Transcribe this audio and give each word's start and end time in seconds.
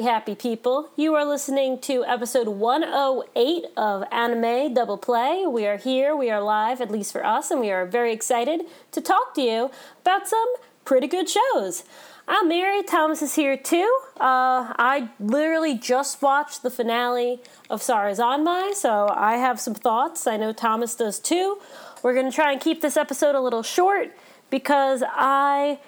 happy, 0.00 0.32
happy 0.32 0.34
people. 0.34 0.90
You 0.96 1.14
are 1.14 1.24
listening 1.26 1.78
to 1.80 2.04
episode 2.04 2.48
108 2.48 3.64
of 3.76 4.04
Anime 4.10 4.72
Double 4.72 4.96
Play. 4.96 5.44
We 5.46 5.66
are 5.66 5.76
here, 5.76 6.16
we 6.16 6.30
are 6.30 6.40
live, 6.40 6.80
at 6.80 6.90
least 6.90 7.12
for 7.12 7.24
us, 7.24 7.50
and 7.50 7.60
we 7.60 7.70
are 7.70 7.84
very 7.84 8.12
excited 8.12 8.62
to 8.92 9.00
talk 9.00 9.34
to 9.34 9.42
you 9.42 9.70
about 10.00 10.26
some 10.26 10.46
pretty 10.84 11.06
good 11.06 11.28
shows. 11.28 11.84
I'm 12.26 12.48
Mary, 12.48 12.82
Thomas 12.82 13.20
is 13.20 13.34
here 13.34 13.56
too. 13.56 13.98
Uh, 14.18 14.72
I 14.78 15.10
literally 15.18 15.76
just 15.76 16.22
watched 16.22 16.62
the 16.62 16.70
finale 16.70 17.40
of 17.68 17.82
Sarazanmai, 17.82 18.74
so 18.74 19.12
I 19.14 19.36
have 19.36 19.60
some 19.60 19.74
thoughts. 19.74 20.26
I 20.26 20.36
know 20.36 20.52
Thomas 20.52 20.94
does 20.94 21.18
too. 21.18 21.58
We're 22.02 22.14
going 22.14 22.30
to 22.30 22.34
try 22.34 22.52
and 22.52 22.60
keep 22.60 22.80
this 22.80 22.96
episode 22.96 23.34
a 23.34 23.40
little 23.40 23.62
short 23.62 24.16
because 24.50 25.02
I 25.06 25.78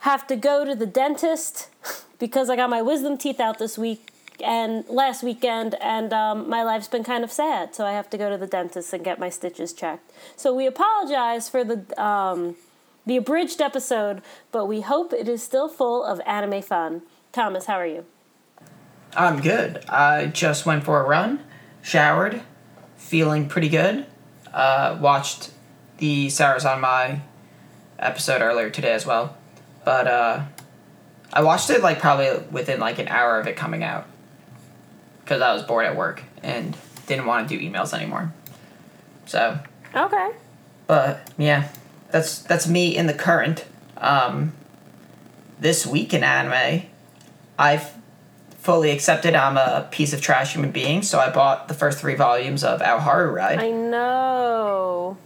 have 0.00 0.26
to 0.26 0.36
go 0.36 0.64
to 0.64 0.74
the 0.74 0.86
dentist 0.86 1.68
because 2.24 2.48
I 2.48 2.56
got 2.56 2.70
my 2.70 2.80
wisdom 2.80 3.18
teeth 3.18 3.38
out 3.38 3.58
this 3.58 3.76
week 3.76 4.08
and 4.42 4.88
last 4.88 5.22
weekend, 5.22 5.74
and 5.74 6.10
um, 6.14 6.48
my 6.48 6.62
life's 6.62 6.88
been 6.88 7.04
kind 7.04 7.22
of 7.22 7.30
sad. 7.30 7.74
So 7.74 7.84
I 7.84 7.92
have 7.92 8.08
to 8.08 8.16
go 8.16 8.30
to 8.30 8.38
the 8.38 8.46
dentist 8.46 8.94
and 8.94 9.04
get 9.04 9.18
my 9.18 9.28
stitches 9.28 9.74
checked. 9.74 10.10
So 10.34 10.54
we 10.54 10.66
apologize 10.66 11.50
for 11.50 11.64
the 11.64 12.02
um, 12.02 12.56
the 13.04 13.18
abridged 13.18 13.60
episode, 13.60 14.22
but 14.52 14.64
we 14.64 14.80
hope 14.80 15.12
it 15.12 15.28
is 15.28 15.42
still 15.42 15.68
full 15.68 16.02
of 16.02 16.18
anime 16.24 16.62
fun. 16.62 17.02
Thomas, 17.30 17.66
how 17.66 17.74
are 17.74 17.86
you? 17.86 18.06
I'm 19.14 19.42
good. 19.42 19.84
I 19.86 20.24
just 20.24 20.64
went 20.64 20.82
for 20.82 21.02
a 21.02 21.06
run, 21.06 21.40
showered, 21.82 22.40
feeling 22.96 23.50
pretty 23.50 23.68
good. 23.68 24.06
Uh, 24.50 24.96
watched 24.98 25.50
the 25.98 26.28
Sarazanmai 26.28 27.20
episode 27.98 28.40
earlier 28.40 28.70
today 28.70 28.94
as 28.94 29.04
well, 29.04 29.36
but 29.84 30.06
uh, 30.06 30.44
I 31.34 31.42
watched 31.42 31.68
it 31.68 31.82
like 31.82 31.98
probably 31.98 32.30
within 32.52 32.78
like 32.80 32.98
an 33.00 33.08
hour 33.08 33.38
of 33.40 33.46
it 33.48 33.56
coming 33.56 33.82
out 33.82 34.06
because 35.24 35.42
I 35.42 35.52
was 35.52 35.64
bored 35.64 35.84
at 35.84 35.96
work 35.96 36.22
and 36.42 36.76
didn't 37.06 37.26
want 37.26 37.48
to 37.48 37.58
do 37.58 37.62
emails 37.70 37.92
anymore. 37.92 38.32
So, 39.26 39.58
Okay. 39.94 40.30
but 40.86 41.28
yeah, 41.36 41.68
that's 42.10 42.38
that's 42.42 42.66
me 42.68 42.96
in 42.96 43.06
the 43.06 43.14
current. 43.14 43.64
Um, 43.98 44.52
this 45.58 45.84
week 45.86 46.14
in 46.14 46.22
anime, 46.22 46.82
I've 47.58 47.90
fully 48.58 48.90
accepted 48.92 49.34
I'm 49.34 49.56
a 49.56 49.88
piece 49.90 50.12
of 50.12 50.20
trash 50.20 50.52
human 50.54 50.70
being, 50.70 51.02
so 51.02 51.18
I 51.18 51.30
bought 51.30 51.68
the 51.68 51.74
first 51.74 51.98
three 51.98 52.14
volumes 52.14 52.62
of 52.64 52.80
Aoharu 52.80 53.32
Ride, 53.34 53.58
I 53.58 53.70
know. 53.70 55.16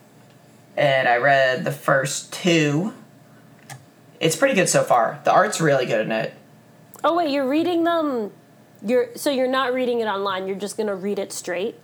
and 0.77 1.07
I 1.09 1.17
read 1.19 1.65
the 1.65 1.71
first 1.73 2.33
two. 2.33 2.95
It's 4.21 4.37
pretty 4.37 4.55
good 4.55 4.69
so 4.69 4.83
far. 4.83 5.21
The 5.25 5.33
art's 5.33 5.61
really 5.61 5.87
good 5.87 6.01
in 6.01 6.13
it. 6.13 6.35
Oh 7.05 7.17
wait, 7.17 7.31
you're 7.31 7.49
reading 7.49 7.85
them. 7.85 8.33
You're 8.85 9.09
so 9.17 9.31
you're 9.31 9.49
not 9.49 9.73
reading 9.73 10.01
it 10.01 10.07
online. 10.07 10.47
You're 10.47 10.57
just 10.57 10.77
gonna 10.77 10.95
read 10.95 11.19
it 11.19 11.33
straight, 11.33 11.77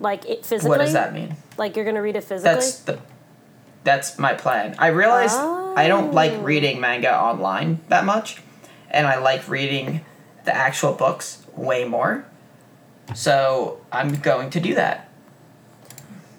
like 0.00 0.24
it 0.26 0.44
physically. 0.44 0.70
What 0.70 0.78
does 0.78 0.92
that 0.94 1.12
mean? 1.12 1.36
Like 1.58 1.76
you're 1.76 1.84
gonna 1.84 2.02
read 2.02 2.16
it 2.16 2.24
physically. 2.24 2.54
That's 2.54 2.78
the 2.80 2.98
that's 3.84 4.18
my 4.18 4.34
plan. 4.34 4.74
I 4.78 4.88
realized 4.88 5.36
I 5.36 5.86
don't 5.88 6.12
like 6.12 6.32
oh. 6.32 6.40
reading 6.40 6.80
manga 6.80 7.14
online 7.14 7.80
that 7.88 8.04
much, 8.04 8.42
and 8.90 9.06
I 9.06 9.18
like 9.18 9.48
reading 9.48 10.04
the 10.44 10.54
actual 10.54 10.92
books 10.92 11.44
way 11.54 11.84
more. 11.84 12.24
So 13.14 13.80
I'm 13.92 14.16
going 14.16 14.50
to 14.50 14.60
do 14.60 14.74
that. 14.74 15.08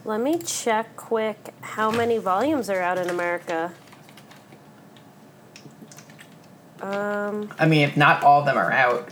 Let 0.04 0.22
me 0.22 0.40
check 0.40 0.96
quick 0.96 1.54
how 1.62 1.92
many 1.92 2.18
volumes 2.18 2.70
are 2.70 2.82
out 2.82 2.98
in 2.98 3.10
America. 3.10 3.74
Um, 6.82 7.52
I 7.58 7.66
mean, 7.68 7.88
if 7.88 7.98
not 7.98 8.24
all 8.24 8.40
of 8.42 8.46
them 8.46 8.58
are 8.58 8.72
out, 8.72 9.10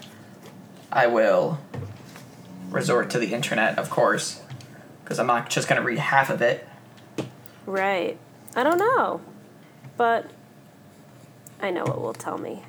I 0.91 1.07
will 1.07 1.59
resort 2.69 3.09
to 3.11 3.19
the 3.19 3.33
internet, 3.33 3.77
of 3.79 3.89
course, 3.89 4.41
because 5.03 5.19
I'm 5.19 5.27
not 5.27 5.49
just 5.49 5.67
going 5.67 5.81
to 5.81 5.85
read 5.85 5.99
half 5.99 6.29
of 6.29 6.41
it. 6.41 6.67
right. 7.65 8.17
I 8.57 8.63
don't 8.63 8.77
know, 8.77 9.19
but 9.97 10.31
I 11.61 11.71
know 11.71 11.83
it 11.83 11.99
will 11.99 12.13
tell 12.13 12.37
me. 12.37 12.63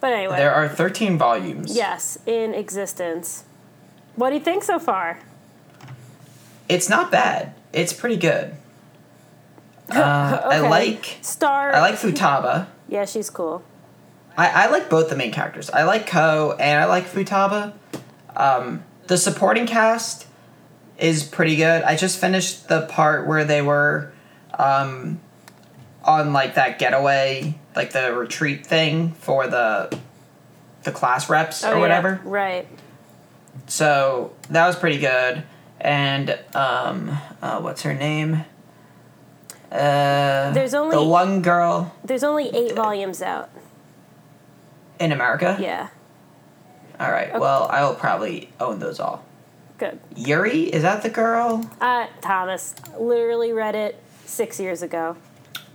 But 0.00 0.12
anyway, 0.12 0.36
There 0.36 0.54
are 0.54 0.68
13 0.68 1.18
volumes. 1.18 1.74
yes, 1.74 2.16
in 2.26 2.54
existence. 2.54 3.44
What 4.14 4.30
do 4.30 4.36
you 4.36 4.40
think 4.40 4.62
so 4.62 4.78
far? 4.78 5.18
It's 6.68 6.88
not 6.88 7.10
bad. 7.10 7.54
It's 7.72 7.92
pretty 7.92 8.16
good. 8.16 8.54
Uh, 9.92 10.40
I 10.44 10.60
like 10.60 11.18
Star. 11.20 11.74
I 11.74 11.80
like 11.80 11.96
Futaba. 11.96 12.68
Yeah, 12.88 13.04
she's 13.06 13.28
cool. 13.28 13.64
I, 14.40 14.64
I 14.64 14.70
like 14.70 14.88
both 14.88 15.10
the 15.10 15.16
main 15.16 15.32
characters. 15.32 15.68
I 15.68 15.82
like 15.82 16.06
Ko 16.06 16.56
and 16.58 16.80
I 16.82 16.86
like 16.86 17.04
Futaba. 17.04 17.74
Um, 18.34 18.82
the 19.06 19.18
supporting 19.18 19.66
cast 19.66 20.26
is 20.96 21.22
pretty 21.22 21.56
good. 21.56 21.82
I 21.82 21.94
just 21.94 22.18
finished 22.18 22.66
the 22.66 22.86
part 22.86 23.26
where 23.26 23.44
they 23.44 23.60
were 23.60 24.14
um, 24.58 25.20
on 26.02 26.32
like 26.32 26.54
that 26.54 26.78
getaway, 26.78 27.58
like 27.76 27.92
the 27.92 28.14
retreat 28.14 28.66
thing 28.66 29.12
for 29.12 29.46
the 29.46 29.94
the 30.84 30.92
class 30.92 31.28
reps 31.28 31.62
Oh, 31.62 31.72
or 31.72 31.74
yeah, 31.74 31.80
whatever. 31.80 32.20
Right. 32.24 32.66
So 33.66 34.32
that 34.48 34.66
was 34.66 34.74
pretty 34.76 35.00
good. 35.00 35.42
And 35.78 36.38
um, 36.54 37.10
uh, 37.42 37.60
what's 37.60 37.82
her 37.82 37.92
name? 37.92 38.46
Uh, 39.70 40.50
There's 40.52 40.72
only- 40.72 40.96
the 40.96 41.04
one 41.04 41.42
girl 41.42 41.94
There's 42.02 42.24
only 42.24 42.48
eight 42.56 42.74
volumes 42.74 43.20
out. 43.20 43.50
In 45.00 45.10
America. 45.12 45.56
Yeah. 45.58 45.88
All 47.00 47.10
right. 47.10 47.32
Well, 47.40 47.66
I 47.70 47.82
will 47.84 47.94
probably 47.94 48.50
own 48.60 48.78
those 48.78 49.00
all. 49.00 49.24
Good. 49.78 49.98
Yuri, 50.14 50.64
is 50.64 50.82
that 50.82 51.02
the 51.02 51.08
girl? 51.08 51.68
Uh, 51.80 52.06
Thomas 52.20 52.74
literally 52.98 53.52
read 53.52 53.74
it 53.74 54.00
six 54.26 54.60
years 54.60 54.82
ago. 54.82 55.16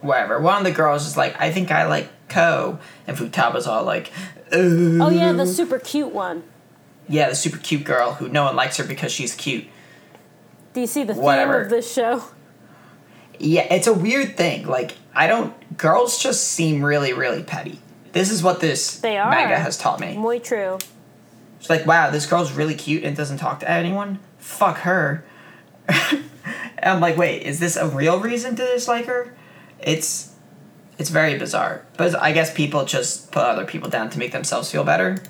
Whatever. 0.01 0.39
One 0.39 0.59
of 0.59 0.63
the 0.63 0.71
girls 0.71 1.07
is 1.07 1.17
like, 1.17 1.39
I 1.41 1.51
think 1.51 1.71
I 1.71 1.87
like 1.87 2.09
Ko, 2.29 2.77
and 3.07 3.17
Futaba's 3.17 3.65
all 3.65 3.83
like, 3.83 4.11
Ooh. 4.53 5.01
Oh 5.01 5.09
yeah, 5.09 5.31
the 5.31 5.47
super 5.47 5.79
cute 5.79 6.13
one. 6.13 6.43
yeah, 7.07 7.29
the 7.29 7.35
super 7.35 7.57
cute 7.57 7.83
girl 7.83 8.13
who 8.13 8.29
no 8.29 8.43
one 8.43 8.55
likes 8.55 8.77
her 8.77 8.83
because 8.83 9.11
she's 9.11 9.33
cute. 9.33 9.65
Do 10.73 10.81
you 10.81 10.87
see 10.87 11.03
the 11.03 11.15
theme 11.15 11.49
of 11.49 11.69
this 11.69 11.91
show? 11.91 12.23
Yeah, 13.39 13.63
it's 13.73 13.87
a 13.87 13.93
weird 13.93 14.37
thing. 14.37 14.67
Like, 14.67 14.93
I 15.15 15.25
don't. 15.27 15.77
Girls 15.77 16.21
just 16.21 16.47
seem 16.49 16.83
really, 16.85 17.13
really 17.13 17.41
petty. 17.43 17.79
This 18.15 18.31
is 18.31 18.41
what 18.41 18.61
this 18.61 19.01
They 19.01 19.17
are. 19.17 19.29
manga 19.29 19.59
has 19.59 19.77
taught 19.77 19.99
me. 19.99 20.15
Muy 20.15 20.39
true. 20.39 20.79
It's 21.59 21.69
like, 21.69 21.85
wow, 21.85 22.11
this 22.11 22.25
girl's 22.25 22.53
really 22.53 22.73
cute 22.73 23.03
and 23.03 23.13
doesn't 23.13 23.39
talk 23.39 23.59
to 23.59 23.69
anyone. 23.69 24.19
Fuck 24.37 24.77
her. 24.79 25.25
I'm 26.81 27.01
like, 27.01 27.17
wait, 27.17 27.43
is 27.43 27.59
this 27.59 27.75
a 27.75 27.89
real 27.89 28.21
reason 28.21 28.55
to 28.55 28.65
dislike 28.65 29.07
her? 29.07 29.35
It's 29.81 30.33
it's 30.97 31.09
very 31.09 31.37
bizarre. 31.37 31.85
But 31.97 32.15
I 32.15 32.31
guess 32.31 32.53
people 32.53 32.85
just 32.85 33.33
put 33.33 33.43
other 33.43 33.65
people 33.65 33.89
down 33.89 34.09
to 34.11 34.17
make 34.17 34.31
themselves 34.31 34.71
feel 34.71 34.85
better. 34.85 35.21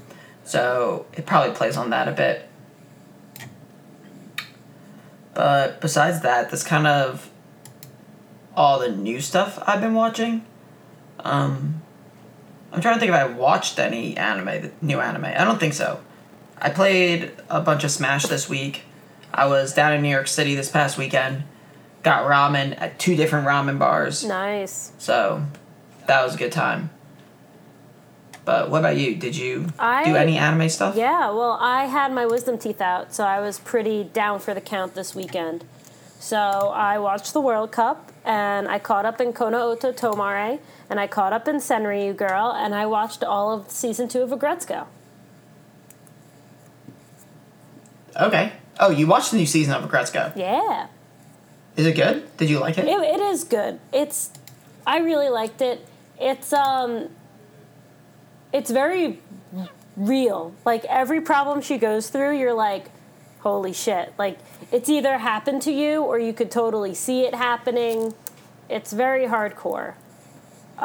So 0.43 1.07
it 1.13 1.25
probably 1.25 1.55
plays 1.55 1.77
on 1.77 1.89
that 1.89 2.07
a 2.07 2.11
bit. 2.11 2.47
But 5.33 5.81
besides 5.81 6.21
that, 6.21 6.51
that's 6.51 6.63
kind 6.63 6.85
of 6.85 7.31
all 8.55 8.77
the 8.77 8.91
new 8.91 9.21
stuff 9.21 9.57
I've 9.65 9.81
been 9.81 9.95
watching. 9.95 10.45
Um, 11.21 11.81
I'm 12.75 12.81
trying 12.81 12.95
to 12.95 12.99
think 12.99 13.09
if 13.11 13.15
I 13.15 13.25
watched 13.25 13.79
any 13.79 14.17
anime, 14.17 14.69
new 14.81 14.99
anime. 14.99 15.23
I 15.25 15.45
don't 15.45 15.59
think 15.59 15.73
so. 15.73 16.01
I 16.57 16.69
played 16.69 17.31
a 17.49 17.61
bunch 17.61 17.85
of 17.85 17.91
Smash 17.91 18.25
this 18.25 18.49
week. 18.49 18.83
I 19.33 19.47
was 19.47 19.73
down 19.73 19.93
in 19.93 20.01
New 20.01 20.09
York 20.09 20.27
City 20.27 20.55
this 20.55 20.69
past 20.69 20.97
weekend. 20.97 21.43
Got 22.03 22.25
ramen 22.29 22.79
at 22.79 22.99
two 22.99 23.15
different 23.15 23.47
ramen 23.47 23.79
bars. 23.79 24.25
Nice. 24.25 24.91
So 24.97 25.45
that 26.07 26.21
was 26.21 26.35
a 26.35 26.37
good 26.37 26.51
time. 26.51 26.89
But 28.43 28.69
what 28.69 28.79
about 28.79 28.97
you? 28.97 29.15
Did 29.15 29.37
you 29.37 29.67
I- 29.79 30.03
do 30.03 30.15
any 30.17 30.37
anime 30.37 30.67
stuff? 30.67 30.97
Yeah, 30.97 31.31
well, 31.31 31.57
I 31.61 31.85
had 31.85 32.11
my 32.11 32.25
wisdom 32.25 32.57
teeth 32.57 32.81
out, 32.81 33.13
so 33.13 33.23
I 33.23 33.39
was 33.39 33.57
pretty 33.59 34.03
down 34.03 34.39
for 34.39 34.53
the 34.53 34.61
count 34.61 34.95
this 34.95 35.15
weekend. 35.15 35.63
So 36.25 36.39
I 36.73 36.97
watched 36.97 37.33
the 37.33 37.39
World 37.39 37.71
Cup, 37.71 38.11
and 38.25 38.67
I 38.67 38.79
caught 38.79 39.05
up 39.05 39.21
in 39.21 39.31
Kono 39.31 39.61
Oto 39.61 39.91
Tomare, 39.91 40.57
and 40.89 40.99
I 40.99 41.05
caught 41.05 41.33
up 41.33 41.47
in 41.47 41.57
Senryu 41.57 42.17
Girl, 42.17 42.51
and 42.51 42.73
I 42.73 42.87
watched 42.87 43.23
all 43.23 43.53
of 43.53 43.69
season 43.69 44.07
two 44.07 44.23
of 44.23 44.31
Aggretsuko. 44.31 44.87
Okay. 48.19 48.53
Oh, 48.79 48.89
you 48.89 49.05
watched 49.05 49.29
the 49.29 49.37
new 49.37 49.45
season 49.45 49.75
of 49.75 49.87
Aggretsuko. 49.87 50.35
Yeah. 50.35 50.87
Is 51.75 51.85
it 51.85 51.95
good? 51.95 52.35
Did 52.37 52.49
you 52.49 52.57
like 52.57 52.79
it? 52.79 52.87
It, 52.87 52.99
it 53.03 53.19
is 53.19 53.43
good. 53.43 53.79
It's 53.93 54.31
I 54.87 55.01
really 55.01 55.29
liked 55.29 55.61
it. 55.61 55.87
It's 56.19 56.51
um 56.51 57.09
it's 58.51 58.71
very 58.71 59.19
real. 59.95 60.55
Like 60.65 60.85
every 60.85 61.21
problem 61.21 61.61
she 61.61 61.77
goes 61.77 62.09
through, 62.09 62.39
you're 62.39 62.55
like, 62.55 62.87
holy 63.45 63.73
shit. 63.73 64.11
Like 64.17 64.39
it's 64.71 64.89
either 64.89 65.19
happened 65.19 65.61
to 65.63 65.71
you 65.71 66.01
or 66.01 66.17
you 66.19 66.33
could 66.33 66.49
totally 66.51 66.93
see 66.95 67.21
it 67.21 67.35
happening. 67.35 68.13
It's 68.69 68.91
very 68.91 69.27
hardcore. 69.27 69.93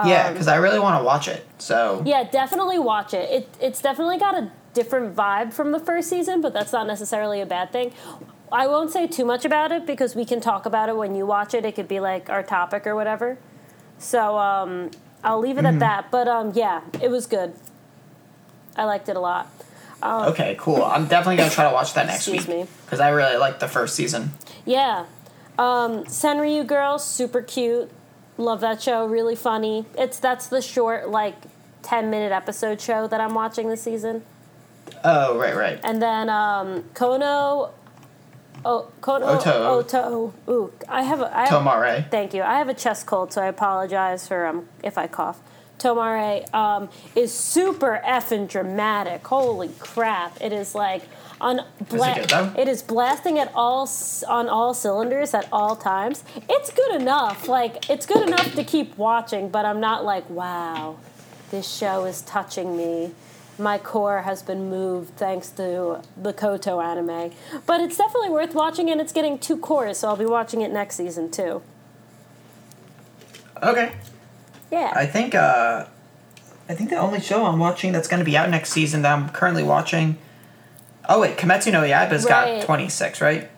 yeah, 0.04 0.30
because 0.30 0.46
I 0.46 0.56
really 0.56 0.78
want 0.78 1.00
to 1.00 1.04
watch 1.04 1.26
it. 1.26 1.44
So 1.58 2.02
Yeah, 2.04 2.24
definitely 2.24 2.78
watch 2.78 3.14
it. 3.14 3.30
It 3.30 3.48
it's 3.60 3.80
definitely 3.80 4.18
got 4.18 4.34
a 4.34 4.50
different 4.74 5.16
vibe 5.16 5.52
from 5.54 5.72
the 5.72 5.80
first 5.80 6.08
season, 6.10 6.40
but 6.42 6.52
that's 6.52 6.72
not 6.72 6.86
necessarily 6.86 7.40
a 7.40 7.46
bad 7.46 7.72
thing. 7.72 7.92
I 8.52 8.66
won't 8.66 8.90
say 8.90 9.06
too 9.06 9.24
much 9.24 9.44
about 9.44 9.72
it 9.72 9.86
because 9.86 10.14
we 10.14 10.24
can 10.24 10.40
talk 10.40 10.66
about 10.66 10.88
it 10.90 10.96
when 10.96 11.14
you 11.14 11.24
watch 11.24 11.54
it. 11.54 11.64
It 11.64 11.74
could 11.76 11.88
be 11.88 11.98
like 12.00 12.28
our 12.28 12.42
topic 12.42 12.86
or 12.86 12.94
whatever. 12.94 13.38
So 13.98 14.38
um, 14.38 14.90
I'll 15.24 15.40
leave 15.40 15.56
it 15.56 15.64
Mm-hmm. 15.64 15.74
at 15.76 16.02
that. 16.02 16.10
But 16.10 16.28
um, 16.28 16.52
yeah, 16.54 16.82
it 17.00 17.10
was 17.10 17.26
good. 17.26 17.54
I 18.76 18.84
liked 18.84 19.08
it 19.08 19.16
a 19.16 19.20
lot. 19.20 19.48
Okay, 20.02 20.56
cool. 20.58 20.82
I'm 20.82 21.06
definitely 21.06 21.36
gonna 21.36 21.50
try 21.50 21.64
to 21.68 21.72
watch 21.74 21.94
that 21.94 22.06
next 22.06 22.26
Excuse 22.28 22.46
week 22.46 22.56
me. 22.62 22.66
because 22.84 23.00
I 23.00 23.10
really 23.10 23.36
like 23.36 23.58
the 23.60 23.68
first 23.68 23.94
season. 23.94 24.32
Yeah. 24.64 25.06
Um, 25.58 26.04
Senryu 26.04 26.66
Girls, 26.66 27.04
super 27.04 27.42
cute. 27.42 27.90
Love 28.38 28.60
that 28.60 28.80
show. 28.82 29.06
Really 29.06 29.36
funny. 29.36 29.84
It's 29.98 30.18
that's 30.18 30.46
the 30.48 30.62
short 30.62 31.10
like 31.10 31.36
ten 31.82 32.10
minute 32.10 32.32
episode 32.32 32.80
show 32.80 33.06
that 33.06 33.20
I'm 33.20 33.34
watching 33.34 33.68
this 33.68 33.82
season. 33.82 34.22
Oh, 35.04 35.38
right, 35.38 35.54
right. 35.54 35.80
And 35.82 36.00
then 36.00 36.28
um, 36.28 36.84
Kono. 36.94 37.72
Oh, 38.64 38.90
Kono 39.00 39.38
Oto. 39.38 39.68
Oto. 39.68 40.34
Ooh, 40.48 40.72
I 40.88 41.02
have 41.02 41.20
a. 41.20 41.36
I 41.36 41.46
have, 41.46 41.62
Tomare. 41.62 42.10
Thank 42.10 42.34
you. 42.34 42.42
I 42.42 42.58
have 42.58 42.68
a 42.68 42.74
chest 42.74 43.06
cold, 43.06 43.32
so 43.32 43.42
I 43.42 43.46
apologize 43.46 44.28
for 44.28 44.46
um, 44.46 44.68
if 44.82 44.98
I 44.98 45.06
cough. 45.06 45.40
Tomare 45.80 46.52
um, 46.54 46.88
is 47.16 47.32
super 47.32 48.00
effing 48.04 48.48
dramatic. 48.48 49.26
Holy 49.26 49.70
crap! 49.78 50.40
It 50.40 50.52
is 50.52 50.74
like 50.74 51.02
on 51.40 51.64
bla- 51.88 52.54
it 52.56 52.68
is 52.68 52.82
blasting 52.82 53.38
at 53.38 53.50
all 53.54 53.88
on 54.28 54.48
all 54.48 54.74
cylinders 54.74 55.32
at 55.34 55.48
all 55.50 55.74
times. 55.74 56.22
It's 56.48 56.70
good 56.70 57.00
enough. 57.00 57.48
Like 57.48 57.88
it's 57.88 58.06
good 58.06 58.28
enough 58.28 58.54
to 58.54 58.62
keep 58.62 58.96
watching, 58.98 59.48
but 59.48 59.64
I'm 59.64 59.80
not 59.80 60.04
like 60.04 60.28
wow, 60.28 60.98
this 61.50 61.68
show 61.68 62.04
is 62.04 62.20
touching 62.22 62.76
me. 62.76 63.12
My 63.58 63.76
core 63.76 64.22
has 64.22 64.42
been 64.42 64.70
moved 64.70 65.16
thanks 65.16 65.50
to 65.50 66.02
the 66.16 66.32
Koto 66.32 66.80
anime. 66.80 67.30
But 67.66 67.80
it's 67.80 67.96
definitely 67.96 68.30
worth 68.30 68.54
watching, 68.54 68.88
and 68.90 69.00
it's 69.00 69.12
getting 69.12 69.38
two 69.38 69.58
cours, 69.58 69.98
so 69.98 70.08
I'll 70.08 70.16
be 70.16 70.24
watching 70.24 70.62
it 70.62 70.70
next 70.72 70.96
season 70.96 71.30
too. 71.30 71.62
Okay. 73.62 73.92
Yeah. 74.70 74.92
I 74.94 75.06
think 75.06 75.34
uh 75.34 75.86
I 76.68 76.74
think 76.74 76.90
the 76.90 76.96
only 76.96 77.20
show 77.20 77.44
I'm 77.46 77.58
watching 77.58 77.92
that's 77.92 78.08
gonna 78.08 78.24
be 78.24 78.36
out 78.36 78.48
next 78.50 78.70
season 78.72 79.02
that 79.02 79.12
I'm 79.12 79.28
currently 79.30 79.62
watching 79.62 80.18
Oh 81.08 81.20
wait, 81.20 81.36
Kimetsu 81.36 81.72
no 81.72 81.82
Yaiba's 81.82 82.24
Right. 82.24 82.58
got 82.58 82.64
twenty 82.66 82.88
six, 82.88 83.20
right? 83.20 83.50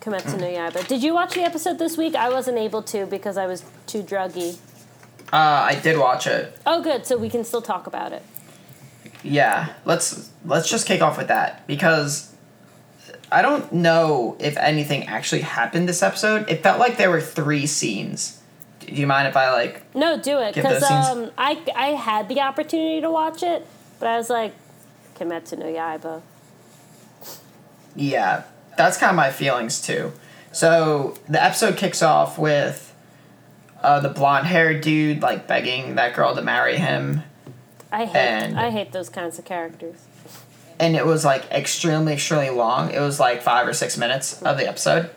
Kimetsu 0.00 0.38
no 0.40 0.46
Yaiba. 0.46 0.86
Did 0.88 1.02
you 1.02 1.14
watch 1.14 1.34
the 1.34 1.42
episode 1.42 1.78
this 1.78 1.96
week? 1.96 2.14
I 2.14 2.28
wasn't 2.30 2.58
able 2.58 2.82
to 2.84 3.06
because 3.06 3.36
I 3.36 3.46
was 3.46 3.64
too 3.86 4.02
druggy. 4.02 4.58
Uh 5.32 5.36
I 5.70 5.78
did 5.82 5.98
watch 5.98 6.26
it. 6.26 6.56
Oh, 6.66 6.82
good. 6.82 7.06
So 7.06 7.16
we 7.16 7.28
can 7.28 7.44
still 7.44 7.62
talk 7.62 7.86
about 7.86 8.12
it. 8.12 8.22
Yeah. 9.22 9.74
Let's 9.84 10.30
let's 10.44 10.68
just 10.68 10.86
kick 10.86 11.02
off 11.02 11.18
with 11.18 11.28
that 11.28 11.66
because 11.66 12.32
I 13.30 13.42
don't 13.42 13.72
know 13.72 14.36
if 14.38 14.56
anything 14.56 15.06
actually 15.06 15.40
happened 15.42 15.88
this 15.88 16.02
episode. 16.02 16.48
It 16.48 16.62
felt 16.62 16.78
like 16.78 16.96
there 16.96 17.10
were 17.10 17.20
three 17.20 17.66
scenes. 17.66 18.40
Do 18.86 18.94
you 18.94 19.06
mind 19.06 19.26
if 19.28 19.36
I 19.36 19.52
like 19.52 19.94
No, 19.94 20.18
do 20.20 20.38
it 20.38 20.54
because 20.54 20.82
um, 20.84 21.30
I 21.36 21.60
I 21.74 21.88
had 21.88 22.28
the 22.28 22.40
opportunity 22.40 23.00
to 23.00 23.10
watch 23.10 23.42
it, 23.42 23.66
but 23.98 24.08
I 24.08 24.16
was 24.16 24.30
like, 24.30 24.54
Kimetsu 25.18 25.58
no 25.58 25.66
Yaiba. 25.66 26.22
Yeah, 27.94 28.44
that's 28.76 28.96
kind 28.98 29.10
of 29.10 29.16
my 29.16 29.30
feelings 29.30 29.80
too. 29.80 30.12
So 30.52 31.16
the 31.28 31.42
episode 31.42 31.76
kicks 31.76 32.02
off 32.02 32.38
with 32.38 32.94
uh, 33.82 34.00
the 34.00 34.08
blonde 34.08 34.46
haired 34.46 34.80
dude 34.82 35.22
like 35.22 35.46
begging 35.46 35.94
that 35.96 36.14
girl 36.14 36.34
to 36.34 36.42
marry 36.42 36.76
him, 36.76 37.22
I 37.92 38.04
hate 38.04 38.16
And- 38.16 38.58
I 38.58 38.70
hate 38.70 38.92
those 38.92 39.08
kinds 39.08 39.38
of 39.38 39.44
characters. 39.44 39.96
and 40.78 40.94
it 40.96 41.06
was 41.06 41.24
like 41.24 41.50
extremely, 41.50 42.12
extremely 42.14 42.50
long. 42.50 42.90
It 42.90 43.00
was 43.00 43.18
like 43.20 43.42
five 43.42 43.66
or 43.66 43.72
six 43.72 43.96
minutes 43.96 44.42
of 44.42 44.58
the 44.58 44.68
episode, 44.68 45.10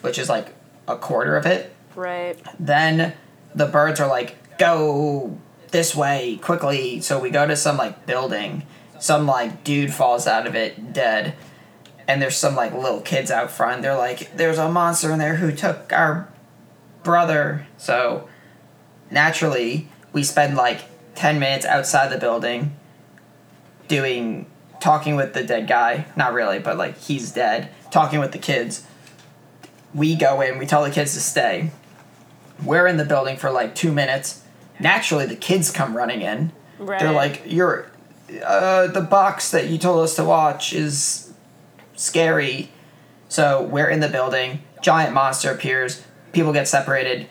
which 0.00 0.18
is 0.18 0.28
like 0.28 0.48
a 0.88 0.96
quarter 0.96 1.36
of 1.36 1.46
it. 1.46 1.74
Right. 1.94 2.38
Then 2.58 3.14
the 3.54 3.66
birds 3.66 4.00
are 4.00 4.08
like, 4.08 4.58
go 4.58 5.38
this 5.70 5.94
way 5.94 6.38
quickly. 6.40 7.00
So 7.00 7.18
we 7.18 7.30
go 7.30 7.46
to 7.46 7.56
some 7.56 7.76
like 7.76 8.06
building. 8.06 8.64
Some 8.98 9.26
like 9.26 9.64
dude 9.64 9.92
falls 9.92 10.26
out 10.26 10.46
of 10.46 10.54
it 10.54 10.92
dead. 10.92 11.34
And 12.06 12.20
there's 12.20 12.36
some 12.36 12.54
like 12.54 12.74
little 12.74 13.00
kids 13.00 13.30
out 13.30 13.50
front. 13.50 13.82
They're 13.82 13.96
like, 13.96 14.36
there's 14.36 14.58
a 14.58 14.70
monster 14.70 15.10
in 15.12 15.18
there 15.18 15.36
who 15.36 15.52
took 15.52 15.92
our 15.92 16.28
brother. 17.02 17.66
So 17.76 18.28
naturally, 19.10 19.88
we 20.12 20.22
spend 20.22 20.56
like 20.56 20.82
10 21.14 21.38
minutes 21.38 21.64
outside 21.64 22.08
the 22.08 22.18
building 22.18 22.76
doing, 23.88 24.46
talking 24.80 25.16
with 25.16 25.34
the 25.34 25.44
dead 25.44 25.66
guy. 25.66 26.06
Not 26.16 26.34
really, 26.34 26.58
but 26.58 26.76
like 26.76 26.98
he's 26.98 27.32
dead. 27.32 27.70
Talking 27.90 28.18
with 28.18 28.32
the 28.32 28.38
kids. 28.38 28.86
We 29.94 30.16
go 30.16 30.40
in, 30.40 30.58
we 30.58 30.66
tell 30.66 30.82
the 30.82 30.90
kids 30.90 31.14
to 31.14 31.20
stay 31.20 31.70
we're 32.62 32.86
in 32.86 32.96
the 32.96 33.04
building 33.04 33.36
for 33.36 33.50
like 33.50 33.74
two 33.74 33.92
minutes. 33.92 34.42
Naturally, 34.78 35.26
the 35.26 35.36
kids 35.36 35.70
come 35.70 35.96
running 35.96 36.20
in. 36.22 36.52
Right. 36.78 37.00
They're 37.00 37.12
like, 37.12 37.42
"You're, 37.46 37.90
uh, 38.44 38.88
the 38.88 39.00
box 39.00 39.50
that 39.52 39.68
you 39.68 39.78
told 39.78 40.02
us 40.04 40.16
to 40.16 40.24
watch 40.24 40.72
is 40.72 41.32
scary." 41.96 42.70
So 43.28 43.62
we're 43.62 43.88
in 43.88 44.00
the 44.00 44.08
building. 44.08 44.62
Giant 44.82 45.14
monster 45.14 45.50
appears. 45.50 46.02
People 46.32 46.52
get 46.52 46.66
separated, 46.68 47.26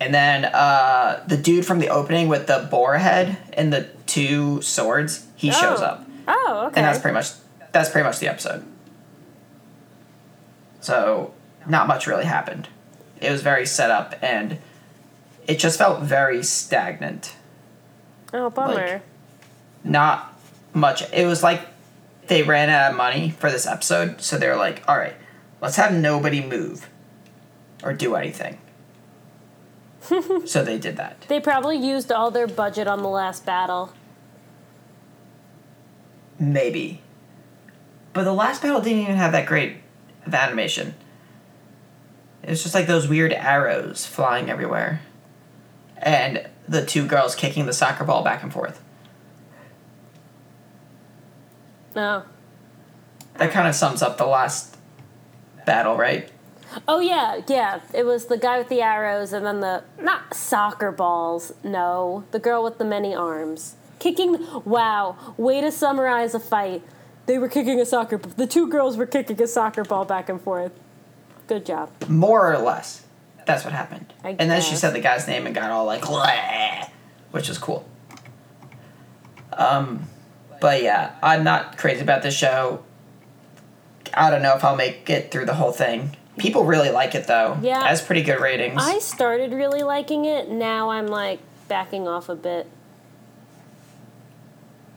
and 0.00 0.14
then 0.14 0.44
uh, 0.46 1.22
the 1.26 1.36
dude 1.36 1.66
from 1.66 1.78
the 1.80 1.88
opening 1.90 2.28
with 2.28 2.46
the 2.46 2.66
boar 2.70 2.96
head 2.98 3.36
and 3.52 3.72
the 3.72 3.88
two 4.06 4.62
swords, 4.62 5.26
he 5.36 5.50
shows 5.50 5.80
Oh. 5.80 5.84
up, 5.84 6.06
Oh, 6.28 6.64
okay. 6.68 6.80
and 6.80 6.86
that's 6.86 7.00
pretty 7.00 7.14
much 7.14 7.30
that's 7.72 7.90
pretty 7.90 8.04
much 8.06 8.20
the 8.20 8.28
episode. 8.28 8.64
So 10.80 11.34
not 11.66 11.86
much 11.88 12.06
really 12.06 12.24
happened. 12.24 12.68
It 13.20 13.30
was 13.30 13.42
very 13.42 13.66
set 13.66 13.90
up, 13.90 14.14
and 14.22 14.58
it 15.46 15.58
just 15.58 15.78
felt 15.78 16.02
very 16.02 16.42
stagnant. 16.42 17.34
oh, 18.32 18.50
bummer. 18.50 18.74
like- 18.74 19.02
Not 19.84 20.38
much. 20.72 21.10
It 21.12 21.26
was 21.26 21.42
like 21.42 21.60
they 22.26 22.42
ran 22.42 22.68
out 22.70 22.90
of 22.92 22.96
money 22.96 23.30
for 23.30 23.50
this 23.50 23.66
episode, 23.66 24.20
so 24.20 24.38
they 24.38 24.48
were 24.48 24.56
like, 24.56 24.82
"All 24.88 24.96
right, 24.98 25.14
let's 25.60 25.76
have 25.76 25.92
nobody 25.92 26.42
move 26.44 26.88
or 27.82 27.92
do 27.92 28.14
anything." 28.16 28.58
so 30.46 30.62
they 30.64 30.78
did 30.78 30.96
that. 30.98 31.22
they 31.28 31.40
probably 31.40 31.76
used 31.78 32.12
all 32.12 32.30
their 32.30 32.46
budget 32.46 32.86
on 32.86 33.02
the 33.02 33.08
last 33.08 33.46
battle. 33.46 33.92
Maybe. 36.38 37.00
But 38.12 38.24
the 38.24 38.32
last 38.32 38.62
battle 38.62 38.80
didn't 38.80 39.00
even 39.02 39.16
have 39.16 39.32
that 39.32 39.46
great 39.46 39.76
of 40.26 40.34
animation. 40.34 40.94
It 42.44 42.50
was 42.50 42.62
just 42.62 42.74
like 42.74 42.86
those 42.86 43.08
weird 43.08 43.32
arrows 43.32 44.04
flying 44.04 44.50
everywhere. 44.50 45.00
And 45.96 46.46
the 46.68 46.84
two 46.84 47.06
girls 47.06 47.34
kicking 47.34 47.64
the 47.64 47.72
soccer 47.72 48.04
ball 48.04 48.22
back 48.22 48.42
and 48.42 48.52
forth. 48.52 48.82
No. 51.96 52.24
That 53.38 53.50
kind 53.50 53.66
of 53.66 53.74
sums 53.74 54.02
up 54.02 54.18
the 54.18 54.26
last 54.26 54.76
battle, 55.64 55.96
right? 55.96 56.30
Oh 56.86 57.00
yeah, 57.00 57.40
yeah. 57.48 57.80
It 57.94 58.04
was 58.04 58.26
the 58.26 58.36
guy 58.36 58.58
with 58.58 58.68
the 58.68 58.82
arrows, 58.82 59.32
and 59.32 59.46
then 59.46 59.60
the 59.60 59.84
not 59.98 60.34
soccer 60.34 60.92
balls. 60.92 61.52
No, 61.62 62.24
the 62.30 62.38
girl 62.38 62.62
with 62.62 62.78
the 62.78 62.84
many 62.84 63.14
arms 63.14 63.76
kicking. 64.00 64.46
Wow, 64.64 65.16
way 65.36 65.60
to 65.60 65.72
summarize 65.72 66.34
a 66.34 66.40
fight. 66.40 66.82
They 67.26 67.38
were 67.38 67.48
kicking 67.48 67.80
a 67.80 67.86
soccer. 67.86 68.18
The 68.18 68.46
two 68.46 68.68
girls 68.68 68.96
were 68.96 69.06
kicking 69.06 69.40
a 69.40 69.46
soccer 69.46 69.82
ball 69.84 70.04
back 70.04 70.28
and 70.28 70.40
forth. 70.40 70.72
Good 71.46 71.66
job. 71.66 71.90
More 72.08 72.52
or 72.52 72.58
less. 72.58 73.04
That's 73.46 73.64
what 73.64 73.74
happened. 73.74 74.12
I 74.22 74.30
and 74.30 74.50
then 74.50 74.62
she 74.62 74.70
guess. 74.70 74.80
said 74.80 74.94
the 74.94 75.00
guy's 75.00 75.28
name 75.28 75.46
and 75.46 75.54
got 75.54 75.70
all 75.70 75.84
like, 75.84 76.02
"Bleh," 76.02 76.88
which 77.30 77.48
is 77.48 77.58
cool. 77.58 77.86
Um, 79.52 80.08
but 80.60 80.82
yeah, 80.82 81.14
I'm 81.22 81.44
not 81.44 81.76
crazy 81.76 82.00
about 82.00 82.22
this 82.22 82.34
show. 82.34 82.82
I 84.14 84.30
don't 84.30 84.42
know 84.42 84.54
if 84.56 84.64
I'll 84.64 84.76
make 84.76 85.10
it 85.10 85.30
through 85.30 85.46
the 85.46 85.54
whole 85.54 85.72
thing. 85.72 86.16
People 86.38 86.64
really 86.64 86.90
like 86.90 87.14
it 87.14 87.26
though. 87.26 87.58
Yeah. 87.62 87.84
It 87.84 87.88
has 87.88 88.02
pretty 88.02 88.22
good 88.22 88.40
ratings. 88.40 88.82
I 88.82 88.98
started 88.98 89.52
really 89.52 89.82
liking 89.82 90.24
it. 90.24 90.48
Now 90.48 90.90
I'm 90.90 91.06
like 91.06 91.40
backing 91.68 92.08
off 92.08 92.28
a 92.28 92.34
bit. 92.34 92.66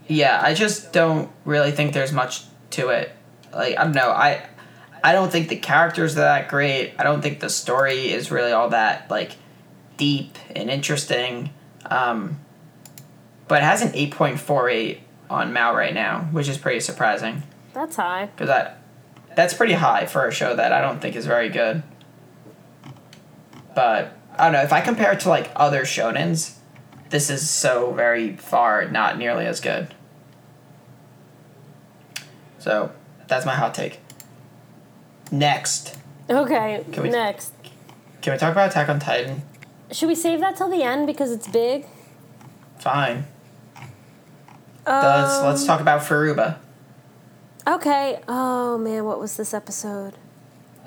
Yeah, 0.07 0.39
I 0.41 0.53
just 0.53 0.93
don't 0.93 1.29
really 1.45 1.71
think 1.71 1.93
there's 1.93 2.13
much 2.13 2.43
to 2.71 2.89
it. 2.89 3.11
Like 3.53 3.77
I 3.77 3.83
don't 3.83 3.93
know, 3.93 4.09
I 4.09 4.47
I 5.07 5.13
don't 5.13 5.31
think 5.31 5.47
the 5.47 5.55
characters 5.55 6.17
are 6.17 6.19
that 6.19 6.49
great. 6.49 6.93
I 6.99 7.03
don't 7.03 7.21
think 7.21 7.39
the 7.39 7.49
story 7.49 8.11
is 8.11 8.29
really 8.29 8.51
all 8.51 8.71
that 8.71 9.09
like 9.09 9.37
deep 9.95 10.37
and 10.53 10.69
interesting. 10.69 11.51
Um, 11.85 12.41
but 13.47 13.61
it 13.61 13.63
has 13.63 13.81
an 13.81 13.91
eight 13.93 14.11
point 14.11 14.37
four 14.37 14.67
eight 14.69 14.99
on 15.29 15.53
Mal 15.53 15.73
right 15.73 15.93
now, 15.93 16.27
which 16.33 16.49
is 16.49 16.57
pretty 16.57 16.81
surprising 16.81 17.43
That's 17.73 17.95
high. 17.95 18.25
because 18.25 18.49
that 18.49 18.81
that's 19.33 19.53
pretty 19.53 19.75
high 19.75 20.07
for 20.07 20.27
a 20.27 20.31
show 20.33 20.53
that 20.53 20.73
I 20.73 20.81
don't 20.81 20.99
think 20.99 21.15
is 21.15 21.25
very 21.25 21.47
good. 21.47 21.83
But 23.73 24.11
I 24.37 24.43
don't 24.43 24.51
know 24.51 24.63
if 24.63 24.73
I 24.73 24.81
compare 24.81 25.13
it 25.13 25.21
to 25.21 25.29
like 25.29 25.49
other 25.55 25.83
shonens, 25.83 26.57
this 27.11 27.29
is 27.29 27.49
so 27.49 27.93
very 27.93 28.35
far 28.35 28.91
not 28.91 29.17
nearly 29.17 29.45
as 29.45 29.61
good. 29.61 29.93
So 32.59 32.91
that's 33.29 33.45
my 33.45 33.55
hot 33.55 33.73
take. 33.73 34.01
Next, 35.31 35.97
Okay, 36.29 36.83
Can 36.91 37.03
we- 37.03 37.09
next. 37.09 37.53
can 38.21 38.33
we 38.33 38.39
talk 38.39 38.51
about 38.51 38.69
Attack 38.69 38.89
on 38.89 38.99
Titan? 38.99 39.41
Should 39.91 40.07
we 40.09 40.15
save 40.15 40.39
that 40.41 40.55
till 40.57 40.69
the 40.69 40.83
end 40.83 41.07
because 41.07 41.31
it's 41.31 41.47
big? 41.47 41.85
Fine. 42.79 43.25
Let's 44.85 45.41
let's 45.41 45.61
Um, 45.61 45.67
talk 45.67 45.81
about 45.81 46.01
Furuba. 46.01 46.55
Okay. 47.67 48.19
Oh 48.27 48.77
man, 48.77 49.03
what 49.05 49.19
was 49.19 49.35
this 49.37 49.53
episode? 49.53 50.13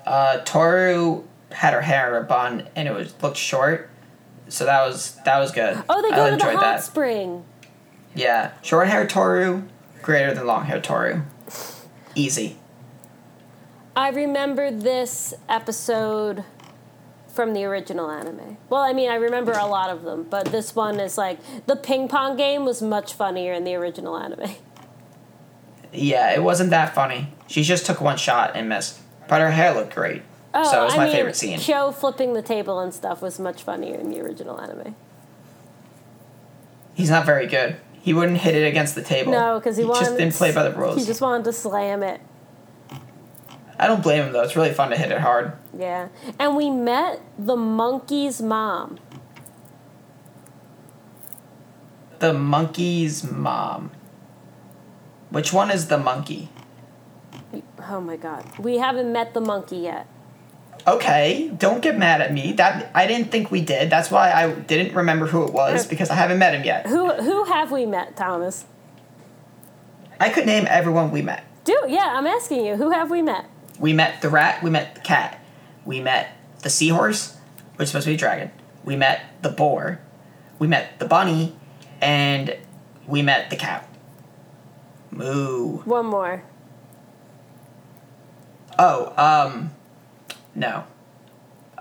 Uh, 0.06 0.38
Toru 0.38 1.24
had 1.52 1.74
her 1.74 1.82
hair 1.82 2.16
in 2.16 2.22
a 2.22 2.26
bun 2.26 2.68
and 2.76 2.88
it 2.88 2.94
was 2.94 3.12
looked 3.22 3.36
short, 3.36 3.90
so 4.48 4.64
that 4.64 4.86
was 4.86 5.16
that 5.24 5.38
was 5.38 5.52
good. 5.52 5.82
Oh, 5.88 6.00
they 6.02 6.08
I 6.08 6.16
go 6.16 6.24
to 6.24 6.30
the 6.30 6.32
enjoyed 6.34 6.54
hot 6.54 6.60
that. 6.76 6.82
spring. 6.82 7.44
Yeah, 8.14 8.52
short 8.62 8.88
hair 8.88 9.06
Toru, 9.06 9.62
greater 10.02 10.32
than 10.34 10.46
long 10.46 10.64
hair 10.64 10.80
Toru. 10.80 11.22
Easy. 12.14 12.56
I 13.96 14.10
remember 14.10 14.70
this 14.70 15.34
episode 15.48 16.44
from 17.28 17.54
the 17.54 17.64
original 17.64 18.10
anime. 18.10 18.56
Well, 18.68 18.82
I 18.82 18.92
mean, 18.92 19.10
I 19.10 19.14
remember 19.14 19.52
a 19.52 19.66
lot 19.66 19.90
of 19.90 20.02
them, 20.02 20.26
but 20.28 20.46
this 20.46 20.74
one 20.74 21.00
is 21.00 21.16
like 21.16 21.38
the 21.66 21.76
ping 21.76 22.08
pong 22.08 22.36
game 22.36 22.64
was 22.64 22.82
much 22.82 23.12
funnier 23.14 23.52
in 23.52 23.64
the 23.64 23.74
original 23.74 24.16
anime. 24.16 24.50
Yeah, 25.92 26.32
it 26.32 26.42
wasn't 26.42 26.70
that 26.70 26.94
funny. 26.94 27.32
She 27.48 27.62
just 27.62 27.84
took 27.86 28.00
one 28.00 28.16
shot 28.16 28.52
and 28.54 28.68
missed, 28.68 29.00
but 29.28 29.40
her 29.40 29.50
hair 29.50 29.74
looked 29.74 29.94
great. 29.94 30.22
Oh, 30.54 30.70
so 30.70 30.82
it 30.82 30.84
was 30.84 30.94
I 30.94 30.98
my 30.98 31.04
mean, 31.04 31.14
favorite 31.14 31.36
scene. 31.36 31.58
Kyo 31.58 31.92
flipping 31.92 32.32
the 32.32 32.42
table 32.42 32.80
and 32.80 32.92
stuff 32.92 33.22
was 33.22 33.38
much 33.38 33.62
funnier 33.62 33.94
in 33.94 34.10
the 34.10 34.20
original 34.20 34.60
anime. 34.60 34.94
He's 36.94 37.10
not 37.10 37.24
very 37.24 37.46
good. 37.46 37.76
He 38.02 38.12
wouldn't 38.12 38.38
hit 38.38 38.54
it 38.54 38.66
against 38.66 38.94
the 38.94 39.02
table. 39.02 39.32
No, 39.32 39.58
because 39.58 39.76
he, 39.76 39.84
wanted 39.84 40.04
just 40.04 40.16
didn't 40.16 40.34
play 40.34 40.52
by 40.52 40.68
the 40.68 40.76
rules. 40.76 40.96
He 40.98 41.04
just 41.04 41.20
wanted 41.20 41.44
to 41.44 41.52
slam 41.52 42.02
it. 42.02 42.20
I 43.80 43.86
don't 43.86 44.02
blame 44.02 44.26
him 44.26 44.32
though. 44.34 44.42
It's 44.42 44.54
really 44.54 44.74
fun 44.74 44.90
to 44.90 44.96
hit 44.96 45.10
it 45.10 45.20
hard. 45.20 45.52
Yeah, 45.76 46.08
and 46.38 46.54
we 46.54 46.68
met 46.68 47.22
the 47.38 47.56
monkey's 47.56 48.42
mom. 48.42 48.98
The 52.18 52.34
monkey's 52.34 53.24
mom. 53.24 53.90
Which 55.30 55.50
one 55.50 55.70
is 55.70 55.88
the 55.88 55.96
monkey? 55.96 56.50
Oh 57.88 58.02
my 58.02 58.16
god, 58.16 58.44
we 58.58 58.76
haven't 58.76 59.10
met 59.10 59.32
the 59.32 59.40
monkey 59.40 59.78
yet. 59.78 60.06
Okay, 60.86 61.50
don't 61.56 61.80
get 61.80 61.96
mad 61.96 62.20
at 62.20 62.34
me. 62.34 62.52
That 62.52 62.90
I 62.94 63.06
didn't 63.06 63.30
think 63.32 63.50
we 63.50 63.62
did. 63.62 63.88
That's 63.88 64.10
why 64.10 64.30
I 64.30 64.52
didn't 64.52 64.94
remember 64.94 65.26
who 65.26 65.44
it 65.44 65.54
was 65.54 65.86
uh, 65.86 65.88
because 65.88 66.10
I 66.10 66.16
haven't 66.16 66.38
met 66.38 66.52
him 66.52 66.64
yet. 66.64 66.86
Who 66.86 67.14
who 67.14 67.44
have 67.44 67.72
we 67.72 67.86
met, 67.86 68.14
Thomas? 68.14 68.66
I 70.18 70.28
could 70.28 70.44
name 70.44 70.66
everyone 70.68 71.10
we 71.10 71.22
met. 71.22 71.44
Do 71.64 71.86
yeah, 71.88 72.12
I'm 72.14 72.26
asking 72.26 72.66
you. 72.66 72.76
Who 72.76 72.90
have 72.90 73.10
we 73.10 73.22
met? 73.22 73.46
We 73.80 73.94
met 73.94 74.20
the 74.20 74.28
rat, 74.28 74.62
we 74.62 74.68
met 74.68 74.94
the 74.94 75.00
cat. 75.00 75.42
We 75.86 76.00
met 76.00 76.36
the 76.62 76.68
seahorse, 76.68 77.36
which 77.76 77.86
is 77.86 77.90
supposed 77.90 78.04
to 78.04 78.10
be 78.10 78.14
a 78.14 78.18
dragon. 78.18 78.50
We 78.84 78.94
met 78.94 79.22
the 79.40 79.48
boar. 79.48 80.00
We 80.58 80.68
met 80.68 80.98
the 80.98 81.06
bunny, 81.06 81.56
and 82.00 82.58
we 83.06 83.22
met 83.22 83.48
the 83.48 83.56
cow. 83.56 83.82
Moo. 85.10 85.78
One 85.78 86.06
more. 86.06 86.44
Oh, 88.78 89.14
um, 89.16 89.70
no. 90.54 90.84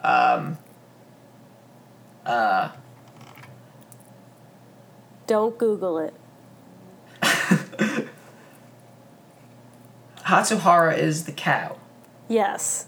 Um, 0.02 0.58
uh, 2.26 2.70
Don't 5.28 5.58
Google 5.58 6.00
it. 6.00 6.14
Hatsuharu 10.24 10.98
is 10.98 11.26
the 11.26 11.34
cow. 11.34 11.76
Yes, 12.30 12.86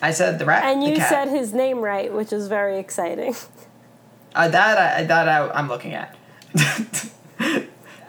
I 0.00 0.12
said 0.12 0.38
the 0.38 0.44
rat. 0.44 0.62
and 0.64 0.84
you 0.84 0.96
said 0.96 1.28
his 1.28 1.52
name 1.52 1.78
right, 1.80 2.12
which 2.12 2.32
is 2.32 2.46
very 2.48 2.78
exciting. 2.78 3.34
Uh, 4.34 4.48
that 4.48 4.78
I 4.78 5.04
that 5.04 5.28
I, 5.28 5.50
I'm 5.50 5.68
looking 5.68 5.92
at. 5.92 6.16
that 6.54 7.66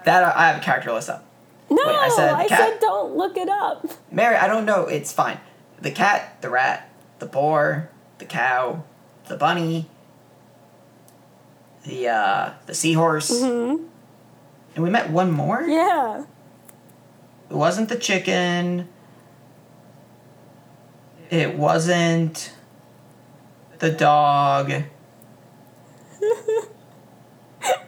I, 0.07 0.33
I 0.33 0.47
have 0.47 0.61
a 0.61 0.63
character 0.63 0.93
list 0.93 1.09
up. 1.09 1.25
No, 1.69 1.83
I 1.83 2.07
said 2.07 2.33
I 2.33 2.47
said 2.47 2.79
don't 2.79 3.17
look 3.17 3.35
it 3.35 3.49
up. 3.49 3.85
Mary, 4.09 4.37
I 4.37 4.47
don't 4.47 4.65
know. 4.65 4.85
It's 4.87 5.11
fine. 5.11 5.37
The 5.81 5.91
cat, 5.91 6.41
the 6.41 6.49
rat, 6.49 6.89
the 7.19 7.25
boar, 7.25 7.89
the 8.19 8.25
cow, 8.25 8.85
the 9.27 9.35
bunny, 9.35 9.89
the 11.83 12.07
uh, 12.07 12.53
the 12.67 12.73
seahorse, 12.73 13.41
hmm 13.43 13.83
and 14.75 14.83
we 14.83 14.89
met 14.89 15.09
one 15.09 15.31
more. 15.31 15.61
Yeah. 15.63 16.23
It 17.49 17.55
wasn't 17.55 17.89
the 17.89 17.97
chicken. 17.97 18.87
It 21.33 21.55
wasn't 21.57 22.53
the 23.79 23.89
dog. 23.89 24.71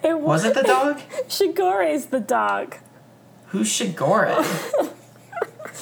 It 0.04 0.20
Was 0.20 0.46
it 0.46 0.54
the 0.54 0.62
dog? 0.64 1.00
Shigure 1.28 1.88
is 1.92 2.08
the 2.08 2.20
dog. 2.20 2.76
Who's 3.48 3.68
Shigore? 3.68 4.30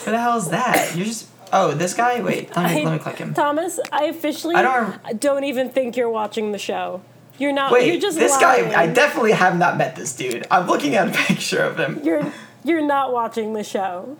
Who 0.06 0.12
the 0.12 0.18
hell 0.20 0.38
is 0.38 0.50
that? 0.50 0.94
You're 0.96 1.06
just. 1.06 1.28
Oh, 1.52 1.72
this 1.74 1.94
guy? 1.94 2.22
Wait, 2.22 2.56
let 2.56 2.74
me, 2.74 2.82
I- 2.82 2.84
let 2.86 2.94
me 2.94 3.00
click 3.00 3.18
him. 3.18 3.34
Thomas, 3.34 3.80
I 3.92 4.06
officially 4.06 4.56
I 4.56 4.62
don't- 4.64 5.20
don't 5.20 5.44
even 5.44 5.70
think 5.70 5.96
you're 5.96 6.10
watching 6.10 6.52
the 6.54 6.58
show. 6.58 7.02
You're 7.38 7.52
not. 7.54 7.72
Wait, 7.72 7.88
you're 7.92 8.02
just 8.02 8.18
this 8.18 8.32
lying. 8.42 8.72
guy, 8.72 8.82
I 8.82 8.88
definitely 8.88 9.34
have 9.34 9.58
not 9.58 9.78
met 9.78 9.96
this 9.96 10.16
dude. 10.16 10.48
I'm 10.50 10.68
looking 10.68 10.96
at 10.96 11.10
a 11.10 11.12
picture 11.12 11.62
of 11.62 11.78
him. 11.78 12.00
You're 12.04 12.32
you're 12.64 12.82
not 12.86 13.14
watching 13.14 13.54
the 13.54 13.64
show. 13.64 14.18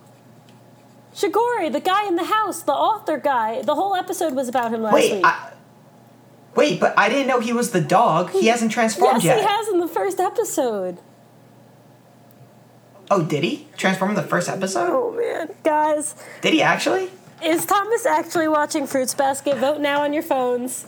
Shigure, 1.14 1.70
the 1.72 1.80
guy 1.80 2.06
in 2.08 2.16
the 2.16 2.24
house, 2.24 2.62
the 2.62 2.72
author 2.72 3.18
guy. 3.18 3.62
The 3.62 3.74
whole 3.74 3.94
episode 3.94 4.34
was 4.34 4.48
about 4.48 4.72
him 4.72 4.82
last 4.82 4.94
Wait, 4.94 5.12
week. 5.14 5.24
I, 5.24 5.52
wait, 6.56 6.80
but 6.80 6.98
I 6.98 7.08
didn't 7.08 7.28
know 7.28 7.38
he 7.40 7.52
was 7.52 7.70
the 7.70 7.80
dog. 7.80 8.30
He 8.30 8.48
hasn't 8.48 8.72
transformed 8.72 9.22
yes, 9.22 9.24
yet. 9.24 9.36
Yes, 9.38 9.46
he 9.46 9.56
has 9.56 9.68
in 9.68 9.80
the 9.80 9.88
first 9.88 10.18
episode. 10.18 10.98
Oh, 13.10 13.22
did 13.22 13.44
he 13.44 13.68
transform 13.76 14.10
in 14.10 14.16
the 14.16 14.22
first 14.22 14.48
episode? 14.48 14.88
Oh 14.90 15.12
man, 15.12 15.50
guys, 15.62 16.14
Did 16.40 16.52
he 16.54 16.62
actually? 16.62 17.10
is 17.44 17.66
Thomas 17.66 18.06
actually 18.06 18.48
watching 18.48 18.86
Fruits 18.86 19.14
Basket? 19.14 19.58
Vote 19.58 19.80
now 19.80 20.02
on 20.02 20.12
your 20.14 20.22
phones. 20.22 20.86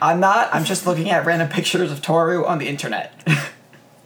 I'm 0.00 0.18
not. 0.18 0.52
I'm 0.54 0.64
just 0.64 0.86
looking 0.86 1.10
at 1.10 1.24
random 1.24 1.48
pictures 1.50 1.92
of 1.92 2.02
Toru 2.02 2.44
on 2.44 2.58
the 2.58 2.68
internet. 2.68 3.12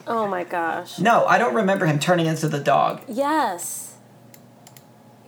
Oh 0.06 0.26
my 0.26 0.42
gosh. 0.42 0.98
no, 0.98 1.24
I 1.26 1.38
don't 1.38 1.54
remember 1.54 1.86
him 1.86 2.00
turning 2.00 2.26
into 2.26 2.48
the 2.48 2.58
dog. 2.58 3.00
Yes. 3.06 3.89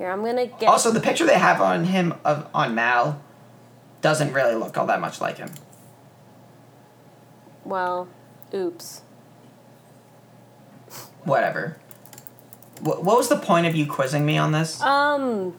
Here, 0.02 0.10
I'm 0.10 0.24
gonna 0.24 0.46
get. 0.46 0.64
Also, 0.68 0.90
the 0.90 0.98
picture 0.98 1.24
they 1.24 1.38
have 1.38 1.60
on 1.60 1.84
him 1.84 2.14
of 2.24 2.48
on 2.52 2.74
Mal 2.74 3.22
doesn't 4.00 4.32
really 4.32 4.56
look 4.56 4.76
all 4.76 4.86
that 4.86 5.00
much 5.00 5.20
like 5.20 5.38
him. 5.38 5.48
well, 7.64 8.08
oops. 8.52 9.02
Whatever. 11.22 11.76
What, 12.80 13.04
what 13.04 13.16
was 13.16 13.28
the 13.28 13.36
point 13.36 13.66
of 13.68 13.76
you 13.76 13.86
quizzing 13.86 14.26
me 14.26 14.36
on 14.38 14.50
this? 14.50 14.82
Um. 14.82 15.56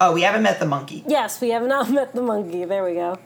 Oh, 0.00 0.12
we 0.12 0.22
haven't 0.22 0.44
met 0.44 0.60
the 0.60 0.66
monkey. 0.66 1.02
Yes, 1.08 1.40
we 1.40 1.48
have 1.48 1.66
not 1.66 1.90
met 1.98 2.14
the 2.14 2.22
monkey. 2.22 2.66
There 2.66 2.84
we 2.84 2.94
go. 2.94 3.18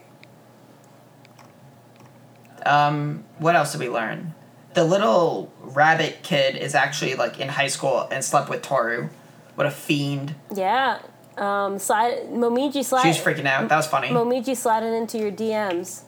Um, 2.65 3.25
what 3.37 3.55
else 3.55 3.73
did 3.73 3.81
we 3.81 3.89
learn? 3.89 4.33
The 4.73 4.85
little 4.85 5.53
rabbit 5.59 6.23
kid 6.23 6.55
is 6.55 6.73
actually 6.73 7.13
like 7.13 7.39
in 7.39 7.49
high 7.49 7.67
school 7.67 8.07
and 8.09 8.25
slept 8.25 8.49
with 8.49 8.63
Toru. 8.63 9.09
What 9.55 9.67
a 9.67 9.71
fiend. 9.71 10.35
Yeah. 10.53 10.99
Um. 11.37 11.79
Slide. 11.79 12.29
Momiji 12.29 12.83
slide. 12.83 13.03
She 13.03 13.07
was 13.09 13.17
freaking 13.17 13.45
out. 13.45 13.69
That 13.69 13.77
was 13.77 13.87
funny. 13.87 14.09
Momiji 14.09 14.55
sliding 14.55 14.93
into 14.93 15.17
your 15.17 15.31
DMs. 15.31 16.01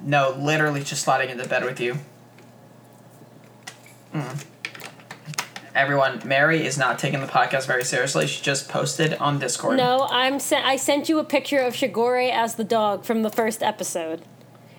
No, 0.00 0.36
literally 0.38 0.82
just 0.82 1.02
sliding 1.02 1.30
into 1.30 1.48
bed 1.48 1.64
with 1.64 1.80
you. 1.80 1.98
Mm. 4.12 4.44
Everyone, 5.74 6.20
Mary 6.24 6.66
is 6.66 6.76
not 6.76 6.98
taking 6.98 7.20
the 7.20 7.26
podcast 7.26 7.66
very 7.66 7.84
seriously. 7.84 8.26
She 8.26 8.42
just 8.42 8.68
posted 8.68 9.14
on 9.14 9.38
Discord. 9.38 9.78
No, 9.78 10.06
I'm. 10.10 10.38
Sen- 10.38 10.64
I 10.64 10.76
sent 10.76 11.08
you 11.08 11.18
a 11.18 11.24
picture 11.24 11.60
of 11.60 11.74
Shigure 11.74 12.30
as 12.30 12.56
the 12.56 12.64
dog 12.64 13.04
from 13.04 13.22
the 13.22 13.30
first 13.30 13.62
episode. 13.62 14.22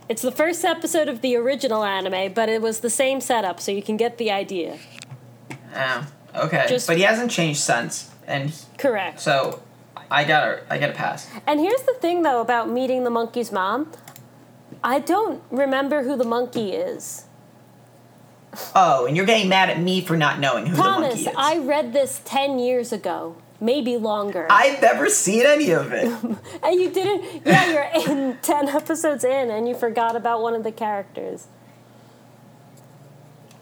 It's 0.07 0.21
the 0.21 0.31
first 0.31 0.63
episode 0.63 1.07
of 1.07 1.21
the 1.21 1.35
original 1.35 1.83
anime, 1.83 2.33
but 2.33 2.47
it 2.49 2.61
was 2.61 2.81
the 2.81 2.89
same 2.89 3.21
setup, 3.21 3.59
so 3.59 3.71
you 3.71 3.81
can 3.81 3.97
get 3.97 4.17
the 4.17 4.29
idea. 4.29 4.77
Oh, 5.75 6.07
okay. 6.35 6.65
Just- 6.67 6.87
but 6.87 6.97
he 6.97 7.03
hasn't 7.03 7.31
changed 7.31 7.59
since, 7.59 8.09
and 8.27 8.51
Correct. 8.77 9.19
so 9.19 9.61
I 10.11 10.23
got 10.23 10.59
I 10.69 10.77
get 10.77 10.89
a 10.89 10.93
pass. 10.93 11.29
And 11.47 11.59
here's 11.59 11.81
the 11.83 11.93
thing, 11.99 12.23
though, 12.23 12.41
about 12.41 12.69
meeting 12.69 13.03
the 13.03 13.09
monkey's 13.09 13.51
mom. 13.51 13.91
I 14.83 14.99
don't 14.99 15.41
remember 15.51 16.03
who 16.03 16.15
the 16.17 16.25
monkey 16.25 16.71
is. 16.73 17.25
Oh, 18.75 19.05
and 19.07 19.17
you're 19.17 19.25
getting 19.25 19.49
mad 19.49 19.69
at 19.69 19.79
me 19.79 20.01
for 20.01 20.15
not 20.15 20.39
knowing 20.39 20.67
who 20.67 20.75
the 20.75 20.83
monkey 20.83 21.09
Thomas, 21.09 21.19
is. 21.21 21.33
I 21.35 21.57
read 21.57 21.91
this 21.93 22.21
10 22.25 22.59
years 22.59 22.91
ago. 22.91 23.35
maybe 23.59 23.97
longer. 23.97 24.45
I've 24.49 24.81
never 24.81 25.09
seen 25.09 25.43
any 25.45 25.71
of 25.71 25.91
it. 25.93 26.05
and 26.63 26.79
you 26.79 26.91
didn't. 26.91 27.45
Yeah, 27.45 27.71
you're 27.71 28.05
in 28.19 28.37
ten 28.41 28.67
episodes 28.67 29.23
in, 29.23 29.49
and 29.49 29.67
you 29.69 29.73
forgot 29.73 30.15
about 30.17 30.41
one 30.41 30.53
of 30.53 30.63
the 30.63 30.71
characters. 30.71 31.47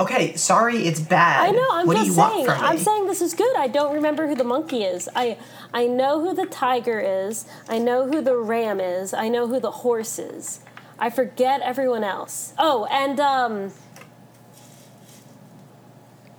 Okay, 0.01 0.35
sorry, 0.35 0.87
it's 0.87 0.99
bad. 0.99 1.47
I 1.47 1.51
know. 1.51 1.67
I'm 1.71 1.85
what 1.85 1.97
just 1.97 2.15
saying. 2.15 2.17
want 2.17 2.45
from 2.45 2.61
me? 2.61 2.67
I'm 2.67 2.77
saying 2.79 3.05
this 3.05 3.21
is 3.21 3.35
good. 3.35 3.55
I 3.55 3.67
don't 3.67 3.93
remember 3.93 4.27
who 4.27 4.33
the 4.33 4.43
monkey 4.43 4.83
is. 4.83 5.07
I 5.15 5.37
I 5.71 5.85
know 5.85 6.21
who 6.21 6.33
the 6.33 6.47
tiger 6.47 6.99
is. 6.99 7.45
I 7.69 7.77
know 7.77 8.07
who 8.07 8.19
the 8.19 8.35
ram 8.35 8.79
is. 8.79 9.13
I 9.13 9.27
know 9.27 9.47
who 9.47 9.59
the 9.59 9.69
horse 9.69 10.17
is. 10.17 10.61
I 10.97 11.11
forget 11.11 11.61
everyone 11.61 12.03
else. 12.03 12.53
Oh, 12.57 12.85
and 12.85 13.19
um. 13.19 13.73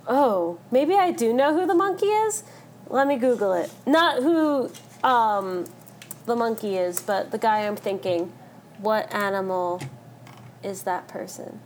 Oh, 0.05 0.59
maybe 0.69 0.95
I 0.95 1.11
do 1.11 1.31
know 1.31 1.57
who 1.57 1.65
the 1.65 1.75
monkey 1.75 2.07
is. 2.07 2.43
Let 2.89 3.07
me 3.07 3.15
Google 3.15 3.53
it. 3.53 3.71
Not 3.87 4.21
who 4.21 4.69
um, 5.01 5.65
the 6.25 6.35
monkey 6.35 6.75
is, 6.75 7.01
but 7.01 7.31
the 7.31 7.37
guy 7.37 7.65
I'm 7.65 7.77
thinking. 7.77 8.33
What 8.79 9.13
animal 9.13 9.81
is 10.61 10.83
that 10.83 11.07
person? 11.07 11.61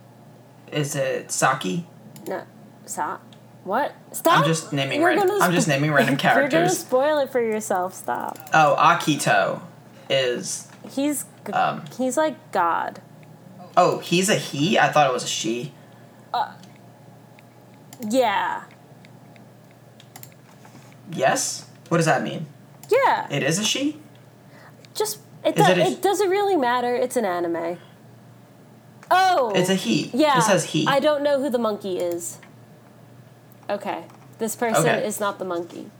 Is 0.72 0.94
it 0.96 1.30
Saki? 1.30 1.86
No, 2.26 2.42
stop. 2.86 3.22
What? 3.64 3.92
Stop. 4.12 4.38
I'm 4.38 4.44
just 4.44 4.72
naming 4.72 5.00
You're 5.00 5.08
random- 5.10 5.42
I'm 5.42 5.52
just 5.52 5.68
naming 5.68 5.92
random 5.92 6.16
characters. 6.18 6.52
You're 6.52 6.62
gonna 6.62 6.70
spoil 6.74 7.18
it 7.18 7.30
for 7.30 7.40
yourself. 7.40 7.94
Stop. 7.94 8.38
Oh, 8.54 8.76
Akito 8.78 9.60
is. 10.08 10.68
He's 10.90 11.24
Um. 11.52 11.84
he's 11.98 12.16
like 12.16 12.36
God. 12.52 13.00
Oh, 13.76 13.98
he's 13.98 14.28
a 14.28 14.34
he. 14.36 14.78
I 14.78 14.88
thought 14.90 15.08
it 15.08 15.12
was 15.12 15.24
a 15.24 15.28
she. 15.28 15.72
Uh, 16.32 16.52
Yeah. 18.08 18.62
Yes. 21.12 21.66
What 21.88 21.98
does 21.98 22.06
that 22.06 22.22
mean? 22.22 22.46
Yeah. 22.90 23.26
It 23.30 23.42
is 23.42 23.58
a 23.58 23.64
she. 23.64 23.98
just 24.94 25.18
it, 25.44 25.54
do, 25.56 25.62
it 25.62 25.78
a- 25.78 25.86
it 25.86 26.02
doesn't 26.02 26.28
really 26.30 26.56
matter. 26.56 26.94
It's 26.94 27.16
an 27.16 27.24
anime. 27.24 27.78
Oh. 29.10 29.52
It's 29.54 29.70
a 29.70 29.74
he. 29.74 30.10
Yeah. 30.12 30.38
It 30.38 30.42
says 30.42 30.64
he. 30.66 30.86
I 30.86 31.00
don't 31.00 31.22
know 31.22 31.40
who 31.40 31.50
the 31.50 31.58
monkey 31.58 31.98
is. 31.98 32.38
Okay. 33.70 34.04
This 34.38 34.54
person 34.56 34.86
Okay. 34.86 35.06
is 35.06 35.18
not 35.20 35.38
the 35.38 35.44
monkey. 35.44 35.90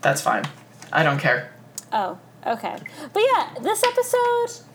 That's 0.00 0.20
fine. 0.20 0.44
I 0.92 1.02
don't 1.02 1.18
care. 1.18 1.50
Oh, 1.92 2.18
okay. 2.46 2.76
But 3.12 3.22
yeah, 3.32 3.54
this 3.62 3.82
episode, 3.82 4.66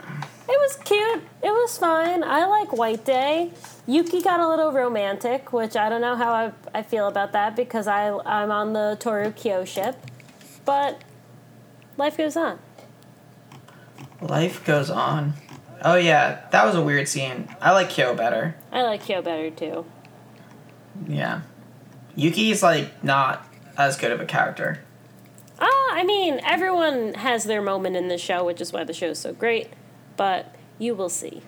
it 0.48 0.58
was 0.60 0.78
cute. 0.84 1.22
It 1.44 1.52
was 1.52 1.78
fine. 1.78 2.24
I 2.24 2.46
like 2.46 2.74
White 2.74 3.06
Day. 3.06 3.52
Yuki 3.86 4.22
got 4.22 4.40
a 4.40 4.48
little 4.48 4.72
romantic, 4.72 5.54
which 5.54 5.76
I 5.76 5.88
don't 5.90 6.02
know 6.02 6.16
how 6.16 6.32
I, 6.32 6.52
I 6.74 6.82
feel 6.82 7.08
about 7.08 7.32
that 7.34 7.56
because 7.56 7.88
I, 7.88 8.10
I'm 8.10 8.52
on 8.52 8.74
the 8.74 8.98
Toru 9.00 9.32
Kyo 9.32 9.66
ship. 9.66 9.98
But 10.66 11.00
life 11.98 12.18
goes 12.18 12.36
on. 12.36 12.58
Life 14.22 14.66
goes 14.66 14.90
on. 14.90 15.34
Oh 15.82 15.96
yeah, 15.96 16.42
that 16.52 16.66
was 16.66 16.76
a 16.76 16.82
weird 16.82 17.08
scene. 17.08 17.48
I 17.62 17.72
like 17.72 17.90
Kyo 17.90 18.14
better. 18.14 18.56
I 18.72 18.82
like 18.82 19.04
Kyo 19.04 19.22
better 19.22 19.50
too. 19.50 19.86
Yeah. 21.08 21.42
Yuki's 22.16 22.62
like 22.62 23.04
not 23.04 23.48
as 23.78 23.96
good 23.96 24.12
of 24.12 24.20
a 24.20 24.26
character. 24.26 24.80
Ah, 25.60 25.90
I 25.92 26.04
mean, 26.04 26.40
everyone 26.44 27.14
has 27.16 27.46
their 27.46 27.62
moment 27.62 27.96
in 27.96 28.08
the 28.08 28.18
show, 28.18 28.44
which 28.44 28.62
is 28.62 28.72
why 28.74 28.84
the 28.84 28.94
show's 28.94 29.20
so 29.20 29.34
great. 29.34 29.70
But 30.18 30.54
you 30.78 30.96
will 30.96 31.10
see. 31.10 31.42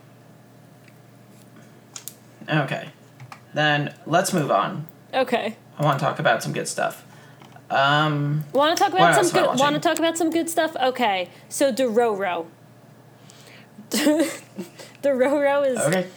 Okay. 2.49 2.89
Then 3.53 3.93
let's 4.05 4.33
move 4.33 4.51
on. 4.51 4.87
Okay. 5.13 5.57
I 5.77 5.83
want 5.83 5.99
to 5.99 6.05
talk 6.05 6.19
about 6.19 6.41
some 6.43 6.53
good 6.53 6.67
stuff. 6.67 7.05
Um, 7.69 8.43
Want 8.51 8.77
to 8.77 8.83
talk 8.83 8.93
about 8.93 9.15
some 9.15 9.23
else 9.23 9.33
am 9.33 9.43
I 9.43 9.47
good? 9.51 9.59
Want 9.59 9.75
to 9.75 9.81
talk 9.81 9.97
about 9.97 10.17
some 10.17 10.29
good 10.29 10.49
stuff? 10.49 10.75
Okay, 10.75 11.29
so 11.47 11.71
Dororo. 11.71 12.47
Dororo 15.03 15.67
is 15.67 15.77
okay. 15.79 16.07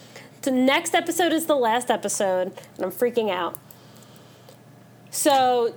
the 0.43 0.53
next 0.53 0.95
episode 0.95 1.33
is 1.33 1.47
the 1.47 1.57
last 1.57 1.91
episode, 1.91 2.53
and 2.77 2.85
I'm 2.85 2.93
freaking 2.93 3.31
out. 3.31 3.59
So, 5.11 5.75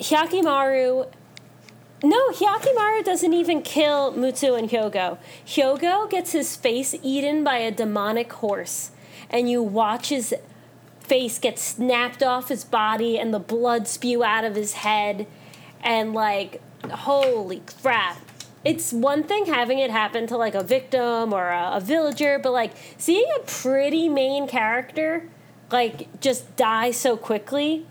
Hyakkimaru. 0.00 1.08
No, 2.02 2.30
Hyakkimaru 2.30 3.04
doesn't 3.04 3.32
even 3.32 3.62
kill 3.62 4.12
Mutsu 4.12 4.58
and 4.58 4.68
Hyogo. 4.68 5.18
Hyogo 5.46 6.10
gets 6.10 6.32
his 6.32 6.56
face 6.56 6.96
eaten 7.00 7.44
by 7.44 7.58
a 7.58 7.70
demonic 7.70 8.32
horse, 8.32 8.90
and 9.30 9.48
you 9.48 9.62
watch 9.62 10.08
his 10.08 10.34
face 10.98 11.38
get 11.38 11.58
snapped 11.60 12.22
off 12.24 12.48
his 12.48 12.64
body 12.64 13.18
and 13.18 13.32
the 13.32 13.38
blood 13.38 13.86
spew 13.86 14.24
out 14.24 14.44
of 14.44 14.56
his 14.56 14.72
head, 14.74 15.28
and 15.82 16.12
like, 16.12 16.60
holy 16.90 17.62
crap. 17.80 18.18
It's 18.64 18.92
one 18.92 19.22
thing 19.24 19.46
having 19.46 19.78
it 19.78 19.90
happen 19.90 20.26
to 20.28 20.36
like 20.36 20.54
a 20.54 20.62
victim 20.62 21.32
or 21.32 21.48
a, 21.48 21.72
a 21.74 21.80
villager, 21.80 22.38
but 22.38 22.52
like 22.52 22.72
seeing 22.96 23.26
a 23.36 23.40
pretty 23.40 24.08
main 24.08 24.48
character 24.48 25.28
like 25.70 26.20
just 26.20 26.56
die 26.56 26.90
so 26.90 27.16
quickly, 27.16 27.86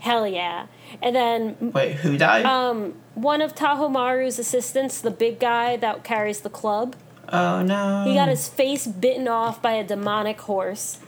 hell 0.00 0.26
yeah. 0.26 0.66
And 1.02 1.14
then 1.14 1.72
Wait, 1.72 1.94
who 1.96 2.16
died? 2.16 2.44
um, 2.44 2.94
one 3.14 3.42
of 3.42 3.54
Tahomaru's 3.54 4.38
assistants, 4.38 5.00
the 5.00 5.10
big 5.10 5.38
guy 5.38 5.76
that 5.76 6.04
carries 6.04 6.40
the 6.40 6.50
club, 6.50 6.96
oh 7.28 7.62
no. 7.62 8.04
he 8.06 8.14
got 8.14 8.28
his 8.28 8.48
face 8.48 8.86
bitten 8.86 9.28
off 9.28 9.60
by 9.60 9.72
a 9.72 9.84
demonic 9.84 10.40
horse. 10.40 10.98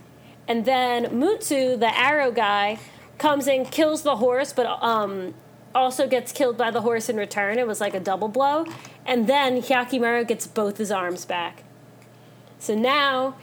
And 0.46 0.64
then 0.64 1.06
Mutsu, 1.06 1.78
the 1.78 1.96
arrow 1.96 2.32
guy, 2.32 2.78
comes 3.18 3.46
and 3.46 3.70
kills 3.70 4.02
the 4.02 4.16
horse, 4.16 4.52
but 4.52 4.66
um, 4.66 5.34
also 5.74 6.06
gets 6.06 6.32
killed 6.32 6.56
by 6.56 6.70
the 6.70 6.80
horse 6.80 7.08
in 7.08 7.16
return. 7.16 7.58
It 7.58 7.66
was 7.66 7.80
like 7.80 7.94
a 7.94 8.00
double 8.00 8.28
blow. 8.28 8.66
And 9.06 9.26
then 9.26 9.62
Hyakkimaru 9.62 10.26
gets 10.26 10.46
both 10.46 10.78
his 10.78 10.90
arms 10.90 11.24
back. 11.24 11.64
So 12.58 12.74
now 12.74 13.36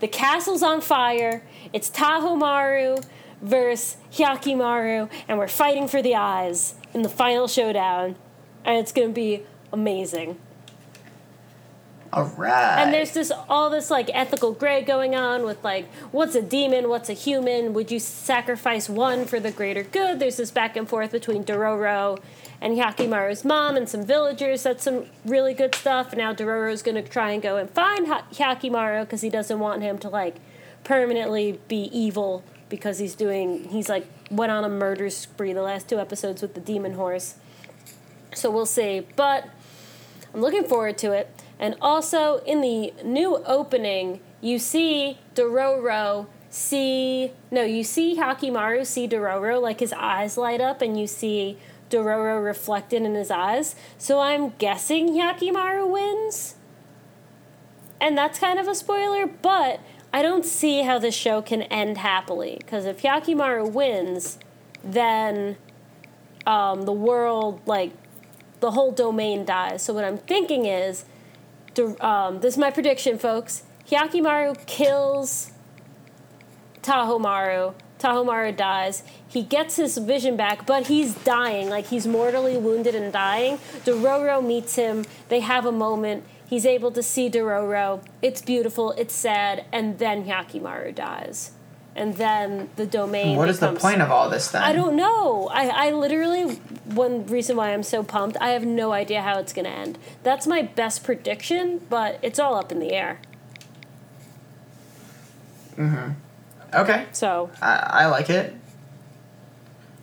the 0.00 0.08
castle's 0.08 0.62
on 0.62 0.80
fire. 0.80 1.42
It's 1.72 1.90
Tahomaru 1.90 3.04
versus 3.42 3.96
Hyakkimaru, 4.12 5.10
and 5.28 5.38
we're 5.38 5.48
fighting 5.48 5.88
for 5.88 6.02
the 6.02 6.14
eyes 6.14 6.74
in 6.94 7.02
the 7.02 7.08
final 7.08 7.48
showdown. 7.48 8.16
And 8.64 8.78
it's 8.78 8.92
going 8.92 9.08
to 9.08 9.14
be 9.14 9.44
amazing. 9.72 10.38
All 12.10 12.24
right. 12.38 12.82
And 12.82 12.94
there's 12.94 13.12
this 13.12 13.30
all 13.50 13.68
this 13.68 13.90
like 13.90 14.10
ethical 14.14 14.52
gray 14.52 14.82
going 14.82 15.14
on 15.14 15.42
with 15.42 15.62
like 15.62 15.92
what's 16.10 16.34
a 16.34 16.40
demon, 16.40 16.88
what's 16.88 17.10
a 17.10 17.12
human? 17.12 17.74
Would 17.74 17.90
you 17.90 17.98
sacrifice 17.98 18.88
one 18.88 19.26
for 19.26 19.38
the 19.38 19.50
greater 19.50 19.82
good? 19.82 20.18
There's 20.18 20.38
this 20.38 20.50
back 20.50 20.76
and 20.76 20.88
forth 20.88 21.12
between 21.12 21.44
Dororo 21.44 22.18
and 22.62 22.78
Hyakkimaru's 22.78 23.44
mom 23.44 23.76
and 23.76 23.86
some 23.88 24.06
villagers. 24.06 24.62
That's 24.62 24.84
some 24.84 25.04
really 25.26 25.52
good 25.52 25.74
stuff. 25.74 26.14
Now 26.16 26.32
Dororo's 26.32 26.82
gonna 26.82 27.02
try 27.02 27.32
and 27.32 27.42
go 27.42 27.58
and 27.58 27.68
find 27.70 28.06
ha- 28.06 28.24
Hyakkimaru 28.32 29.02
because 29.02 29.20
he 29.20 29.28
doesn't 29.28 29.58
want 29.58 29.82
him 29.82 29.98
to 29.98 30.08
like 30.08 30.36
permanently 30.84 31.60
be 31.68 31.90
evil 31.92 32.42
because 32.70 32.98
he's 32.98 33.14
doing 33.14 33.68
he's 33.68 33.90
like 33.90 34.06
went 34.30 34.50
on 34.50 34.64
a 34.64 34.68
murder 34.70 35.10
spree 35.10 35.52
the 35.52 35.62
last 35.62 35.90
two 35.90 35.98
episodes 35.98 36.40
with 36.40 36.54
the 36.54 36.60
demon 36.60 36.94
horse. 36.94 37.34
So 38.34 38.50
we'll 38.50 38.64
see, 38.66 39.06
but. 39.14 39.50
I'm 40.34 40.42
looking 40.42 40.64
forward 40.64 40.98
to 40.98 41.12
it. 41.12 41.34
And 41.58 41.76
also 41.80 42.38
in 42.46 42.60
the 42.60 42.92
new 43.04 43.42
opening, 43.44 44.20
you 44.40 44.58
see 44.58 45.18
Dororo 45.34 46.26
see 46.50 47.32
no, 47.50 47.62
you 47.62 47.84
see 47.84 48.16
Hyakkimaru 48.16 48.86
see 48.86 49.08
Dororo 49.08 49.60
like 49.60 49.80
his 49.80 49.92
eyes 49.92 50.36
light 50.36 50.60
up 50.60 50.80
and 50.80 50.98
you 50.98 51.06
see 51.06 51.58
Dororo 51.90 52.42
reflected 52.42 53.02
in 53.02 53.14
his 53.14 53.30
eyes. 53.30 53.74
So 53.96 54.20
I'm 54.20 54.50
guessing 54.58 55.10
Hyakkimaru 55.10 55.90
wins. 55.90 56.54
And 58.00 58.16
that's 58.16 58.38
kind 58.38 58.58
of 58.58 58.68
a 58.68 58.74
spoiler, 58.74 59.26
but 59.26 59.80
I 60.12 60.22
don't 60.22 60.44
see 60.44 60.82
how 60.82 60.98
the 60.98 61.10
show 61.10 61.42
can 61.42 61.62
end 61.62 61.98
happily 61.98 62.56
because 62.58 62.86
if 62.86 63.02
Hyakkimaru 63.02 63.72
wins, 63.72 64.38
then 64.84 65.56
um, 66.46 66.82
the 66.82 66.92
world 66.92 67.60
like 67.66 67.92
the 68.60 68.70
whole 68.72 68.92
domain 68.92 69.44
dies. 69.44 69.82
So 69.82 69.92
what 69.92 70.04
I'm 70.04 70.18
thinking 70.18 70.66
is, 70.66 71.04
um, 71.78 72.40
this 72.40 72.54
is 72.54 72.58
my 72.58 72.70
prediction, 72.70 73.18
folks. 73.18 73.62
Hyakkimaru 73.90 74.66
kills 74.66 75.52
Tahomaru. 76.82 77.74
Tahomaru 77.98 78.56
dies. 78.56 79.02
He 79.26 79.42
gets 79.42 79.76
his 79.76 79.98
vision 79.98 80.36
back, 80.36 80.66
but 80.66 80.86
he's 80.86 81.14
dying. 81.14 81.68
Like 81.68 81.86
he's 81.86 82.06
mortally 82.06 82.56
wounded 82.56 82.94
and 82.94 83.12
dying. 83.12 83.58
Dororo 83.84 84.44
meets 84.44 84.76
him. 84.76 85.04
They 85.28 85.40
have 85.40 85.66
a 85.66 85.72
moment. 85.72 86.24
He's 86.46 86.64
able 86.64 86.90
to 86.92 87.02
see 87.02 87.28
Dororo. 87.28 88.02
It's 88.22 88.40
beautiful. 88.40 88.92
It's 88.92 89.14
sad. 89.14 89.64
And 89.72 89.98
then 89.98 90.24
Hyakkimaru 90.24 90.94
dies. 90.94 91.52
And 91.98 92.14
then 92.14 92.70
the 92.76 92.86
domain. 92.86 93.36
what 93.36 93.48
is 93.48 93.58
the 93.58 93.72
point 93.72 94.00
of 94.00 94.12
all 94.12 94.30
this 94.30 94.52
then? 94.52 94.62
I 94.62 94.72
don't 94.72 94.94
know. 94.94 95.48
I, 95.52 95.88
I 95.88 95.90
literally, 95.90 96.44
one 96.84 97.26
reason 97.26 97.56
why 97.56 97.74
I'm 97.74 97.82
so 97.82 98.04
pumped, 98.04 98.36
I 98.40 98.50
have 98.50 98.64
no 98.64 98.92
idea 98.92 99.20
how 99.20 99.40
it's 99.40 99.52
going 99.52 99.64
to 99.64 99.72
end. 99.72 99.98
That's 100.22 100.46
my 100.46 100.62
best 100.62 101.02
prediction, 101.02 101.84
but 101.90 102.20
it's 102.22 102.38
all 102.38 102.54
up 102.54 102.70
in 102.70 102.78
the 102.78 102.92
air. 102.92 103.20
Mhm. 105.76 106.14
Okay. 106.72 107.06
So 107.10 107.50
I, 107.60 108.04
I 108.04 108.06
like 108.06 108.30
it. 108.30 108.54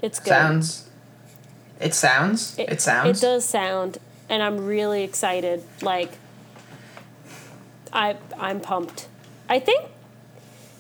It's 0.02 0.20
good. 0.20 0.30
Sounds. 0.30 0.90
It 1.80 1.94
sounds. 1.94 2.60
It, 2.60 2.82
sounds. 2.82 3.20
It 3.20 3.26
does 3.26 3.46
sound, 3.46 4.00
and 4.28 4.44
I'm 4.44 4.66
really 4.66 5.04
excited. 5.04 5.64
Like, 5.82 6.12
I 7.94 8.18
I'm 8.38 8.60
pumped. 8.60 9.08
I 9.48 9.60
think 9.60 9.86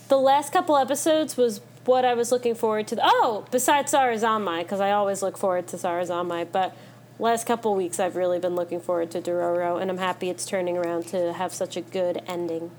the 0.07 0.17
last 0.17 0.53
couple 0.53 0.77
episodes 0.77 1.37
was 1.37 1.61
what 1.85 2.05
I 2.05 2.13
was 2.13 2.31
looking 2.31 2.55
forward 2.55 2.87
to. 2.87 2.99
Oh, 3.01 3.45
besides 3.51 3.91
Sarazanmai, 3.93 4.63
because 4.63 4.79
I 4.79 4.91
always 4.91 5.21
look 5.21 5.37
forward 5.37 5.67
to 5.67 5.77
Sarazanmai, 5.77 6.51
but 6.51 6.75
last 7.19 7.47
couple 7.47 7.75
weeks 7.75 7.99
I've 7.99 8.15
really 8.15 8.39
been 8.39 8.55
looking 8.55 8.79
forward 8.79 9.11
to 9.11 9.21
Dororo, 9.21 9.81
and 9.81 9.89
I'm 9.89 9.97
happy 9.97 10.29
it's 10.29 10.45
turning 10.45 10.77
around 10.77 11.07
to 11.07 11.33
have 11.33 11.53
such 11.53 11.77
a 11.77 11.81
good 11.81 12.21
ending. 12.27 12.71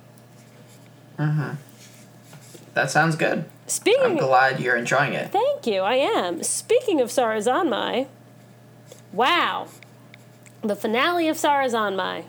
That 1.19 2.91
sounds 2.91 3.17
good. 3.17 3.47
Speaking, 3.67 4.05
I'm 4.05 4.17
glad 4.17 4.61
you're 4.61 4.77
enjoying 4.77 5.15
it. 5.15 5.33
thank 5.33 5.67
you. 5.67 5.81
I 5.81 5.95
am. 5.95 6.43
Speaking 6.43 7.01
of 7.01 7.09
Sarazanmai, 7.09 8.07
wow, 9.13 9.69
the 10.63 10.77
finale 10.77 11.29
of 11.29 11.37
Sarazanmai. 11.37 12.25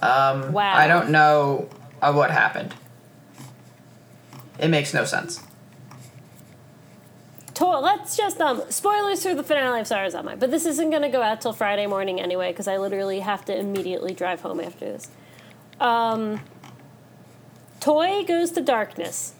Um, 0.00 0.52
Wow. 0.52 0.74
I 0.74 0.86
don't 0.86 1.10
know 1.10 1.68
uh, 2.02 2.12
what 2.12 2.30
happened. 2.30 2.74
It 4.58 4.68
makes 4.68 4.92
no 4.92 5.04
sense. 5.04 5.42
To- 7.54 7.66
let's 7.80 8.16
just 8.16 8.40
um 8.40 8.62
spoilers 8.70 9.22
for 9.22 9.34
the 9.34 9.42
finale 9.42 9.80
of 9.80 9.86
Sarazanmai, 9.86 10.38
but 10.38 10.50
this 10.50 10.66
isn't 10.66 10.90
gonna 10.90 11.10
go 11.10 11.22
out 11.22 11.40
till 11.40 11.52
Friday 11.52 11.86
morning 11.86 12.20
anyway 12.20 12.50
because 12.52 12.68
I 12.68 12.76
literally 12.78 13.20
have 13.20 13.44
to 13.46 13.56
immediately 13.58 14.14
drive 14.14 14.40
home 14.42 14.60
after 14.60 14.84
this. 14.86 15.08
Um, 15.80 16.40
Toi 17.80 18.22
goes 18.24 18.50
to 18.52 18.60
darkness. 18.60 19.34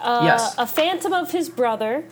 Uh, 0.00 0.20
Yes. 0.24 0.54
A 0.58 0.66
phantom 0.66 1.12
of 1.12 1.32
his 1.32 1.48
brother 1.50 2.04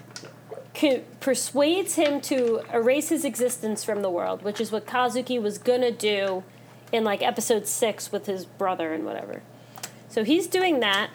co- 0.75 1.03
persuades 1.21 1.95
him 1.95 2.21
to 2.23 2.61
erase 2.73 3.09
his 3.09 3.25
existence 3.25 3.83
from 3.83 4.03
the 4.03 4.11
world, 4.11 4.43
which 4.43 4.61
is 4.61 4.71
what 4.71 4.87
Kazuki 4.87 5.41
was 5.41 5.57
gonna 5.59 5.91
do 5.91 6.45
in 6.93 7.05
like 7.05 7.23
episode 7.23 7.67
six 7.67 8.11
with 8.13 8.27
his 8.27 8.45
brother 8.45 8.93
and 8.93 9.05
whatever. 9.05 9.43
So 10.09 10.25
he's 10.25 10.47
doing 10.47 10.81
that. 10.81 11.11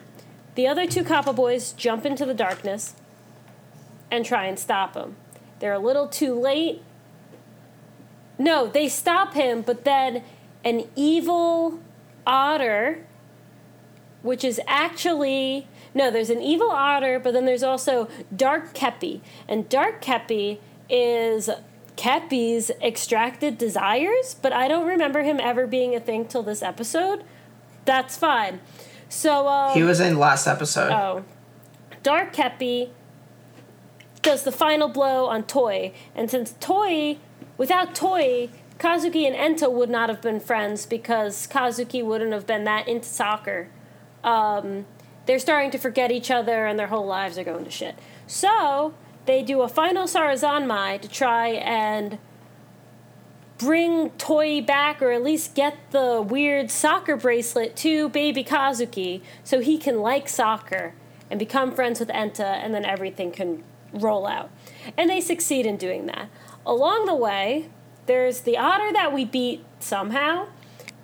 The 0.56 0.68
other 0.68 0.86
two 0.86 1.04
Kappa 1.04 1.34
boys 1.34 1.74
jump 1.74 2.06
into 2.06 2.26
the 2.26 2.34
darkness 2.34 2.96
and 4.12 4.24
try 4.24 4.46
and 4.46 4.60
stop 4.60 4.94
him. 4.94 5.16
They're 5.60 5.74
a 5.74 5.80
little 5.80 6.08
too 6.08 6.40
late. 6.40 6.84
No, 8.38 8.68
they 8.68 8.88
stop 8.88 9.34
him, 9.34 9.62
but 9.62 9.84
then 9.84 10.24
an 10.64 10.88
evil 10.96 11.80
otter, 12.26 13.06
which 14.22 14.44
is 14.44 14.60
actually. 14.68 15.68
No, 15.96 16.10
there's 16.10 16.32
an 16.32 16.42
evil 16.42 16.72
otter, 16.72 17.20
but 17.20 17.34
then 17.34 17.46
there's 17.46 17.64
also 17.64 18.08
Dark 18.36 18.74
Keppi. 18.74 19.22
And 19.48 19.70
Dark 19.70 20.02
Keppi 20.04 20.58
is 20.90 21.50
Keppi's 21.96 22.72
extracted 22.82 23.58
desires, 23.58 24.36
but 24.42 24.52
I 24.52 24.68
don't 24.68 24.88
remember 24.88 25.22
him 25.22 25.40
ever 25.40 25.68
being 25.68 25.96
a 25.96 26.00
thing 26.00 26.26
till 26.26 26.44
this 26.44 26.62
episode. 26.62 27.24
That's 27.86 28.18
fine. 28.18 28.60
So, 29.10 29.48
um, 29.48 29.74
He 29.74 29.84
was 29.84 30.00
in 30.00 30.18
last 30.18 30.48
episode. 30.48 30.92
Oh. 30.92 31.24
Dark 32.02 32.36
Keppi 32.36 32.90
does 34.22 34.44
the 34.44 34.52
final 34.52 34.88
blow 34.88 35.28
on 35.28 35.44
Toi, 35.44 35.92
and 36.16 36.32
since 36.32 36.56
Toi, 36.60 37.18
without 37.58 37.94
Toi, 37.94 38.50
Kazuki 38.80 39.26
and 39.28 39.36
Enta 39.36 39.72
would 39.72 39.90
not 39.90 40.10
have 40.10 40.22
been 40.22 40.40
friends 40.40 40.86
because 40.86 41.48
Kazuki 41.48 42.04
wouldn't 42.04 42.34
have 42.34 42.48
been 42.48 42.64
that 42.64 42.88
into 42.88 43.08
soccer. 43.08 43.70
Um, 44.24 44.86
they're 45.26 45.40
starting 45.40 45.72
to 45.72 45.78
forget 45.78 46.12
each 46.12 46.32
other 46.32 46.66
and 46.66 46.78
their 46.78 46.88
whole 46.88 47.06
lives 47.06 47.38
are 47.38 47.44
going 47.44 47.66
to 47.66 47.72
shit. 47.72 47.96
So, 48.28 48.94
they 49.26 49.44
do 49.44 49.62
a 49.62 49.68
final 49.68 50.06
Sarazanmai 50.06 51.02
to 51.02 51.08
try 51.08 51.50
and 51.50 52.18
bring 53.58 54.10
Toi 54.12 54.62
back 54.62 55.02
or 55.02 55.12
at 55.12 55.24
least 55.24 55.56
get 55.56 55.78
the 55.92 56.22
weird 56.22 56.70
soccer 56.70 57.16
bracelet 57.16 57.76
to 57.78 58.10
baby 58.10 58.44
Kazuki 58.44 59.22
so 59.44 59.62
he 59.62 59.78
can 59.78 60.02
like 60.02 60.28
soccer 60.28 60.94
and 61.30 61.40
become 61.40 61.72
friends 61.72 62.00
with 62.00 62.10
Enta 62.10 62.42
and 62.42 62.74
then 62.74 62.84
everything 62.84 63.32
can 63.32 63.64
roll 63.94 64.28
out. 64.28 64.50
And 64.98 65.10
they 65.10 65.22
succeed 65.22 65.66
in 65.66 65.78
doing 65.78 66.08
that. 66.08 66.30
Along 66.66 67.06
the 67.06 67.16
way, 67.16 67.70
there's 68.06 68.42
the 68.42 68.58
otter 68.58 68.92
that 68.92 69.14
we 69.14 69.24
beat 69.26 69.64
somehow, 69.80 70.48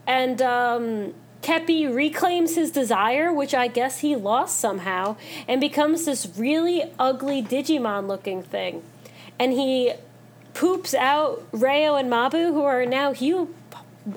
and 0.06 0.42
um, 0.42 1.14
Keppi 1.42 1.94
reclaims 1.94 2.56
his 2.56 2.70
desire, 2.70 3.32
which 3.32 3.54
I 3.54 3.68
guess 3.68 4.00
he 4.00 4.16
lost 4.16 4.60
somehow, 4.60 5.16
and 5.48 5.62
becomes 5.62 6.06
this 6.06 6.28
really 6.38 6.92
ugly 7.00 7.42
Digimon 7.42 8.08
looking 8.08 8.44
thing. 8.44 8.84
And 9.40 9.54
he 9.54 9.94
poops 10.54 10.94
out 10.94 11.48
Reo 11.52 11.96
and 11.96 12.12
Mabu, 12.12 12.54
who 12.54 12.64
are 12.64 12.86
now 12.86 13.14
hu- 13.14 13.54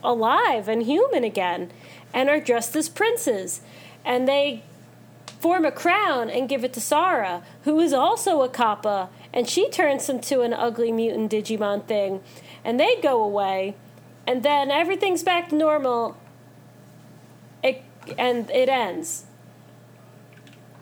alive 0.02 0.68
and 0.68 0.82
human 0.82 1.22
again, 1.22 1.70
and 2.12 2.28
are 2.28 2.40
dressed 2.40 2.74
as 2.74 2.88
princes. 2.88 3.60
And 4.04 4.26
they 4.26 4.64
form 5.38 5.64
a 5.64 5.72
crown 5.72 6.28
and 6.28 6.48
give 6.48 6.64
it 6.64 6.72
to 6.72 6.80
Sara, 6.80 7.44
who 7.62 7.78
is 7.80 7.92
also 7.92 8.42
a 8.42 8.48
Kappa, 8.48 9.10
and 9.32 9.48
she 9.48 9.70
turns 9.70 10.08
into 10.08 10.40
an 10.40 10.52
ugly 10.52 10.90
mutant 10.90 11.30
Digimon 11.30 11.84
thing. 11.86 12.20
And 12.64 12.78
they 12.80 12.96
go 13.00 13.22
away, 13.22 13.76
and 14.26 14.42
then 14.42 14.70
everything's 14.70 15.22
back 15.22 15.50
to 15.50 15.54
normal. 15.54 16.16
And 18.18 18.50
it 18.50 18.68
ends. 18.68 19.24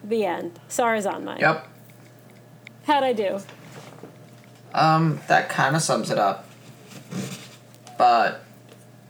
The 0.02 0.24
end. 0.24 0.58
Sarazanmai. 0.68 1.40
Yep. 1.40 1.68
How'd 2.84 3.04
I 3.04 3.12
do? 3.12 3.40
Um, 4.72 5.20
that 5.28 5.48
kind 5.48 5.76
of 5.76 5.82
sums 5.82 6.10
it 6.10 6.18
up. 6.18 6.48
But 7.98 8.42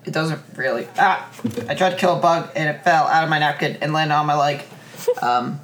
it 0.05 0.13
doesn't 0.13 0.41
really. 0.57 0.89
Ah! 0.99 1.31
I 1.69 1.75
tried 1.75 1.91
to 1.91 1.97
kill 1.97 2.17
a 2.17 2.21
bug 2.21 2.51
and 2.57 2.69
it 2.69 2.83
fell 2.83 3.05
out 3.07 3.23
of 3.23 3.31
my 3.31 3.39
napkin 3.39 3.77
and 3.81 3.93
landed 3.93 4.15
on 4.15 4.27
my 4.27 4.37
leg. 4.37 4.63
um. 5.23 5.61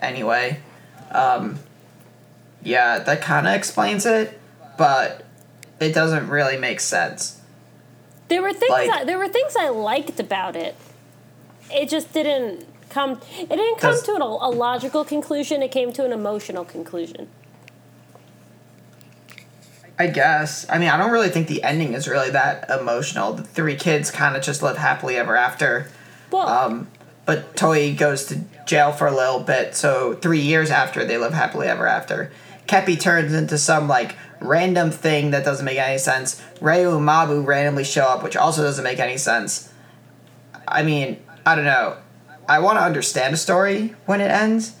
Anyway, 0.00 0.60
um, 1.10 1.58
yeah, 2.62 3.00
that 3.00 3.20
kind 3.20 3.48
of 3.48 3.54
explains 3.54 4.06
it, 4.06 4.40
but 4.76 5.24
it 5.80 5.92
doesn't 5.92 6.28
really 6.28 6.56
make 6.56 6.78
sense. 6.78 7.37
There 8.28 8.42
were 8.42 8.52
things 8.52 8.70
Like- 8.70 8.90
I, 8.90 9.04
there 9.04 9.18
were 9.18 9.28
things 9.28 9.56
I 9.56 9.68
liked 9.68 10.20
about 10.20 10.56
it. 10.56 10.74
It 11.70 11.88
just 11.88 12.12
didn't 12.12 12.66
come. 12.90 13.20
It 13.38 13.48
didn't 13.48 13.78
come 13.78 14.00
to 14.02 14.14
an, 14.14 14.22
a 14.22 14.48
logical 14.50 15.04
conclusion. 15.04 15.62
It 15.62 15.70
came 15.70 15.92
to 15.92 16.04
an 16.04 16.12
emotional 16.12 16.64
conclusion. 16.64 17.28
I 19.98 20.06
guess. 20.06 20.64
I 20.70 20.78
mean, 20.78 20.88
I 20.88 20.96
don't 20.96 21.10
really 21.10 21.28
think 21.28 21.48
the 21.48 21.62
ending 21.62 21.92
is 21.94 22.06
really 22.06 22.30
that 22.30 22.70
emotional. 22.70 23.32
The 23.32 23.42
three 23.42 23.74
kids 23.74 24.10
kind 24.10 24.36
of 24.36 24.42
just 24.42 24.62
live 24.62 24.76
happily 24.78 25.16
ever 25.16 25.34
after. 25.36 25.88
Well, 26.30 26.46
Um, 26.48 26.88
but 27.26 27.56
Toi 27.56 27.94
goes 27.94 28.24
to 28.26 28.36
jail 28.64 28.92
for 28.92 29.06
a 29.08 29.14
little 29.14 29.40
bit, 29.40 29.74
so 29.74 30.14
three 30.14 30.40
years 30.40 30.70
after 30.70 31.04
they 31.04 31.18
live 31.18 31.34
happily 31.34 31.66
ever 31.66 31.86
after. 31.86 32.30
Keppi 32.68 32.98
turns 33.00 33.32
into 33.32 33.58
some 33.58 33.88
like 33.88 34.14
random 34.40 34.90
thing 34.90 35.30
that 35.30 35.44
doesn't 35.44 35.64
make 35.64 35.78
any 35.78 35.98
sense. 35.98 36.42
Ryu 36.60 36.96
and 36.96 37.06
Mabu 37.06 37.44
randomly 37.44 37.84
show 37.84 38.04
up, 38.04 38.22
which 38.22 38.36
also 38.36 38.62
doesn't 38.62 38.84
make 38.84 38.98
any 38.98 39.16
sense. 39.16 39.72
I 40.66 40.82
mean, 40.82 41.22
I 41.44 41.54
don't 41.54 41.64
know. 41.64 41.96
I 42.48 42.60
want 42.60 42.78
to 42.78 42.82
understand 42.82 43.34
a 43.34 43.36
story 43.36 43.94
when 44.06 44.20
it 44.20 44.30
ends, 44.30 44.74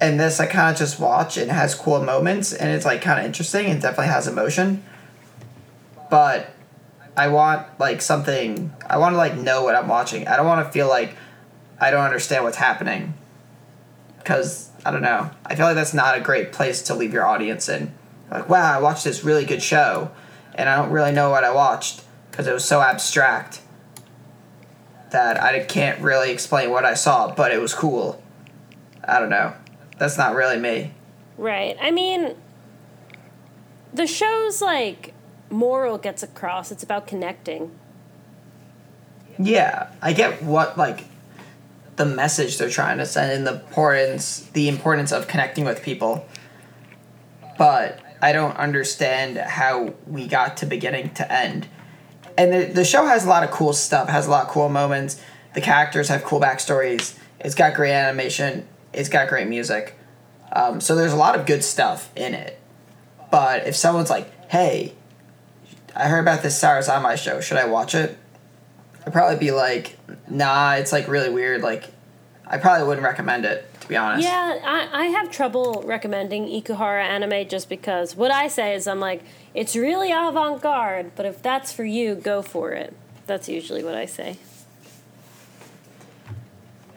and 0.00 0.18
this 0.18 0.40
I 0.40 0.46
kind 0.46 0.72
of 0.72 0.78
just 0.78 0.98
watch 0.98 1.36
and 1.36 1.50
it 1.50 1.54
has 1.54 1.74
cool 1.74 2.02
moments 2.02 2.52
and 2.52 2.70
it's 2.70 2.84
like 2.84 3.02
kind 3.02 3.20
of 3.20 3.26
interesting 3.26 3.66
and 3.66 3.80
definitely 3.80 4.12
has 4.12 4.26
emotion. 4.26 4.82
But 6.10 6.50
I 7.16 7.28
want 7.28 7.66
like 7.78 8.00
something. 8.00 8.72
I 8.88 8.98
want 8.98 9.12
to 9.12 9.16
like 9.16 9.36
know 9.36 9.62
what 9.62 9.74
I'm 9.74 9.88
watching. 9.88 10.26
I 10.26 10.36
don't 10.36 10.46
want 10.46 10.66
to 10.66 10.72
feel 10.72 10.88
like 10.88 11.14
I 11.80 11.90
don't 11.90 12.04
understand 12.04 12.44
what's 12.44 12.56
happening. 12.56 13.14
Cause 14.24 14.70
I 14.84 14.90
don't 14.90 15.02
know. 15.02 15.30
I 15.44 15.54
feel 15.54 15.66
like 15.66 15.74
that's 15.74 15.94
not 15.94 16.16
a 16.16 16.20
great 16.20 16.52
place 16.52 16.82
to 16.82 16.94
leave 16.94 17.12
your 17.12 17.26
audience 17.26 17.68
in. 17.68 17.92
Like, 18.32 18.48
wow, 18.48 18.78
I 18.78 18.80
watched 18.80 19.04
this 19.04 19.24
really 19.24 19.44
good 19.44 19.62
show, 19.62 20.10
and 20.54 20.68
I 20.68 20.76
don't 20.76 20.90
really 20.90 21.12
know 21.12 21.30
what 21.30 21.44
I 21.44 21.52
watched 21.52 22.02
because 22.30 22.46
it 22.46 22.52
was 22.52 22.64
so 22.64 22.80
abstract 22.80 23.60
that 25.10 25.40
I 25.40 25.60
can't 25.64 26.00
really 26.00 26.30
explain 26.30 26.70
what 26.70 26.86
I 26.86 26.94
saw, 26.94 27.34
but 27.34 27.52
it 27.52 27.60
was 27.60 27.74
cool. 27.74 28.22
I 29.06 29.20
don't 29.20 29.28
know. 29.28 29.52
That's 29.98 30.16
not 30.16 30.34
really 30.34 30.58
me. 30.58 30.92
right. 31.36 31.76
I 31.80 31.90
mean, 31.90 32.34
the 33.92 34.06
show's 34.06 34.62
like 34.62 35.12
moral 35.50 35.98
gets 35.98 36.22
across. 36.22 36.72
It's 36.72 36.82
about 36.82 37.06
connecting. 37.06 37.70
Yeah, 39.38 39.88
I 40.00 40.14
get 40.14 40.42
what 40.42 40.78
like 40.78 41.04
the 41.96 42.06
message 42.06 42.56
they're 42.56 42.70
trying 42.70 42.98
to 42.98 43.06
send 43.06 43.32
and 43.32 43.46
the 43.46 43.60
importance 43.60 44.48
the 44.54 44.68
importance 44.68 45.12
of 45.12 45.28
connecting 45.28 45.66
with 45.66 45.82
people. 45.82 46.26
But 47.58 48.01
I 48.22 48.32
don't 48.32 48.56
understand 48.56 49.36
how 49.36 49.94
we 50.06 50.28
got 50.28 50.58
to 50.58 50.66
beginning 50.66 51.12
to 51.14 51.30
end. 51.30 51.66
And 52.38 52.52
the, 52.52 52.64
the 52.66 52.84
show 52.84 53.04
has 53.04 53.26
a 53.26 53.28
lot 53.28 53.42
of 53.42 53.50
cool 53.50 53.72
stuff, 53.72 54.08
has 54.08 54.28
a 54.28 54.30
lot 54.30 54.46
of 54.46 54.52
cool 54.52 54.68
moments. 54.68 55.20
The 55.54 55.60
characters 55.60 56.08
have 56.08 56.22
cool 56.22 56.40
backstories. 56.40 57.18
It's 57.40 57.56
got 57.56 57.74
great 57.74 57.92
animation. 57.92 58.68
It's 58.92 59.08
got 59.08 59.28
great 59.28 59.48
music. 59.48 59.98
Um, 60.52 60.80
so 60.80 60.94
there's 60.94 61.12
a 61.12 61.16
lot 61.16 61.38
of 61.38 61.46
good 61.46 61.64
stuff 61.64 62.10
in 62.14 62.32
it. 62.34 62.60
But 63.32 63.66
if 63.66 63.74
someone's 63.74 64.10
like, 64.10 64.30
"Hey, 64.48 64.92
I 65.96 66.08
heard 66.08 66.20
about 66.20 66.42
this 66.42 66.58
Sarazanmai 66.62 67.16
show. 67.16 67.40
Should 67.40 67.56
I 67.56 67.64
watch 67.64 67.94
it?" 67.94 68.16
I'd 69.04 69.12
probably 69.12 69.38
be 69.38 69.50
like, 69.50 69.98
"Nah, 70.28 70.74
it's 70.74 70.92
like 70.92 71.08
really 71.08 71.30
weird. 71.30 71.62
Like, 71.62 71.84
I 72.46 72.58
probably 72.58 72.86
wouldn't 72.86 73.04
recommend 73.04 73.44
it 73.44 73.68
to 73.80 73.88
be 73.88 73.96
honest." 73.96 74.24
Yeah, 74.24 74.58
I, 74.64 74.88
I 74.92 75.04
have 75.06 75.30
trouble 75.30 75.82
recommending 75.86 76.46
Ikuhara 76.46 77.02
anime 77.02 77.48
just 77.48 77.68
because 77.68 78.16
what 78.16 78.30
I 78.30 78.48
say 78.48 78.74
is 78.74 78.86
I'm 78.86 79.00
like, 79.00 79.22
it's 79.54 79.74
really 79.76 80.12
avant 80.12 80.60
garde, 80.62 81.12
but 81.16 81.26
if 81.26 81.42
that's 81.42 81.72
for 81.72 81.84
you, 81.84 82.14
go 82.14 82.42
for 82.42 82.72
it. 82.72 82.94
That's 83.26 83.48
usually 83.48 83.84
what 83.84 83.94
I 83.94 84.06
say. 84.06 84.36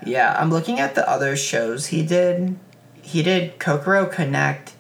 Yeah, 0.06 0.36
I'm 0.40 0.52
looking 0.52 0.80
at 0.80 0.96
the 0.96 1.10
other 1.10 1.36
shows 1.36 1.88
he 1.88 2.06
did. 2.06 2.58
He 3.02 3.24
did 3.24 3.60
Kokoro 3.60 4.06
Connect. 4.06 4.74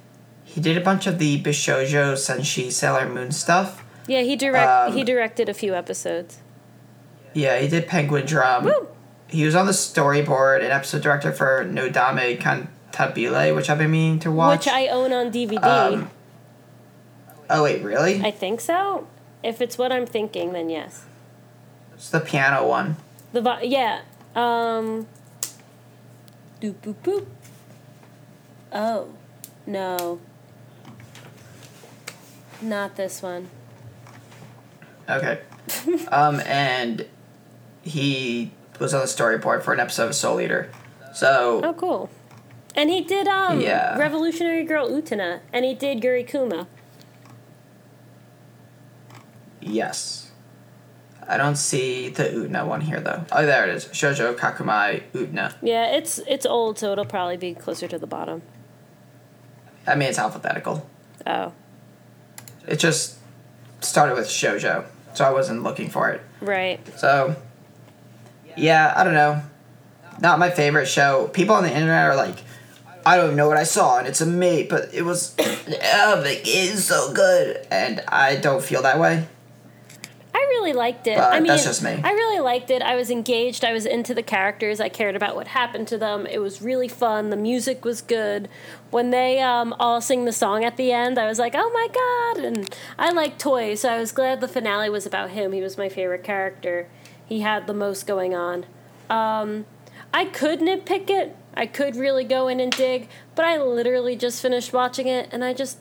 He 0.43 0.62
did 0.62 0.78
a 0.78 0.82
bunch 0.82 1.08
of 1.08 1.19
the 1.19 1.41
Bishojo 1.41 2.13
Senshi 2.13 2.71
Sailor 2.71 3.10
Moon 3.10 3.32
stuff. 3.32 3.84
Yeah, 4.08 4.21
he 4.21 4.36
direct 4.36 4.89
Um, 4.89 4.93
he 4.93 5.04
directed 5.04 5.49
a 5.49 5.54
few 5.54 5.73
episodes. 5.73 6.39
Yeah, 7.34 7.60
he 7.60 7.67
did 7.67 7.88
Penguin 7.88 8.25
Drum. 8.25 8.65
Woo! 8.65 8.88
He 9.27 9.45
was 9.45 9.55
on 9.55 9.65
the 9.65 9.71
storyboard 9.71 10.61
and 10.61 10.71
episode 10.71 11.01
director 11.01 11.31
for 11.31 11.63
No 11.63 11.89
Nodame 11.89 12.39
Cantabile, 12.39 13.55
which 13.55 13.69
I've 13.69 13.77
been 13.77 13.91
meaning 13.91 14.19
to 14.19 14.31
watch. 14.31 14.59
Which 14.59 14.73
I 14.73 14.88
own 14.88 15.11
on 15.13 15.31
DVD. 15.31 15.63
Um, 15.63 16.09
oh 17.49 17.63
wait, 17.63 17.83
really? 17.83 18.21
I 18.23 18.31
think 18.31 18.61
so. 18.61 19.07
If 19.43 19.61
it's 19.61 19.77
what 19.77 19.91
I'm 19.91 20.05
thinking, 20.05 20.53
then 20.53 20.69
yes. 20.69 21.05
it's 21.93 22.09
the 22.09 22.19
piano 22.19 22.67
one. 22.67 22.97
The 23.33 23.41
vi- 23.41 23.63
yeah. 23.63 24.01
Um. 24.35 25.07
Doop 26.61 26.75
boop 26.75 26.95
boop. 27.03 27.25
Oh, 28.71 29.07
no. 29.65 30.19
Not 32.61 32.95
this 32.95 33.21
one. 33.21 33.49
Okay. 35.09 35.39
um, 36.11 36.41
and 36.41 37.05
he 37.83 38.51
was 38.79 38.93
on 38.93 39.01
the 39.01 39.07
storyboard 39.07 39.63
for 39.63 39.73
an 39.73 39.79
episode 39.79 40.07
of 40.07 40.15
Soul 40.15 40.39
Eater. 40.41 40.69
So 41.13 41.61
Oh, 41.63 41.73
cool. 41.73 42.09
And 42.75 42.89
he 42.89 43.01
did 43.01 43.27
um 43.27 43.61
Yeah. 43.61 43.97
Revolutionary 43.97 44.63
Girl 44.63 44.89
Utena, 44.89 45.39
and 45.53 45.63
he 45.65 45.73
did 45.73 46.03
Yuri 46.03 46.23
Kuma. 46.23 46.67
yes. 49.61 50.31
I 51.27 51.38
don't 51.38 51.55
see 51.55 52.09
the 52.09 52.25
Utena 52.25 52.67
one 52.67 52.81
here 52.81 52.99
though. 53.01 53.25
Oh, 53.31 53.45
there 53.45 53.67
it 53.67 53.73
is. 53.75 53.85
Shoujo 53.85 54.35
Kakumei 54.35 55.01
Utena. 55.13 55.53
Yeah, 55.61 55.88
it's 55.95 56.19
it's 56.27 56.45
old, 56.45 56.77
so 56.77 56.91
it'll 56.91 57.05
probably 57.05 57.38
be 57.38 57.55
closer 57.55 57.88
to 57.88 57.97
the 57.97 58.05
bottom. 58.05 58.43
I 59.88 59.95
mean, 59.95 60.09
it's 60.09 60.19
alphabetical. 60.19 60.88
Oh, 61.25 61.51
It 62.67 62.77
just 62.77 63.17
started 63.81 64.15
with 64.15 64.27
shoujo, 64.27 64.85
so 65.15 65.25
I 65.25 65.31
wasn't 65.31 65.63
looking 65.63 65.89
for 65.89 66.09
it. 66.11 66.21
right. 66.41 66.79
So, 66.99 67.35
yeah, 68.55 68.93
I 68.95 69.03
don't 69.03 69.13
know. 69.13 69.41
Not 70.21 70.39
my 70.39 70.49
favorite 70.49 70.87
show. 70.87 71.29
People 71.33 71.55
on 71.55 71.63
the 71.63 71.69
internet 71.69 72.05
are 72.05 72.15
like, 72.15 72.37
I 73.05 73.17
don't 73.17 73.35
know 73.35 73.47
what 73.47 73.57
I 73.57 73.63
saw, 73.63 73.99
and 73.99 74.07
it's 74.07 74.21
a 74.21 74.25
mate, 74.25 74.69
but 74.69 74.93
it 74.93 75.03
was, 75.03 75.35
oh, 75.39 76.23
it's 76.25 76.83
so 76.83 77.13
good, 77.13 77.65
and 77.69 78.01
I 78.07 78.35
don't 78.35 78.63
feel 78.63 78.81
that 78.81 78.99
way. 78.99 79.27
I 80.33 80.39
really 80.49 80.73
liked 80.73 81.07
it. 81.07 81.17
But 81.17 81.33
I 81.33 81.39
mean, 81.39 81.47
that's 81.47 81.63
just 81.63 81.81
me. 81.81 82.01
I 82.03 82.11
really 82.11 82.41
liked 82.41 82.69
it. 82.69 82.81
I 82.81 82.95
was 82.95 83.09
engaged. 83.09 83.63
I 83.63 83.71
was 83.71 83.85
into 83.85 84.13
the 84.13 84.21
characters. 84.21 84.81
I 84.81 84.89
cared 84.89 85.15
about 85.15 85.35
what 85.35 85.47
happened 85.47 85.87
to 85.89 85.97
them. 85.97 86.25
It 86.25 86.39
was 86.39 86.61
really 86.61 86.89
fun. 86.89 87.29
The 87.29 87.37
music 87.37 87.85
was 87.85 88.01
good. 88.01 88.49
When 88.89 89.11
they 89.11 89.39
um, 89.39 89.73
all 89.79 90.01
sing 90.01 90.25
the 90.25 90.33
song 90.33 90.65
at 90.65 90.75
the 90.75 90.91
end, 90.91 91.17
I 91.17 91.25
was 91.25 91.39
like, 91.39 91.53
"Oh 91.55 91.69
my 91.73 91.87
god!" 92.33 92.45
And 92.45 92.75
I 92.99 93.11
like 93.11 93.37
toys, 93.37 93.81
so 93.81 93.89
I 93.89 93.99
was 93.99 94.11
glad 94.11 94.41
the 94.41 94.47
finale 94.49 94.89
was 94.89 95.05
about 95.05 95.29
him. 95.29 95.53
He 95.53 95.61
was 95.61 95.77
my 95.77 95.87
favorite 95.87 96.23
character. 96.23 96.89
He 97.25 97.41
had 97.41 97.67
the 97.67 97.73
most 97.73 98.05
going 98.07 98.35
on. 98.35 98.65
Um, 99.09 99.65
I 100.13 100.25
could 100.25 100.59
nitpick 100.59 101.09
it. 101.09 101.35
I 101.53 101.65
could 101.65 101.95
really 101.95 102.23
go 102.23 102.47
in 102.47 102.59
and 102.59 102.71
dig, 102.71 103.07
but 103.35 103.45
I 103.45 103.57
literally 103.57 104.15
just 104.15 104.41
finished 104.41 104.73
watching 104.73 105.07
it, 105.07 105.29
and 105.31 105.43
I 105.43 105.53
just 105.53 105.77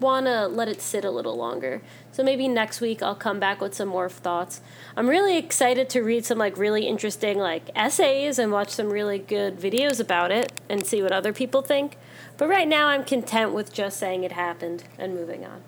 want 0.00 0.26
to 0.26 0.46
let 0.46 0.68
it 0.68 0.80
sit 0.80 1.04
a 1.04 1.10
little 1.10 1.36
longer. 1.36 1.82
So 2.12 2.22
maybe 2.22 2.48
next 2.48 2.80
week 2.80 3.02
I'll 3.02 3.14
come 3.14 3.38
back 3.38 3.60
with 3.60 3.74
some 3.74 3.88
more 3.88 4.08
thoughts. 4.08 4.60
I'm 4.96 5.08
really 5.08 5.36
excited 5.36 5.88
to 5.90 6.02
read 6.02 6.24
some 6.24 6.38
like 6.38 6.56
really 6.56 6.86
interesting 6.86 7.38
like 7.38 7.70
essays 7.74 8.38
and 8.38 8.52
watch 8.52 8.70
some 8.70 8.90
really 8.90 9.18
good 9.18 9.58
videos 9.58 10.00
about 10.00 10.30
it 10.30 10.52
and 10.68 10.86
see 10.86 11.02
what 11.02 11.12
other 11.12 11.32
people 11.32 11.62
think. 11.62 11.96
But 12.36 12.48
right 12.48 12.68
now 12.68 12.88
I'm 12.88 13.04
content 13.04 13.52
with 13.52 13.72
just 13.72 13.98
saying 13.98 14.24
it 14.24 14.32
happened 14.32 14.84
and 14.98 15.14
moving 15.14 15.44
on. 15.44 15.62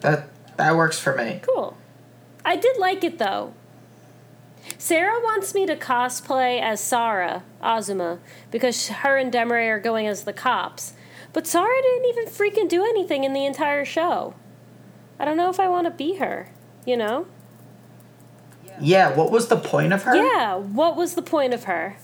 That 0.00 0.28
that 0.56 0.76
works 0.76 0.98
for 0.98 1.14
me. 1.14 1.40
Cool. 1.42 1.76
I 2.44 2.56
did 2.56 2.76
like 2.78 3.04
it 3.04 3.18
though. 3.18 3.54
Sarah 4.76 5.20
wants 5.20 5.54
me 5.54 5.66
to 5.66 5.76
cosplay 5.76 6.60
as 6.60 6.80
Sara 6.80 7.42
Azuma 7.62 8.18
because 8.50 8.88
her 8.88 9.16
and 9.16 9.32
Demare 9.32 9.70
are 9.70 9.78
going 9.80 10.06
as 10.06 10.24
the 10.24 10.32
cops. 10.32 10.92
But 11.32 11.46
Sarah 11.46 11.82
didn't 11.82 12.06
even 12.06 12.26
freaking 12.26 12.68
do 12.68 12.84
anything 12.84 13.24
in 13.24 13.32
the 13.32 13.46
entire 13.46 13.84
show. 13.84 14.34
I 15.18 15.24
don't 15.24 15.36
know 15.36 15.50
if 15.50 15.60
I 15.60 15.68
want 15.68 15.86
to 15.86 15.90
be 15.90 16.16
her, 16.16 16.50
you 16.84 16.96
know? 16.96 17.26
Yeah, 18.80 19.14
what 19.14 19.30
was 19.30 19.48
the 19.48 19.56
point 19.56 19.92
of 19.92 20.04
her? 20.04 20.14
Yeah, 20.14 20.54
what 20.54 20.96
was 20.96 21.14
the 21.14 21.22
point 21.22 21.52
of 21.52 21.64
her? 21.64 21.96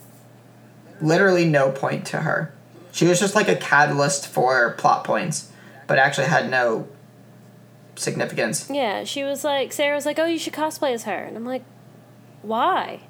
Literally 1.01 1.45
no 1.45 1.71
point 1.71 2.05
to 2.07 2.21
her. 2.21 2.53
She 2.91 3.05
was 3.05 3.19
just 3.19 3.35
like 3.35 3.47
a 3.47 3.55
catalyst 3.55 4.27
for 4.27 4.71
plot 4.73 5.03
points, 5.03 5.51
but 5.87 5.97
actually 5.97 6.27
had 6.27 6.49
no 6.49 6.87
significance. 7.95 8.69
Yeah, 8.69 9.03
she 9.03 9.23
was 9.23 9.43
like, 9.43 9.73
Sarah 9.73 9.95
was 9.95 10.05
like, 10.05 10.19
oh, 10.19 10.25
you 10.25 10.37
should 10.37 10.53
cosplay 10.53 10.93
as 10.93 11.03
her. 11.03 11.23
And 11.23 11.35
I'm 11.35 11.45
like, 11.45 11.63
why? 12.41 13.01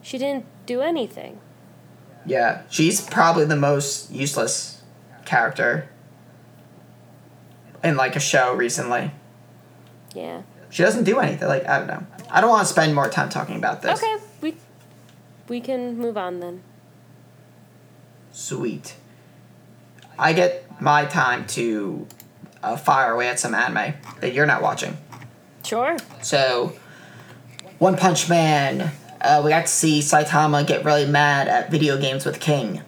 She 0.00 0.18
didn't 0.18 0.46
do 0.66 0.80
anything. 0.80 1.38
Yeah, 2.24 2.62
she's 2.70 3.00
probably 3.00 3.44
the 3.44 3.56
most 3.56 4.10
useless 4.10 4.82
character 5.24 5.88
in 7.82 7.96
like 7.96 8.16
a 8.16 8.20
show 8.20 8.54
recently. 8.54 9.10
Yeah. 10.14 10.42
She 10.70 10.82
doesn't 10.82 11.04
do 11.04 11.18
anything. 11.18 11.48
Like 11.48 11.66
I 11.66 11.78
don't 11.78 11.88
know. 11.88 12.06
I 12.30 12.40
don't 12.40 12.50
want 12.50 12.66
to 12.66 12.72
spend 12.72 12.94
more 12.94 13.08
time 13.08 13.28
talking 13.28 13.56
about 13.56 13.82
this. 13.82 14.02
Okay, 14.02 14.16
we 14.40 14.56
we 15.48 15.60
can 15.60 15.98
move 15.98 16.16
on 16.16 16.40
then. 16.40 16.62
Sweet. 18.32 18.94
I 20.18 20.32
get 20.32 20.80
my 20.80 21.04
time 21.04 21.46
to 21.48 22.06
uh, 22.62 22.76
fire 22.76 23.12
away 23.12 23.28
at 23.28 23.38
some 23.38 23.54
anime 23.54 23.94
that 24.20 24.32
you're 24.32 24.46
not 24.46 24.62
watching. 24.62 24.96
Sure. 25.64 25.96
So, 26.22 26.72
One 27.78 27.96
Punch 27.96 28.28
Man. 28.28 28.92
Uh, 29.20 29.40
we 29.44 29.50
got 29.50 29.66
to 29.66 29.72
see 29.72 30.00
Saitama 30.00 30.66
get 30.66 30.84
really 30.84 31.06
mad 31.06 31.46
at 31.46 31.70
video 31.70 31.96
games 31.96 32.26
with 32.26 32.40
King. 32.40 32.82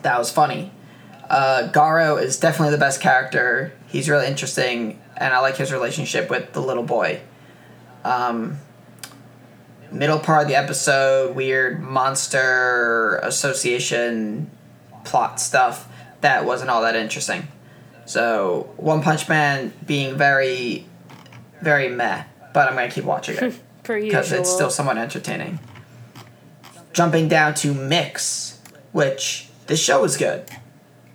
That 0.00 0.18
was 0.18 0.30
funny. 0.30 0.72
Uh, 1.28 1.70
Garo 1.72 2.22
is 2.22 2.38
definitely 2.38 2.72
the 2.72 2.78
best 2.78 3.00
character. 3.00 3.72
He's 3.86 4.08
really 4.08 4.26
interesting, 4.26 5.00
and 5.16 5.34
I 5.34 5.40
like 5.40 5.56
his 5.56 5.72
relationship 5.72 6.30
with 6.30 6.52
the 6.52 6.60
little 6.60 6.82
boy. 6.82 7.20
Um, 8.04 8.58
middle 9.90 10.18
part 10.18 10.42
of 10.42 10.48
the 10.48 10.56
episode, 10.56 11.36
weird 11.36 11.82
monster 11.82 13.16
association 13.22 14.50
plot 15.04 15.40
stuff 15.40 15.88
that 16.22 16.44
wasn't 16.44 16.70
all 16.70 16.82
that 16.82 16.96
interesting. 16.96 17.46
So, 18.12 18.68
One 18.76 19.00
Punch 19.00 19.26
Man 19.26 19.72
being 19.86 20.18
very, 20.18 20.84
very 21.62 21.88
meh, 21.88 22.24
but 22.52 22.68
I'm 22.68 22.74
gonna 22.74 22.90
keep 22.90 23.04
watching 23.04 23.38
it 23.38 23.58
because 23.84 24.32
it's 24.38 24.50
still 24.50 24.68
somewhat 24.68 24.98
entertaining. 24.98 25.58
Jumping 26.92 27.28
down 27.28 27.54
to 27.54 27.72
Mix, 27.72 28.60
which 28.92 29.48
this 29.66 29.82
show 29.82 30.04
is 30.04 30.18
good. 30.18 30.44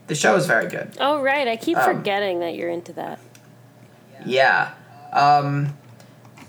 The 0.08 0.16
show 0.16 0.36
is 0.38 0.48
very 0.48 0.70
good. 0.70 0.98
Oh 1.00 1.22
right, 1.22 1.48
I 1.48 1.56
keep 1.56 1.78
Um, 1.78 1.84
forgetting 1.98 2.40
that 2.40 2.56
you're 2.56 2.72
into 2.72 2.94
that. 2.94 3.20
Yeah. 4.26 4.72
Um, 5.14 5.78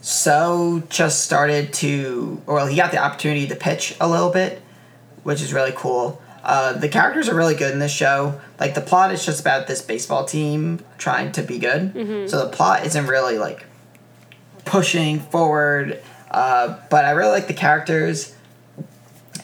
so 0.00 0.82
just 0.88 1.26
started 1.26 1.74
to, 1.74 2.40
well, 2.46 2.66
he 2.66 2.74
got 2.74 2.90
the 2.90 2.96
opportunity 3.04 3.46
to 3.48 3.54
pitch 3.54 3.94
a 4.00 4.08
little 4.08 4.30
bit, 4.30 4.62
which 5.24 5.42
is 5.42 5.52
really 5.52 5.74
cool. 5.76 6.22
Uh, 6.48 6.72
the 6.72 6.88
characters 6.88 7.28
are 7.28 7.34
really 7.34 7.54
good 7.54 7.72
in 7.74 7.78
this 7.78 7.92
show. 7.92 8.40
Like 8.58 8.74
the 8.74 8.80
plot 8.80 9.12
is 9.12 9.24
just 9.26 9.38
about 9.38 9.66
this 9.66 9.82
baseball 9.82 10.24
team 10.24 10.80
trying 10.96 11.30
to 11.32 11.42
be 11.42 11.58
good. 11.58 11.92
So 12.30 12.42
the 12.42 12.50
plot 12.50 12.86
isn't 12.86 13.06
really 13.06 13.36
like 13.36 13.66
pushing 14.64 15.20
forward. 15.20 16.02
Uh, 16.30 16.78
but 16.88 17.04
I 17.04 17.10
really 17.10 17.32
like 17.32 17.48
the 17.48 17.54
characters, 17.54 18.34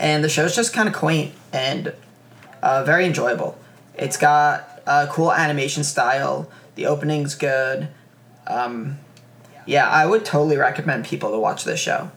and 0.00 0.24
the 0.24 0.30
show's 0.30 0.56
just 0.56 0.72
kind 0.72 0.88
of 0.88 0.94
quaint 0.94 1.34
and 1.52 1.92
uh, 2.62 2.84
very 2.84 3.04
enjoyable. 3.04 3.58
It's 3.98 4.16
got 4.16 4.82
a 4.86 5.06
cool 5.10 5.30
animation 5.30 5.84
style. 5.84 6.50
The 6.74 6.86
opening's 6.86 7.34
good. 7.34 7.88
Um, 8.46 8.98
yeah, 9.66 9.88
I 9.88 10.06
would 10.06 10.24
totally 10.24 10.56
recommend 10.56 11.04
people 11.04 11.30
to 11.32 11.38
watch 11.38 11.64
this 11.64 11.80
show. 11.80 12.10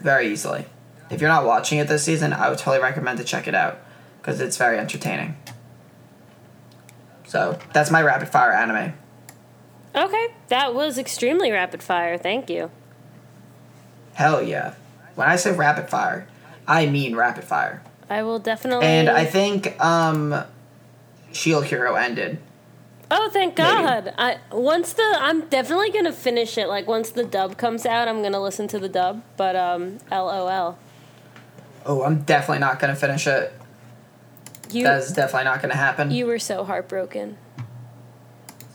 Very 0.00 0.32
easily. 0.32 0.64
If 1.10 1.20
you're 1.20 1.30
not 1.30 1.44
watching 1.44 1.78
it 1.78 1.88
this 1.88 2.04
season, 2.04 2.32
I 2.32 2.48
would 2.48 2.58
totally 2.58 2.82
recommend 2.82 3.18
to 3.18 3.24
check 3.24 3.48
it 3.48 3.54
out 3.54 3.78
because 4.20 4.40
it's 4.40 4.56
very 4.56 4.78
entertaining. 4.78 5.36
So 7.26 7.58
that's 7.72 7.90
my 7.90 8.02
rapid 8.02 8.28
fire 8.28 8.52
anime. 8.52 8.94
Okay, 9.94 10.28
that 10.48 10.74
was 10.74 10.98
extremely 10.98 11.50
rapid 11.50 11.82
fire. 11.82 12.16
Thank 12.16 12.48
you. 12.48 12.70
Hell 14.14 14.42
yeah. 14.42 14.74
When 15.14 15.28
I 15.28 15.36
say 15.36 15.52
rapid 15.52 15.88
fire, 15.88 16.28
I 16.66 16.86
mean 16.86 17.16
rapid 17.16 17.44
fire. 17.44 17.82
I 18.08 18.22
will 18.22 18.38
definitely. 18.38 18.86
And 18.86 19.08
I 19.08 19.24
think 19.24 19.80
um, 19.84 20.44
Shield 21.32 21.66
Hero 21.66 21.94
ended. 21.94 22.38
Oh, 23.12 23.28
thank 23.32 23.56
God! 23.56 24.14
I 24.18 24.38
once 24.52 24.92
the 24.92 25.16
I'm 25.18 25.48
definitely 25.48 25.90
gonna 25.90 26.12
finish 26.12 26.56
it. 26.56 26.68
Like 26.68 26.86
once 26.86 27.10
the 27.10 27.24
dub 27.24 27.56
comes 27.56 27.84
out, 27.84 28.06
I'm 28.06 28.22
gonna 28.22 28.40
listen 28.40 28.68
to 28.68 28.78
the 28.78 28.88
dub. 28.88 29.22
But 29.36 29.56
um, 29.56 29.98
LOL. 30.12 30.78
Oh, 31.86 32.02
I'm 32.02 32.22
definitely 32.22 32.60
not 32.60 32.78
gonna 32.78 32.96
finish 32.96 33.26
it. 33.26 33.52
You 34.70 34.84
That 34.84 34.98
is 34.98 35.12
definitely 35.12 35.44
not 35.44 35.62
gonna 35.62 35.76
happen. 35.76 36.10
you 36.10 36.26
were 36.26 36.38
so 36.38 36.64
heartbroken. 36.64 37.36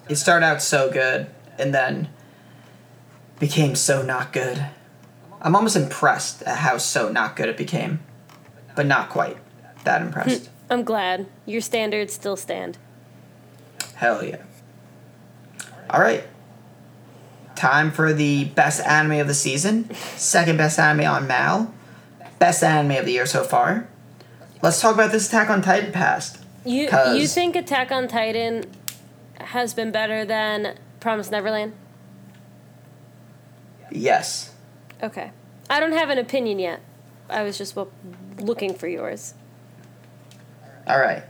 it 0.09 0.15
started 0.17 0.45
out 0.45 0.61
so 0.61 0.91
good 0.91 1.27
and 1.57 1.73
then 1.73 2.09
became 3.39 3.75
so 3.75 4.01
not 4.01 4.31
good. 4.33 4.65
I'm 5.41 5.55
almost 5.55 5.75
impressed 5.75 6.41
at 6.43 6.57
how 6.59 6.77
so 6.77 7.11
not 7.11 7.35
good 7.35 7.49
it 7.49 7.57
became, 7.57 7.99
but 8.75 8.85
not 8.85 9.09
quite 9.09 9.37
that 9.83 10.01
hmm, 10.01 10.07
impressed. 10.07 10.49
I'm 10.69 10.83
glad 10.83 11.27
your 11.45 11.61
standards 11.61 12.13
still 12.13 12.35
stand. 12.35 12.77
Hell 13.95 14.23
yeah. 14.25 14.41
All 15.89 16.01
right. 16.01 16.23
Time 17.55 17.91
for 17.91 18.11
the 18.11 18.45
best 18.45 18.81
anime 18.85 19.19
of 19.19 19.27
the 19.27 19.33
season. 19.33 19.93
Second 20.17 20.57
best 20.57 20.77
anime 20.79 21.05
on 21.05 21.27
Mal. 21.27 21.73
Best 22.45 22.63
anime 22.63 22.91
of 22.91 23.05
the 23.05 23.13
year 23.13 23.25
so 23.25 23.43
far. 23.43 23.87
Let's 24.61 24.79
talk 24.79 24.93
about 24.93 25.11
this 25.11 25.27
Attack 25.29 25.49
on 25.49 25.63
Titan 25.63 25.91
past. 25.91 26.37
You 26.63 26.87
you 27.15 27.25
think 27.25 27.55
Attack 27.55 27.91
on 27.91 28.07
Titan 28.07 28.65
has 29.39 29.73
been 29.73 29.91
better 29.91 30.23
than 30.25 30.77
Promise 30.99 31.31
Neverland? 31.31 31.73
Yes. 33.91 34.53
Okay. 35.01 35.31
I 35.71 35.79
don't 35.79 35.93
have 35.93 36.11
an 36.11 36.19
opinion 36.19 36.59
yet. 36.59 36.81
I 37.31 37.41
was 37.41 37.57
just 37.57 37.75
looking 38.37 38.75
for 38.75 38.87
yours. 38.87 39.33
All 40.85 40.99
right. 40.99 41.23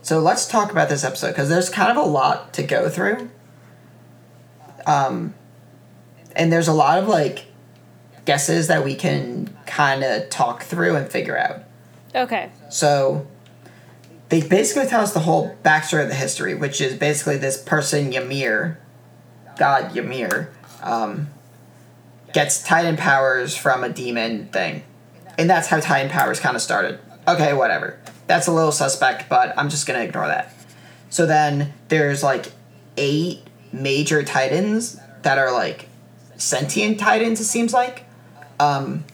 So 0.00 0.18
let's 0.18 0.48
talk 0.48 0.72
about 0.72 0.88
this 0.88 1.04
episode 1.04 1.32
because 1.32 1.50
there's 1.50 1.68
kind 1.68 1.90
of 1.90 2.02
a 2.02 2.08
lot 2.08 2.54
to 2.54 2.62
go 2.62 2.88
through. 2.88 3.28
Um, 4.86 5.34
and 6.34 6.50
there's 6.50 6.68
a 6.68 6.72
lot 6.72 6.96
of 6.96 7.06
like 7.06 7.48
guesses 8.24 8.68
that 8.68 8.84
we 8.84 8.94
can 8.94 9.56
kind 9.66 10.02
of 10.02 10.30
talk 10.30 10.62
through 10.62 10.96
and 10.96 11.10
figure 11.10 11.36
out. 11.36 11.60
Okay. 12.14 12.50
So 12.70 13.26
they 14.28 14.40
basically 14.40 14.88
tell 14.88 15.02
us 15.02 15.12
the 15.12 15.20
whole 15.20 15.56
backstory 15.62 16.02
of 16.02 16.08
the 16.08 16.14
history, 16.14 16.54
which 16.54 16.80
is 16.80 16.94
basically 16.94 17.36
this 17.36 17.60
person 17.62 18.12
Ymir, 18.12 18.78
God 19.58 19.96
Ymir, 19.96 20.50
um, 20.82 21.28
gets 22.32 22.62
Titan 22.62 22.96
powers 22.96 23.56
from 23.56 23.84
a 23.84 23.88
demon 23.88 24.48
thing, 24.48 24.82
and 25.38 25.48
that's 25.48 25.68
how 25.68 25.80
Titan 25.80 26.10
powers 26.10 26.40
kind 26.40 26.56
of 26.56 26.62
started. 26.62 26.98
Okay, 27.26 27.54
whatever. 27.54 27.98
That's 28.26 28.46
a 28.46 28.52
little 28.52 28.72
suspect, 28.72 29.28
but 29.28 29.56
I'm 29.56 29.68
just 29.68 29.86
gonna 29.86 30.00
ignore 30.00 30.26
that. 30.26 30.52
So 31.10 31.26
then 31.26 31.72
there's 31.88 32.22
like 32.22 32.46
eight 32.96 33.40
major 33.72 34.22
Titans 34.22 34.98
that 35.22 35.38
are 35.38 35.52
like 35.52 35.88
sentient 36.36 36.98
Titans. 36.98 37.40
It 37.40 37.44
seems 37.44 37.72
like. 37.72 38.04
Um, 38.60 39.04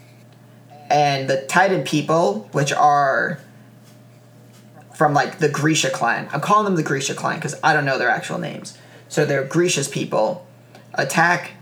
and 0.90 1.30
the 1.30 1.42
Titan 1.42 1.84
people, 1.84 2.48
which 2.52 2.72
are 2.72 3.38
from 4.94 5.14
like 5.14 5.38
the 5.38 5.48
Grisha 5.48 5.90
clan. 5.90 6.28
I'm 6.32 6.40
calling 6.40 6.66
them 6.66 6.76
the 6.76 6.82
Grisha 6.82 7.14
clan 7.14 7.36
because 7.36 7.58
I 7.62 7.72
don't 7.72 7.84
know 7.84 7.96
their 7.96 8.10
actual 8.10 8.38
names. 8.38 8.76
So 9.08 9.24
they're 9.24 9.44
Grisha's 9.44 9.88
people 9.88 10.46
attack 10.94 11.52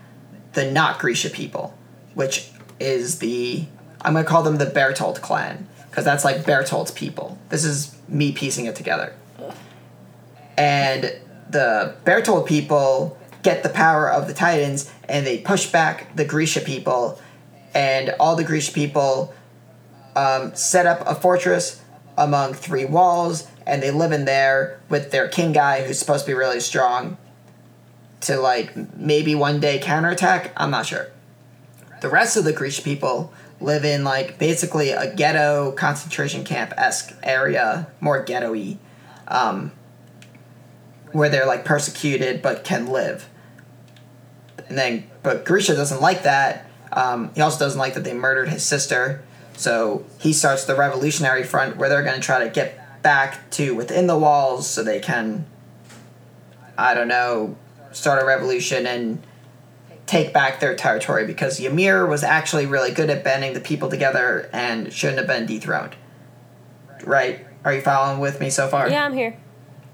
the 0.55 0.71
not 0.71 0.99
Grisha 0.99 1.31
people, 1.31 1.77
which 2.15 2.51
is 2.81 3.19
the 3.21 3.67
I'm 4.01 4.15
gonna 4.15 4.25
call 4.27 4.43
them 4.43 4.57
the 4.57 4.67
Bertolt 4.67 5.21
clan 5.21 5.69
because 5.91 6.05
that's 6.05 6.25
like 6.25 6.39
Bertolt's 6.39 6.91
people. 6.91 7.39
This 7.49 7.65
is 7.65 7.97
me 8.09 8.33
piecing 8.33 8.67
it 8.67 8.75
together. 8.75 9.13
And 10.57 11.13
the 11.51 11.95
Bertolt 12.05 12.47
people 12.47 13.17
get 13.43 13.63
the 13.63 13.69
power 13.69 14.11
of 14.11 14.27
the 14.27 14.35
Titans 14.35 14.91
and 15.09 15.27
they 15.27 15.39
push 15.39 15.71
back 15.71 16.15
the 16.17 16.25
Grisha 16.25 16.61
people, 16.61 17.21
and 17.79 18.13
all 18.19 18.35
the 18.35 18.43
Grisha 18.43 18.73
people 18.73 19.33
um, 20.17 20.53
set 20.57 20.85
up 20.85 21.07
a 21.07 21.15
fortress 21.15 21.81
among 22.17 22.55
three 22.55 22.85
walls, 22.85 23.47
and 23.69 23.81
they 23.81 23.93
live 23.93 24.11
in 24.11 24.25
there 24.25 24.81
with 24.89 25.13
their 25.13 25.29
king 25.29 25.53
guy 25.53 25.85
who's 25.85 25.97
supposed 25.97 26.25
to 26.25 26.31
be 26.33 26.35
really 26.35 26.59
strong 26.59 27.17
to 28.23 28.37
like 28.37 28.75
maybe 28.97 29.37
one 29.37 29.61
day 29.61 29.79
counterattack. 29.79 30.53
I'm 30.57 30.73
not 30.73 30.87
sure. 30.87 31.07
The 32.01 32.09
rest 32.09 32.37
of 32.37 32.43
the 32.43 32.53
Grisha 32.53 32.83
people 32.83 33.33
live 33.61 33.85
in 33.85 34.03
like 34.03 34.41
basically 34.41 34.91
a 34.91 35.15
ghetto 35.15 35.71
concentration 35.71 36.43
camp 36.43 36.75
esque 36.77 37.15
area, 37.23 37.87
more 38.01 38.25
ghetto 38.25 38.55
y, 38.55 38.77
um, 39.29 39.71
where 41.13 41.29
they're 41.29 41.47
like 41.47 41.65
persecuted 41.65 42.43
but 42.43 42.65
can 42.65 42.89
live. 42.89 43.29
And 44.69 44.77
then, 44.77 45.09
but 45.23 45.45
Grisha 45.45 45.77
doesn't 45.77 46.03
like 46.03 46.25
that. 46.25 46.68
Um, 46.93 47.31
he 47.35 47.41
also 47.41 47.59
doesn't 47.59 47.79
like 47.79 47.95
that 47.95 48.05
they 48.05 48.15
murdered 48.15 48.49
his 48.49 48.65
sister. 48.65 49.23
So 49.57 50.05
he 50.21 50.33
starts 50.33 50.65
the 50.65 50.77
Revolutionary 50.77 51.43
Front 51.45 51.77
where 51.77 51.89
they're 51.89 52.03
going 52.03 52.17
to 52.17 52.25
try 52.25 52.45
to 52.45 52.51
get 52.51 53.03
back 53.03 53.51
to 53.53 53.75
within 53.75 54.07
the 54.07 54.17
walls 54.17 54.69
so 54.69 54.83
they 54.83 55.01
can, 55.01 55.47
I 56.77 56.95
don't 56.95 57.09
know, 57.09 57.57
start 57.93 58.23
a 58.23 58.27
revolution 58.27 58.87
and 58.87 59.23
take 60.07 60.33
back 60.33 60.61
their 60.61 60.75
territory 60.75 61.27
because 61.27 61.61
Ymir 61.61 62.07
was 62.07 62.25
actually 62.25 62.67
really 62.67 62.91
good 62.91 63.11
at 63.11 63.23
banding 63.23 63.53
the 63.53 63.61
people 63.61 63.91
together 63.91 64.49
and 64.53 64.93
shouldn't 64.93 65.19
have 65.19 65.27
been 65.27 65.47
dethroned. 65.47 65.95
Right? 67.05 67.47
Are 67.65 67.75
you 67.75 67.83
following 67.83 68.21
with 68.21 68.41
me 68.41 68.51
so 68.51 68.69
far? 68.69 68.89
Yeah, 68.89 69.05
I'm 69.05 69.13
here. 69.13 69.37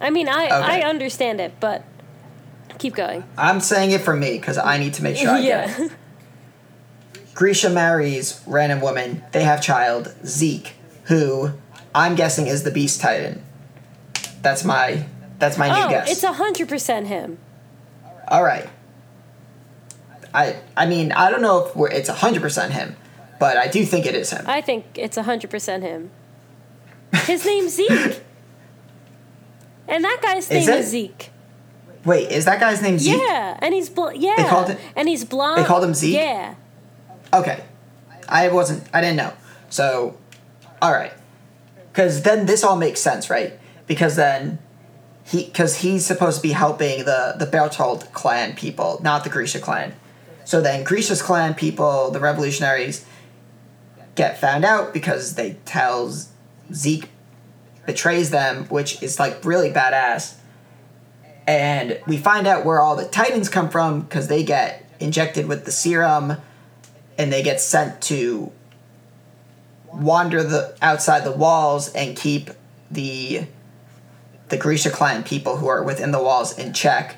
I 0.00 0.10
mean, 0.10 0.28
I 0.28 0.44
Okay. 0.44 0.54
I 0.54 0.88
understand 0.88 1.40
it, 1.40 1.54
but 1.60 1.84
keep 2.78 2.94
going. 2.94 3.24
I'm 3.36 3.60
saying 3.60 3.90
it 3.90 4.02
for 4.02 4.14
me 4.14 4.38
because 4.38 4.58
I 4.58 4.78
need 4.78 4.94
to 4.94 5.02
make 5.02 5.16
sure 5.16 5.30
I 5.30 5.42
get 5.42 5.80
it. 5.80 5.92
Grisha 7.34 7.68
marries 7.68 8.40
random 8.46 8.80
woman. 8.80 9.24
They 9.32 9.42
have 9.42 9.60
child 9.60 10.14
Zeke, 10.24 10.74
who 11.04 11.50
I'm 11.94 12.14
guessing 12.14 12.46
is 12.46 12.62
the 12.62 12.70
Beast 12.70 13.00
Titan. 13.00 13.42
That's 14.42 14.64
my 14.64 15.06
that's 15.38 15.58
my 15.58 15.68
new 15.68 15.86
oh, 15.86 15.90
guess. 15.90 16.10
it's 16.10 16.22
a 16.22 16.32
hundred 16.34 16.68
percent 16.68 17.06
him. 17.08 17.38
All 18.28 18.44
right. 18.44 18.68
I 20.32 20.56
I 20.76 20.86
mean 20.86 21.12
I 21.12 21.30
don't 21.30 21.42
know 21.42 21.66
if 21.66 21.76
we're, 21.76 21.90
it's 21.90 22.08
hundred 22.08 22.42
percent 22.42 22.72
him, 22.72 22.96
but 23.40 23.56
I 23.56 23.66
do 23.68 23.84
think 23.84 24.06
it 24.06 24.14
is 24.14 24.30
him. 24.30 24.44
I 24.46 24.60
think 24.60 24.86
it's 24.94 25.16
a 25.16 25.22
hundred 25.24 25.50
percent 25.50 25.82
him. 25.82 26.10
His 27.26 27.44
name's 27.46 27.74
Zeke, 27.74 28.22
and 29.86 30.02
that 30.04 30.18
guy's 30.20 30.50
name 30.50 30.68
is 30.68 30.88
Zeke. 30.88 31.30
Wait, 32.04 32.30
is 32.30 32.44
that 32.44 32.60
guy's 32.60 32.82
name 32.82 32.98
Zeke? 32.98 33.20
Yeah, 33.20 33.56
and 33.62 33.72
he's 33.72 33.88
bl- 33.88 34.10
yeah, 34.14 34.34
They 34.36 34.44
called 34.44 34.70
it- 34.70 34.78
and 34.94 35.08
he's 35.08 35.24
blonde. 35.24 35.62
they 35.62 35.64
called 35.66 35.84
him 35.84 35.94
Zeke? 35.94 36.16
Yeah, 36.16 36.54
Okay. 37.34 37.64
I 38.28 38.48
wasn't 38.48 38.88
I 38.94 39.00
didn't 39.00 39.16
know. 39.16 39.32
So 39.68 40.16
all 40.80 40.92
right. 40.92 41.12
Cuz 41.92 42.22
then 42.22 42.46
this 42.46 42.62
all 42.62 42.76
makes 42.76 43.00
sense, 43.00 43.28
right? 43.28 43.58
Because 43.86 44.16
then 44.16 44.58
he 45.24 45.48
cuz 45.50 45.76
he's 45.76 46.06
supposed 46.06 46.36
to 46.36 46.42
be 46.42 46.52
helping 46.52 47.04
the 47.04 47.34
the 47.36 47.46
Bertolt 47.46 48.12
clan 48.12 48.54
people, 48.54 49.00
not 49.02 49.24
the 49.24 49.30
Grisha 49.30 49.58
clan. 49.58 49.94
So 50.44 50.60
then 50.60 50.84
Grisha's 50.84 51.22
clan 51.22 51.54
people, 51.54 52.10
the 52.10 52.20
revolutionaries 52.20 53.04
get 54.14 54.38
found 54.40 54.64
out 54.64 54.92
because 54.92 55.34
they 55.34 55.56
tell 55.64 56.14
Zeke 56.72 57.08
betrays 57.86 58.30
them, 58.30 58.64
which 58.66 59.02
is 59.02 59.18
like 59.18 59.44
really 59.44 59.70
badass. 59.70 60.34
And 61.46 61.98
we 62.06 62.16
find 62.16 62.46
out 62.46 62.64
where 62.64 62.80
all 62.80 62.96
the 62.96 63.04
Titans 63.04 63.48
come 63.48 63.68
from 63.68 64.02
because 64.02 64.28
they 64.28 64.42
get 64.42 64.88
injected 65.00 65.46
with 65.46 65.64
the 65.64 65.72
serum 65.72 66.38
and 67.18 67.32
they 67.32 67.42
get 67.42 67.60
sent 67.60 68.00
to 68.02 68.52
wander 69.92 70.42
the 70.42 70.76
outside 70.82 71.24
the 71.24 71.32
walls 71.32 71.92
and 71.92 72.16
keep 72.16 72.50
the 72.90 73.46
the 74.48 74.56
Grisha 74.56 74.90
clan 74.90 75.22
people 75.22 75.56
who 75.56 75.68
are 75.68 75.82
within 75.82 76.10
the 76.10 76.22
walls 76.22 76.58
in 76.58 76.72
check. 76.72 77.16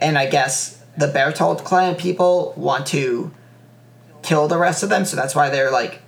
And 0.00 0.18
I 0.18 0.26
guess 0.26 0.82
the 0.96 1.06
Bertolt 1.06 1.64
clan 1.64 1.94
people 1.94 2.52
want 2.56 2.86
to 2.88 3.32
kill 4.22 4.48
the 4.48 4.58
rest 4.58 4.82
of 4.82 4.88
them, 4.88 5.04
so 5.04 5.16
that's 5.16 5.34
why 5.34 5.48
they're 5.50 5.70
like 5.70 6.02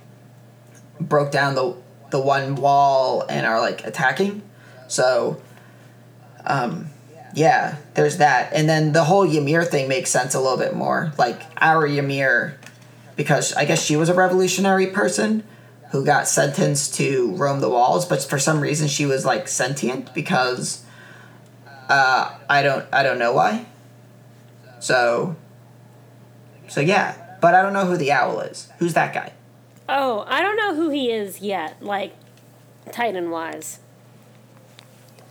broke 0.99 1.31
down 1.31 1.55
the 1.55 1.75
the 2.11 2.19
one 2.19 2.55
wall 2.55 3.25
and 3.27 3.45
are 3.45 3.59
like 3.59 3.85
attacking. 3.85 4.41
So 4.87 5.41
um 6.45 6.87
yeah, 7.33 7.77
there's 7.93 8.17
that. 8.17 8.51
And 8.53 8.67
then 8.67 8.91
the 8.91 9.05
whole 9.05 9.23
Ymir 9.23 9.63
thing 9.63 9.87
makes 9.87 10.09
sense 10.09 10.35
a 10.35 10.39
little 10.41 10.57
bit 10.57 10.75
more. 10.75 11.13
Like 11.17 11.41
our 11.57 11.87
Ymir 11.87 12.57
because 13.15 13.53
I 13.53 13.65
guess 13.65 13.83
she 13.83 13.95
was 13.95 14.09
a 14.09 14.13
revolutionary 14.13 14.87
person. 14.87 15.43
who 15.91 16.05
got 16.05 16.25
sentenced 16.25 16.95
to 16.95 17.35
roam 17.35 17.59
the 17.59 17.67
walls, 17.69 18.05
but 18.05 18.23
for 18.23 18.39
some 18.39 18.61
reason 18.61 18.87
she 18.87 19.05
was 19.05 19.25
like 19.25 19.45
sentient 19.49 20.13
because 20.13 20.85
uh, 21.89 22.33
I 22.49 22.61
don't 22.63 22.85
I 22.93 23.03
don't 23.03 23.19
know 23.19 23.33
why. 23.33 23.65
So 24.79 25.35
so 26.69 26.79
yeah, 26.79 27.35
but 27.41 27.53
I 27.55 27.61
don't 27.61 27.73
know 27.73 27.85
who 27.85 27.97
the 27.97 28.09
owl 28.13 28.39
is. 28.39 28.69
Who's 28.79 28.93
that 28.93 29.13
guy? 29.13 29.33
Oh, 29.89 30.23
I 30.29 30.41
don't 30.41 30.55
know 30.55 30.75
who 30.75 30.89
he 30.89 31.11
is 31.11 31.41
yet, 31.41 31.83
like 31.83 32.15
Titan 32.93 33.29
wise. 33.29 33.79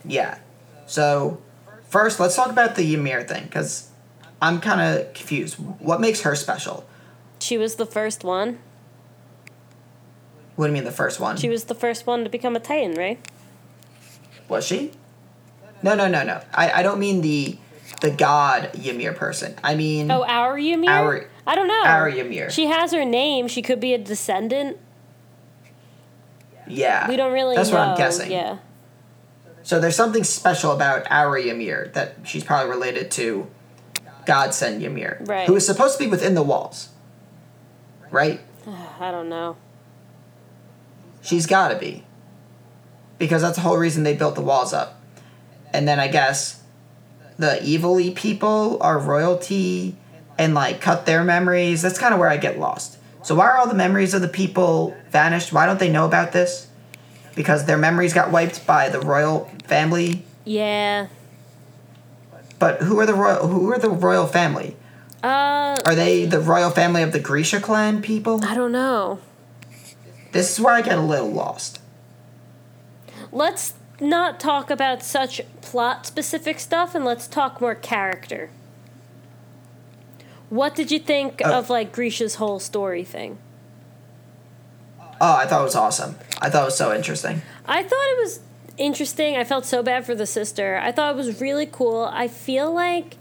Yeah. 0.04 0.38
So 0.86 1.40
first, 1.88 2.20
let's 2.20 2.36
talk 2.36 2.50
about 2.50 2.76
the 2.76 2.94
Ymir 2.94 3.22
thing 3.22 3.44
because 3.44 3.88
I'm 4.42 4.60
kind 4.60 4.80
of 4.82 5.14
confused. 5.14 5.54
What 5.54 6.02
makes 6.02 6.20
her 6.20 6.34
special? 6.34 6.84
She 7.40 7.58
was 7.58 7.76
the 7.76 7.86
first 7.86 8.22
one. 8.24 8.58
What 10.56 10.66
do 10.66 10.70
you 10.72 10.74
mean 10.74 10.84
the 10.84 10.92
first 10.92 11.18
one? 11.20 11.36
She 11.36 11.48
was 11.48 11.64
the 11.64 11.74
first 11.74 12.06
one 12.06 12.22
to 12.24 12.30
become 12.30 12.54
a 12.54 12.60
Titan, 12.60 12.94
right? 12.94 13.18
Was 14.48 14.66
she? 14.66 14.92
No, 15.82 15.94
no, 15.94 16.06
no, 16.08 16.22
no. 16.22 16.42
I, 16.52 16.70
I 16.72 16.82
don't 16.82 16.98
mean 17.00 17.22
the 17.22 17.56
the 18.02 18.10
god 18.10 18.70
Ymir 18.74 19.12
person. 19.14 19.54
I 19.64 19.74
mean 19.74 20.10
Oh, 20.10 20.22
our 20.24 20.58
Ymir? 20.58 20.90
Our- 20.90 21.26
I 21.46 21.54
don't 21.54 21.66
know. 21.68 21.82
our 21.84 22.08
Ymir. 22.08 22.50
She 22.50 22.66
has 22.66 22.92
her 22.92 23.04
name. 23.04 23.48
She 23.48 23.62
could 23.62 23.80
be 23.80 23.94
a 23.94 23.98
descendant. 23.98 24.78
yeah. 26.68 27.08
We 27.08 27.16
don't 27.16 27.32
really 27.32 27.56
That's 27.56 27.70
know. 27.70 27.78
what 27.78 27.88
I'm 27.88 27.96
guessing. 27.96 28.30
Yeah. 28.30 28.58
So 29.62 29.80
there's 29.80 29.96
something 29.96 30.24
special 30.24 30.72
about 30.72 31.06
our 31.10 31.36
Ymir 31.38 31.90
that 31.94 32.16
she's 32.24 32.44
probably 32.44 32.70
related 32.70 33.10
to 33.12 33.48
Godsend 34.26 34.82
Ymir, 34.82 35.22
Right. 35.26 35.46
who 35.46 35.56
is 35.56 35.66
supposed 35.66 35.98
to 35.98 36.04
be 36.04 36.10
within 36.10 36.34
the 36.34 36.42
walls, 36.42 36.89
right? 38.10 38.40
I 39.00 39.10
don't 39.10 39.28
know. 39.28 39.56
She's 41.22 41.46
got 41.46 41.68
to 41.68 41.78
be. 41.78 42.04
Because 43.18 43.42
that's 43.42 43.56
the 43.56 43.62
whole 43.62 43.76
reason 43.76 44.02
they 44.02 44.14
built 44.14 44.34
the 44.34 44.40
walls 44.40 44.72
up. 44.72 45.00
And 45.72 45.86
then 45.86 46.00
I 46.00 46.08
guess 46.08 46.62
the 47.38 47.62
evilly 47.62 48.10
people 48.10 48.78
are 48.80 48.98
royalty 48.98 49.96
and 50.38 50.54
like 50.54 50.80
cut 50.80 51.06
their 51.06 51.22
memories. 51.22 51.82
That's 51.82 51.98
kind 51.98 52.14
of 52.14 52.20
where 52.20 52.28
I 52.28 52.38
get 52.38 52.58
lost. 52.58 52.98
So 53.22 53.34
why 53.34 53.46
are 53.46 53.58
all 53.58 53.68
the 53.68 53.74
memories 53.74 54.14
of 54.14 54.22
the 54.22 54.28
people 54.28 54.96
vanished? 55.10 55.52
Why 55.52 55.66
don't 55.66 55.78
they 55.78 55.90
know 55.90 56.06
about 56.06 56.32
this? 56.32 56.68
Because 57.34 57.66
their 57.66 57.76
memories 57.76 58.14
got 58.14 58.30
wiped 58.30 58.66
by 58.66 58.88
the 58.88 59.00
royal 59.00 59.50
family. 59.64 60.24
Yeah. 60.44 61.08
But 62.58 62.80
who 62.80 62.98
are 63.00 63.06
the 63.06 63.14
royal 63.14 63.46
who 63.46 63.70
are 63.72 63.78
the 63.78 63.90
royal 63.90 64.26
family? 64.26 64.76
Uh, 65.22 65.76
Are 65.84 65.94
they 65.94 66.24
the 66.24 66.40
royal 66.40 66.70
family 66.70 67.02
of 67.02 67.12
the 67.12 67.20
Grisha 67.20 67.60
clan 67.60 68.00
people? 68.02 68.44
I 68.44 68.54
don't 68.54 68.72
know. 68.72 69.20
This 70.32 70.52
is 70.52 70.60
where 70.60 70.72
I 70.74 70.82
get 70.82 70.96
a 70.98 71.02
little 71.02 71.30
lost. 71.30 71.80
Let's 73.32 73.74
not 74.00 74.40
talk 74.40 74.70
about 74.70 75.02
such 75.02 75.40
plot 75.60 76.06
specific 76.06 76.58
stuff 76.58 76.94
and 76.94 77.04
let's 77.04 77.26
talk 77.26 77.60
more 77.60 77.74
character. 77.74 78.50
What 80.48 80.74
did 80.74 80.90
you 80.90 80.98
think 80.98 81.40
Oh. 81.44 81.52
of 81.58 81.70
like 81.70 81.92
Grisha's 81.92 82.36
whole 82.36 82.58
story 82.58 83.04
thing? 83.04 83.38
Oh, 85.20 85.34
I 85.36 85.46
thought 85.46 85.60
it 85.60 85.64
was 85.64 85.76
awesome. 85.76 86.16
I 86.40 86.48
thought 86.48 86.62
it 86.62 86.66
was 86.66 86.78
so 86.78 86.94
interesting. 86.94 87.42
I 87.66 87.82
thought 87.82 88.08
it 88.12 88.22
was 88.22 88.40
interesting. 88.78 89.36
I 89.36 89.44
felt 89.44 89.66
so 89.66 89.82
bad 89.82 90.06
for 90.06 90.14
the 90.14 90.26
sister. 90.26 90.80
I 90.82 90.92
thought 90.92 91.12
it 91.12 91.16
was 91.16 91.40
really 91.40 91.66
cool. 91.66 92.08
I 92.10 92.26
feel 92.26 92.72
like 92.72 93.16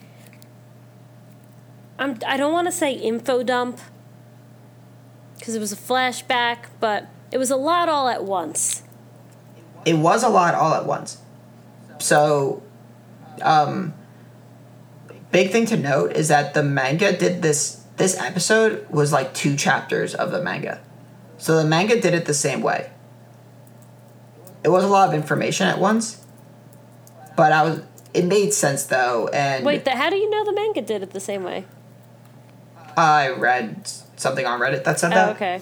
I'm 2.00 2.18
I 2.26 2.38
don't 2.38 2.54
want 2.54 2.68
to 2.68 2.72
say 2.72 2.94
info 2.94 3.44
dump 3.44 3.80
cuz 5.42 5.54
it 5.54 5.60
was 5.60 5.72
a 5.72 5.76
flashback, 5.76 6.70
but 6.80 7.08
it 7.32 7.38
was 7.38 7.52
a 7.52 7.56
lot 7.56 7.90
all 7.90 8.08
at 8.08 8.24
once. 8.24 8.84
it 9.86 9.98
was 9.98 10.24
a 10.24 10.30
lot 10.30 10.54
all 10.56 10.74
at 10.74 10.86
once. 10.86 11.18
So, 12.00 12.62
um, 13.42 13.94
big 15.32 15.52
thing 15.52 15.66
to 15.68 15.78
note 15.78 16.14
is 16.14 16.28
that 16.30 16.54
the 16.54 16.64
manga 16.64 17.16
did 17.16 17.42
this. 17.42 17.84
This 17.98 18.18
episode 18.18 18.88
was 18.90 19.12
like 19.12 19.34
two 19.34 19.56
chapters 19.58 20.16
of 20.16 20.32
the 20.32 20.42
manga, 20.42 20.80
so 21.38 21.58
the 21.62 21.68
manga 21.68 22.00
did 22.00 22.14
it 22.14 22.26
the 22.26 22.34
same 22.34 22.62
way. 22.62 22.92
It 24.64 24.70
was 24.70 24.84
a 24.84 24.88
lot 24.88 25.10
of 25.10 25.14
information 25.14 25.68
at 25.68 25.80
once, 25.80 26.24
but 27.36 27.52
I 27.52 27.64
was. 27.64 27.82
It 28.14 28.26
made 28.26 28.54
sense 28.54 28.86
though, 28.86 29.28
and 29.34 29.66
Wait, 29.66 29.84
the, 29.86 29.92
how 29.92 30.10
do 30.10 30.16
you 30.16 30.30
know 30.30 30.44
the 30.46 30.54
manga 30.54 30.82
did 30.82 31.04
it 31.04 31.12
the 31.12 31.20
same 31.20 31.44
way? 31.44 31.66
I 33.00 33.30
read 33.30 33.90
something 34.18 34.46
on 34.46 34.60
Reddit 34.60 34.84
that 34.84 35.00
said 35.00 35.14
oh, 35.14 35.16
that. 35.16 35.30
Oh, 35.30 35.32
okay. 35.32 35.62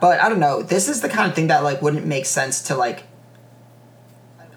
But 0.00 0.20
I 0.20 0.30
don't 0.30 0.40
know. 0.40 0.62
This 0.62 0.88
is 0.88 1.02
the 1.02 1.10
kind 1.10 1.28
of 1.28 1.36
thing 1.36 1.48
that 1.48 1.62
like 1.62 1.82
wouldn't 1.82 2.06
make 2.06 2.24
sense 2.24 2.62
to 2.62 2.74
like. 2.74 3.04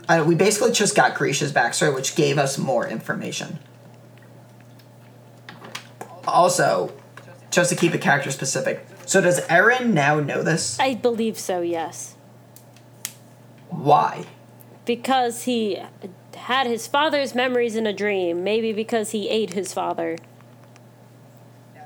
I 0.08 0.22
we 0.22 0.36
basically 0.36 0.72
just 0.72 0.96
got 0.96 1.16
Grisha's 1.16 1.52
backstory, 1.52 1.94
which 1.94 2.16
gave 2.16 2.38
us 2.38 2.58
more 2.58 2.88
information. 2.88 3.60
Also, 6.26 6.94
just 7.52 7.70
to 7.70 7.76
keep 7.76 7.94
it 7.94 8.00
character 8.00 8.32
specific. 8.32 8.86
So 9.06 9.20
does 9.20 9.42
Eren 9.48 9.88
now 9.88 10.22
know 10.22 10.44
this? 10.44 10.80
I 10.80 10.94
believe 10.94 11.38
so, 11.38 11.60
yes. 11.60 12.16
Why? 13.70 14.26
Because 14.86 15.44
he 15.44 15.82
had 16.36 16.68
his 16.68 16.88
father's 16.88 17.34
memories 17.36 17.76
in 17.76 17.86
a 17.88 17.94
dream, 17.94 18.44
maybe 18.44 18.74
because 18.74 19.12
he 19.12 19.30
ate 19.30 19.54
his 19.54 19.74
father. 19.74 20.18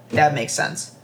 That 0.09 0.33
makes 0.33 0.53
sense. 0.53 0.95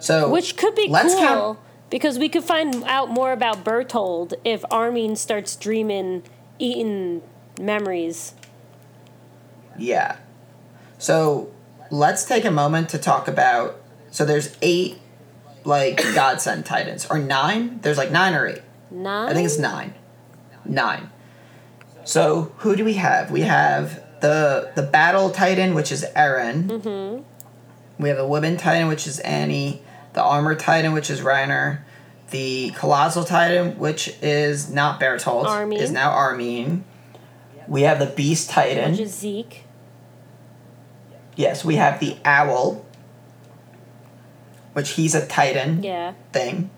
So 0.00 0.30
Which 0.30 0.56
could 0.56 0.74
be 0.74 0.88
let's 0.88 1.14
cool 1.14 1.22
count- 1.22 1.58
because 1.90 2.18
we 2.18 2.28
could 2.28 2.44
find 2.44 2.84
out 2.84 3.08
more 3.08 3.32
about 3.32 3.64
Bertolt 3.64 4.32
if 4.44 4.64
Armin 4.70 5.16
starts 5.16 5.56
dreaming, 5.56 6.22
eating 6.58 7.22
memories. 7.60 8.34
Yeah. 9.76 10.16
So 10.98 11.50
let's 11.90 12.24
take 12.24 12.44
a 12.44 12.50
moment 12.50 12.88
to 12.90 12.98
talk 12.98 13.28
about. 13.28 13.80
So 14.10 14.24
there's 14.24 14.56
eight, 14.62 14.98
like 15.64 15.96
godsend 16.14 16.66
titans, 16.66 17.06
or 17.10 17.18
nine. 17.18 17.78
There's 17.82 17.98
like 17.98 18.10
nine 18.10 18.34
or 18.34 18.46
eight. 18.46 18.62
Nine? 18.90 19.30
I 19.30 19.34
think 19.34 19.46
it's 19.46 19.58
nine. 19.58 19.94
Nine. 20.64 21.10
So 22.08 22.52
who 22.58 22.74
do 22.74 22.86
we 22.86 22.94
have? 22.94 23.30
We 23.30 23.42
have 23.42 24.02
the 24.20 24.72
the 24.74 24.82
battle 24.82 25.28
titan, 25.28 25.74
which 25.74 25.92
is 25.92 26.06
Eren. 26.16 26.64
Mm-hmm. 26.80 28.02
We 28.02 28.08
have 28.08 28.16
the 28.16 28.26
woman 28.26 28.56
titan, 28.56 28.88
which 28.88 29.06
is 29.06 29.18
Annie. 29.20 29.82
The 30.14 30.22
armor 30.22 30.54
titan, 30.54 30.94
which 30.94 31.10
is 31.10 31.20
Reiner. 31.20 31.80
The 32.30 32.70
colossal 32.70 33.24
titan, 33.24 33.78
which 33.78 34.08
is 34.22 34.70
not 34.72 34.98
Bertolt, 34.98 35.44
Armin. 35.44 35.76
is 35.78 35.90
now 35.90 36.10
Armin. 36.12 36.84
We 37.66 37.82
have 37.82 37.98
the 37.98 38.06
beast 38.06 38.48
titan. 38.48 38.92
Which 38.92 39.00
is 39.00 39.14
Zeke. 39.14 39.64
Yes, 41.36 41.62
we 41.62 41.74
have 41.76 42.00
the 42.00 42.16
owl, 42.24 42.86
which 44.72 44.92
he's 44.92 45.14
a 45.14 45.26
titan 45.26 45.82
Yeah. 45.82 46.14
thing. 46.32 46.70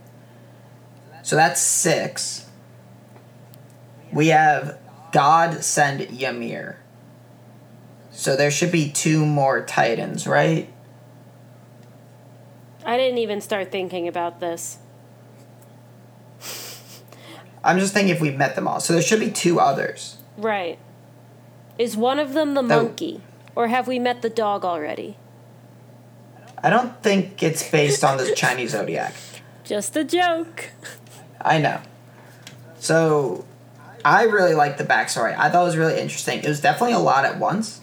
So 1.23 1.37
that's 1.37 1.61
six. 1.61 2.47
We 4.13 4.29
have 4.29 4.80
God 5.13 5.63
send 5.65 6.01
Ymir. 6.01 6.79
So 8.11 8.37
there 8.37 8.51
should 8.51 8.73
be 8.73 8.91
two 8.91 9.25
more 9.25 9.65
titans, 9.65 10.27
right? 10.27 10.73
I 12.85 12.97
didn't 12.97 13.19
even 13.19 13.41
start 13.41 13.71
thinking 13.71 14.09
about 14.09 14.41
this. 14.41 14.79
I'm 17.65 17.79
just 17.79 17.93
thinking 17.93 18.15
if 18.15 18.21
we've 18.21 18.37
met 18.37 18.55
them 18.57 18.67
all. 18.67 18.81
So 18.81 18.93
there 18.93 19.03
should 19.03 19.21
be 19.21 19.31
two 19.31 19.61
others. 19.61 20.17
Right. 20.37 20.79
Is 21.79 21.97
one 21.97 22.19
of 22.19 22.33
them 22.33 22.55
the 22.55 22.63
That- 22.63 22.83
monkey? 22.83 23.21
Or 23.57 23.69
have 23.69 23.87
we 23.89 23.99
met 23.99 24.23
the 24.23 24.31
dog 24.31 24.65
already? 24.65 25.17
I 26.63 26.71
don't 26.71 27.03
think 27.03 27.43
it's 27.43 27.69
based 27.69 28.05
on 28.05 28.17
the 28.17 28.35
Chinese 28.35 28.71
zodiac. 28.73 29.15
Just 29.65 29.97
a 29.97 30.05
joke. 30.05 30.71
I 31.41 31.59
know. 31.59 31.81
So 32.79 33.45
I 34.05 34.25
really 34.25 34.55
liked 34.55 34.79
the 34.79 34.85
backstory. 34.85 35.37
I 35.39 35.49
thought 35.51 35.63
it 35.63 35.67
was 35.67 35.77
really 35.77 36.01
interesting. 36.01 36.41
It 36.41 36.49
was 36.49 36.61
definitely 36.61 36.95
a 36.95 36.99
lot 37.01 37.25
at 37.25 37.39
once. 37.39 37.81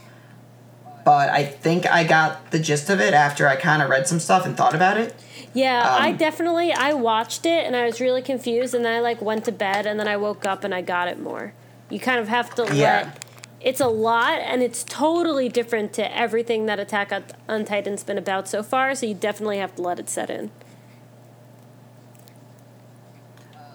But 1.06 1.30
I 1.30 1.46
think 1.46 1.86
I 1.90 2.04
got 2.04 2.52
the 2.52 2.60
gist 2.60 2.90
of 2.90 3.00
it 3.00 3.14
after 3.14 3.48
I 3.48 3.56
kind 3.56 3.82
of 3.82 3.90
read 3.90 4.08
some 4.08 4.20
stuff 4.20 4.46
and 4.46 4.58
thought 4.58 4.76
about 4.76 4.98
it. 4.98 5.16
Yeah, 5.54 5.82
I 5.88 6.10
Um, 6.12 6.18
definitely 6.18 6.74
I 6.74 6.92
watched 6.94 7.46
it 7.46 7.66
and 7.66 7.76
I 7.76 7.86
was 7.86 8.02
really 8.02 8.22
confused 8.22 8.74
and 8.76 8.84
then 8.84 8.94
I 8.94 9.00
like 9.00 9.22
went 9.22 9.46
to 9.46 9.52
bed 9.54 9.86
and 9.86 9.98
then 10.00 10.08
I 10.08 10.18
woke 10.18 10.46
up 10.46 10.64
and 10.66 10.76
I 10.76 10.82
got 10.82 11.08
it 11.08 11.18
more. 11.20 11.54
You 11.90 12.00
kind 12.00 12.20
of 12.20 12.28
have 12.28 12.54
to 12.56 12.64
Yeah. 12.76 13.04
let 13.06 13.24
it's 13.62 13.80
a 13.80 13.88
lot 13.88 14.40
and 14.40 14.62
it's 14.62 14.84
totally 14.84 15.50
different 15.50 15.92
to 15.94 16.16
everything 16.16 16.66
that 16.68 16.80
Attack 16.80 17.12
on 17.50 17.66
Titan's 17.66 18.04
been 18.04 18.18
about 18.18 18.48
so 18.48 18.62
far, 18.62 18.94
so 18.94 19.06
you 19.06 19.14
definitely 19.16 19.58
have 19.58 19.76
to 19.78 19.82
let 19.82 20.00
it 20.00 20.10
set 20.10 20.30
in. 20.30 20.52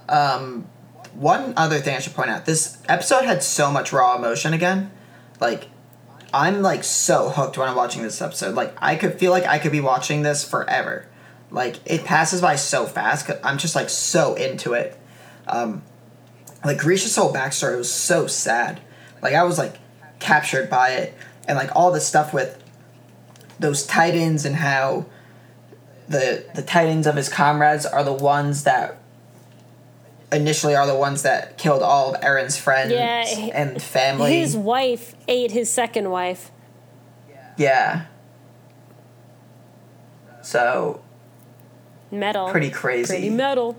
Um, 0.08 0.66
one 1.14 1.54
other 1.56 1.78
thing 1.78 1.96
I 1.96 2.00
should 2.00 2.14
point 2.14 2.30
out: 2.30 2.46
this 2.46 2.78
episode 2.88 3.24
had 3.24 3.42
so 3.42 3.70
much 3.70 3.92
raw 3.92 4.16
emotion 4.16 4.52
again. 4.52 4.90
Like, 5.40 5.68
I'm 6.32 6.62
like 6.62 6.84
so 6.84 7.28
hooked 7.28 7.58
when 7.58 7.68
I'm 7.68 7.76
watching 7.76 8.02
this 8.02 8.20
episode. 8.22 8.54
Like, 8.54 8.74
I 8.80 8.96
could 8.96 9.18
feel 9.18 9.30
like 9.32 9.46
I 9.46 9.58
could 9.58 9.72
be 9.72 9.80
watching 9.80 10.22
this 10.22 10.44
forever. 10.44 11.06
Like 11.52 11.76
it 11.84 12.04
passes 12.04 12.40
by 12.40 12.56
so 12.56 12.86
fast. 12.86 13.30
i 13.30 13.38
I'm 13.44 13.58
just 13.58 13.76
like 13.76 13.90
so 13.90 14.34
into 14.34 14.72
it. 14.72 14.98
Um, 15.46 15.82
like 16.64 16.78
Grisha's 16.78 17.14
whole 17.14 17.32
backstory 17.32 17.76
was 17.76 17.92
so 17.92 18.26
sad. 18.26 18.80
Like 19.20 19.34
I 19.34 19.44
was 19.44 19.58
like 19.58 19.76
captured 20.18 20.70
by 20.70 20.90
it, 20.90 21.14
and 21.46 21.56
like 21.56 21.70
all 21.76 21.92
the 21.92 22.00
stuff 22.00 22.32
with 22.32 22.62
those 23.60 23.86
titans 23.86 24.44
and 24.46 24.56
how 24.56 25.06
the 26.08 26.44
the 26.54 26.62
titans 26.62 27.06
of 27.06 27.16
his 27.16 27.28
comrades 27.28 27.84
are 27.84 28.02
the 28.02 28.12
ones 28.12 28.64
that 28.64 29.01
initially 30.32 30.74
are 30.74 30.86
the 30.86 30.94
ones 30.96 31.22
that 31.22 31.58
killed 31.58 31.82
all 31.82 32.14
of 32.14 32.20
Eren's 32.22 32.56
friends 32.56 32.90
Yeah, 32.92 33.24
and 33.54 33.80
family. 33.82 34.34
His 34.38 34.56
wife 34.56 35.14
ate 35.28 35.50
his 35.52 35.70
second 35.70 36.10
wife. 36.10 36.50
yeah. 37.56 38.06
So 40.42 41.00
Metal. 42.10 42.48
pretty 42.50 42.70
crazy. 42.70 43.12
Pretty 43.14 43.30
metal. 43.30 43.76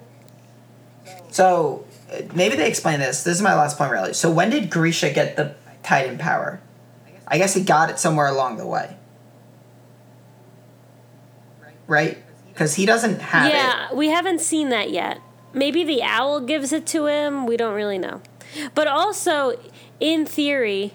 So 1.29 1.85
uh, 2.11 2.21
maybe 2.33 2.55
they 2.55 2.67
explain 2.69 2.99
this. 2.99 3.23
This 3.23 3.35
is 3.35 3.41
my 3.41 3.53
last 3.53 3.77
point, 3.77 3.91
really. 3.91 4.13
So 4.13 4.31
when 4.31 4.49
did 4.49 4.69
Grisha 4.69 5.09
get 5.11 5.35
the 5.35 5.55
Titan 5.83 6.17
power? 6.17 6.61
I 7.27 7.37
guess 7.37 7.53
he 7.53 7.63
got 7.63 7.89
it 7.89 7.99
somewhere 7.99 8.27
along 8.27 8.57
the 8.57 8.65
way, 8.67 8.95
right? 11.87 12.17
Because 12.49 12.75
he 12.75 12.85
doesn't 12.85 13.19
have 13.21 13.47
it. 13.47 13.55
Yeah, 13.55 13.93
we 13.93 14.07
haven't 14.09 14.39
seen 14.41 14.69
that 14.69 14.91
yet. 14.91 15.19
Maybe 15.53 15.83
the 15.83 16.01
owl 16.01 16.41
gives 16.41 16.73
it 16.73 16.85
to 16.87 17.05
him. 17.05 17.45
We 17.45 17.57
don't 17.57 17.75
really 17.75 17.99
know. 17.99 18.21
But 18.73 18.87
also, 18.87 19.53
in 19.99 20.25
theory, 20.25 20.93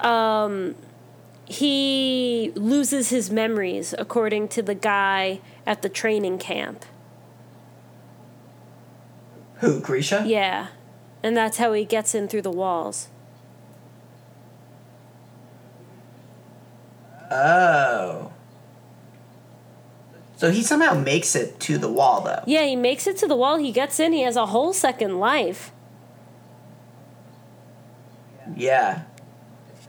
um, 0.00 0.74
he 1.44 2.52
loses 2.54 3.10
his 3.10 3.30
memories, 3.30 3.94
according 3.98 4.48
to 4.48 4.62
the 4.62 4.74
guy 4.74 5.40
at 5.66 5.82
the 5.82 5.88
training 5.88 6.38
camp. 6.38 6.84
Who 9.56 9.80
Grisha? 9.80 10.24
Yeah. 10.26 10.68
And 11.22 11.36
that's 11.36 11.58
how 11.58 11.72
he 11.74 11.84
gets 11.84 12.14
in 12.14 12.28
through 12.28 12.42
the 12.42 12.50
walls. 12.50 13.08
Oh. 17.30 18.32
So 20.40 20.50
he 20.50 20.62
somehow 20.62 20.94
makes 20.94 21.36
it 21.36 21.60
to 21.60 21.76
the 21.76 21.90
wall, 21.92 22.22
though. 22.22 22.42
Yeah, 22.46 22.64
he 22.64 22.74
makes 22.74 23.06
it 23.06 23.18
to 23.18 23.26
the 23.28 23.36
wall. 23.36 23.58
He 23.58 23.70
gets 23.72 24.00
in. 24.00 24.14
He 24.14 24.22
has 24.22 24.36
a 24.36 24.46
whole 24.46 24.72
second 24.72 25.20
life. 25.20 25.70
Yeah. 28.56 29.02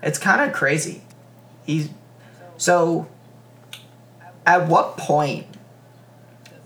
It's 0.03 0.17
kind 0.19 0.41
of 0.41 0.53
crazy. 0.53 1.03
He's 1.65 1.89
so. 2.57 3.07
At 4.45 4.67
what 4.67 4.97
point 4.97 5.47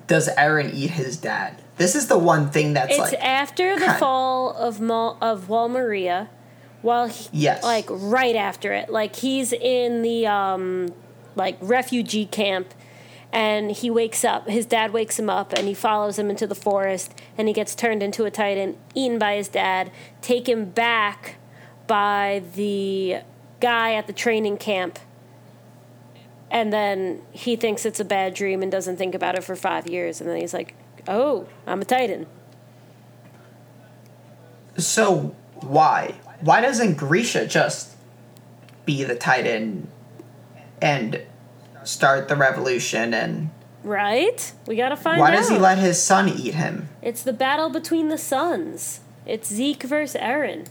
does 0.08 0.30
Eren 0.36 0.74
eat 0.74 0.90
his 0.90 1.18
dad? 1.18 1.62
This 1.78 1.94
is 1.94 2.08
the 2.08 2.18
one 2.18 2.50
thing 2.50 2.74
that's 2.74 2.90
It's 2.92 3.00
like. 3.12 3.14
after 3.24 3.78
the 3.80 3.94
fall 4.00 4.54
of 4.56 4.80
Mal- 4.80 5.20
of 5.22 5.48
Wall 5.48 5.70
Maria, 5.70 6.28
while 6.82 7.06
he, 7.08 7.28
Yes. 7.34 7.62
like 7.64 7.86
right 7.90 8.36
after 8.36 8.74
it, 8.74 8.90
like 8.90 9.16
he's 9.18 9.54
in 9.54 10.02
the 10.02 10.26
um, 10.26 10.92
like 11.36 11.58
refugee 11.62 12.26
camp, 12.26 12.74
and 13.36 13.70
he 13.70 13.92
wakes 13.92 14.24
up. 14.24 14.48
His 14.48 14.66
dad 14.66 14.94
wakes 14.94 15.20
him 15.20 15.30
up, 15.30 15.52
and 15.52 15.68
he 15.68 15.74
follows 15.74 16.18
him 16.18 16.30
into 16.30 16.48
the 16.48 16.56
forest, 16.56 17.14
and 17.38 17.50
he 17.50 17.54
gets 17.54 17.76
turned 17.76 18.02
into 18.02 18.24
a 18.24 18.32
titan, 18.32 18.78
eaten 18.96 19.20
by 19.20 19.36
his 19.36 19.50
dad, 19.50 19.92
taken 20.22 20.70
back 20.70 21.36
by 21.86 22.42
the 22.56 23.18
guy 23.60 23.94
at 23.94 24.08
the 24.08 24.14
training 24.14 24.56
camp. 24.58 25.00
And 26.50 26.72
then 26.72 27.24
he 27.34 27.58
thinks 27.58 27.86
it's 27.86 28.00
a 28.00 28.06
bad 28.06 28.34
dream 28.34 28.64
and 28.64 28.72
doesn't 28.72 28.96
think 28.96 29.14
about 29.14 29.36
it 29.36 29.44
for 29.44 29.58
five 29.58 29.86
years. 29.86 30.22
And 30.22 30.30
then 30.30 30.38
he's 30.40 30.54
like, 30.54 30.74
oh, 31.06 31.50
I'm 31.68 31.82
a 31.82 31.86
Titan. 31.86 32.28
So 34.78 35.36
why? 35.56 36.16
Why 36.40 36.62
doesn't 36.62 36.96
Grisha 36.96 37.48
just 37.48 37.98
be 38.86 39.04
the 39.04 39.16
Titan 39.16 39.90
and 40.82 41.22
start 41.86 42.28
the 42.28 42.36
revolution? 42.36 43.14
And 43.14 43.50
Right? 43.84 44.52
We 44.68 44.76
gotta 44.76 44.98
find 44.98 45.20
why 45.20 45.30
out. 45.30 45.36
does 45.36 45.50
he 45.50 45.58
let 45.58 45.78
his 45.78 46.02
son 46.02 46.28
eat 46.28 46.56
him? 46.56 46.90
It's 47.02 47.24
the 47.24 47.34
battle 47.34 47.70
between 47.70 48.10
the 48.10 48.18
sons. 48.18 49.00
It's 49.26 49.48
Zeke 49.50 49.84
versus 49.84 50.20
Eren. 50.20 50.68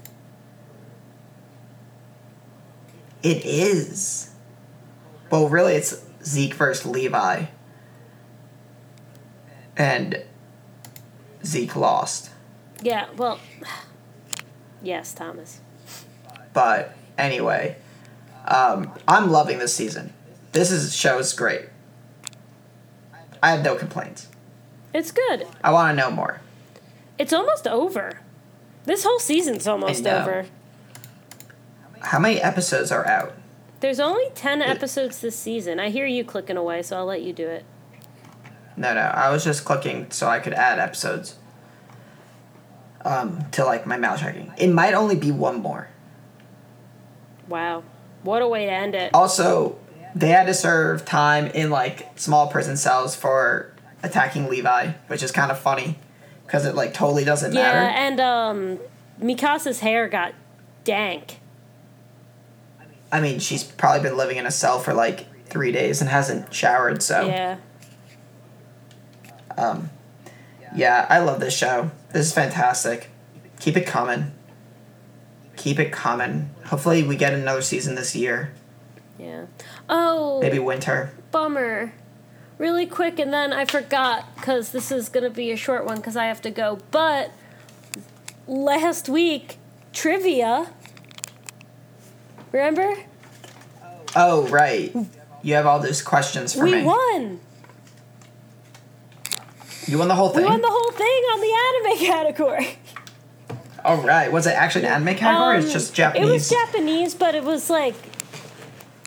It 3.22 3.44
is. 3.44 4.30
Well, 5.30 5.48
really, 5.48 5.74
it's 5.74 6.04
Zeke 6.24 6.54
versus 6.54 6.84
Levi. 6.86 7.46
And 9.76 10.22
Zeke 11.44 11.74
lost. 11.76 12.30
Yeah, 12.82 13.06
well, 13.16 13.40
yes, 14.82 15.12
Thomas. 15.14 15.60
But 16.52 16.94
anyway, 17.18 17.76
um, 18.46 18.92
I'm 19.08 19.30
loving 19.30 19.58
this 19.58 19.74
season. 19.74 20.12
This 20.54 20.70
is 20.70 20.94
show 20.94 21.18
is 21.18 21.32
great. 21.32 21.68
I 23.42 23.50
have 23.50 23.64
no 23.64 23.74
complaints. 23.74 24.28
It's 24.94 25.10
good. 25.10 25.48
I 25.64 25.72
want 25.72 25.98
to 25.98 26.00
know 26.00 26.12
more. 26.12 26.40
It's 27.18 27.32
almost 27.32 27.66
over. 27.66 28.20
This 28.84 29.02
whole 29.02 29.18
season's 29.18 29.66
almost 29.66 30.06
over. 30.06 30.46
How 31.98 32.20
many 32.20 32.40
episodes 32.40 32.92
are 32.92 33.04
out? 33.04 33.34
There's 33.80 33.98
only 33.98 34.30
10 34.36 34.62
episodes 34.62 35.20
this 35.20 35.36
season. 35.36 35.80
I 35.80 35.90
hear 35.90 36.06
you 36.06 36.22
clicking 36.22 36.56
away, 36.56 36.82
so 36.82 36.98
I'll 36.98 37.04
let 37.04 37.22
you 37.22 37.32
do 37.32 37.48
it. 37.48 37.64
No, 38.76 38.94
no. 38.94 39.00
I 39.00 39.30
was 39.30 39.42
just 39.42 39.64
clicking 39.64 40.12
so 40.12 40.28
I 40.28 40.38
could 40.38 40.54
add 40.54 40.78
episodes. 40.78 41.34
Um, 43.04 43.50
to 43.50 43.64
like 43.64 43.86
my 43.86 43.96
mouse 43.96 44.20
tracking. 44.20 44.52
It 44.56 44.68
might 44.68 44.94
only 44.94 45.16
be 45.16 45.32
one 45.32 45.60
more. 45.60 45.88
Wow. 47.48 47.82
What 48.22 48.40
a 48.40 48.48
way 48.48 48.66
to 48.66 48.72
end 48.72 48.94
it. 48.94 49.12
Also, 49.12 49.78
they 50.14 50.28
had 50.28 50.46
to 50.46 50.54
serve 50.54 51.04
time 51.04 51.46
in 51.48 51.70
like 51.70 52.18
small 52.18 52.46
prison 52.48 52.76
cells 52.76 53.16
for 53.16 53.72
attacking 54.02 54.48
Levi, 54.48 54.92
which 55.08 55.22
is 55.22 55.32
kind 55.32 55.50
of 55.50 55.58
funny 55.58 55.98
because 56.46 56.64
it 56.66 56.74
like 56.74 56.94
totally 56.94 57.24
doesn't 57.24 57.52
Yeah, 57.52 57.62
matter. 57.62 57.78
and 57.98 58.20
um, 58.20 58.78
Mikasa's 59.20 59.80
hair 59.80 60.08
got 60.08 60.34
dank. 60.84 61.40
I 63.10 63.20
mean, 63.20 63.38
she's 63.38 63.62
probably 63.64 64.02
been 64.08 64.16
living 64.16 64.36
in 64.36 64.46
a 64.46 64.50
cell 64.50 64.78
for 64.78 64.92
like 64.92 65.26
three 65.46 65.72
days 65.72 66.00
and 66.00 66.10
hasn't 66.10 66.52
showered, 66.52 67.02
so 67.02 67.26
Yeah. 67.26 67.56
um, 69.56 69.90
yeah, 70.76 71.06
I 71.08 71.18
love 71.20 71.40
this 71.40 71.56
show. 71.56 71.90
This 72.12 72.26
is 72.26 72.32
fantastic. 72.32 73.08
Keep 73.60 73.76
it 73.76 73.86
coming. 73.86 74.32
Keep 75.56 75.78
it 75.78 75.92
coming. 75.92 76.50
Hopefully, 76.66 77.02
we 77.04 77.16
get 77.16 77.32
another 77.32 77.62
season 77.62 77.94
this 77.94 78.16
year. 78.16 78.52
Yeah. 79.18 79.46
Oh, 79.88 80.40
Maybe 80.40 80.58
winter. 80.58 81.12
bummer. 81.30 81.92
Really 82.58 82.86
quick, 82.86 83.18
and 83.18 83.32
then 83.32 83.52
I 83.52 83.64
forgot 83.64 84.32
because 84.36 84.70
this 84.70 84.92
is 84.92 85.08
going 85.08 85.24
to 85.24 85.30
be 85.30 85.50
a 85.50 85.56
short 85.56 85.84
one 85.84 85.96
because 85.96 86.16
I 86.16 86.26
have 86.26 86.40
to 86.42 86.50
go. 86.50 86.78
But 86.92 87.32
last 88.46 89.08
week, 89.08 89.58
trivia. 89.92 90.68
Remember? 92.52 92.94
Oh 94.14 94.46
right, 94.46 94.94
you 95.42 95.54
have 95.54 95.66
all 95.66 95.80
those 95.80 96.00
questions 96.00 96.54
for 96.54 96.62
we 96.64 96.70
me. 96.70 96.78
We 96.82 96.84
won. 96.84 97.40
You 99.88 99.98
won 99.98 100.06
the 100.08 100.14
whole 100.14 100.28
thing? 100.30 100.44
We 100.44 100.48
won 100.50 100.60
the 100.62 100.68
whole 100.70 100.92
thing 100.92 101.06
on 101.06 101.40
the 101.40 101.88
anime 101.90 102.06
category. 102.06 102.78
All 103.84 103.98
right. 103.98 104.32
Was 104.32 104.46
it 104.46 104.52
actually 104.54 104.86
an 104.86 104.92
anime 105.02 105.16
category? 105.16 105.56
or 105.56 105.58
it's 105.58 105.66
Um, 105.66 105.72
just 105.72 105.94
Japanese. 105.94 106.28
It 106.28 106.32
was 106.32 106.48
Japanese, 106.48 107.14
but 107.14 107.34
it 107.34 107.44
was 107.44 107.68
like 107.68 107.94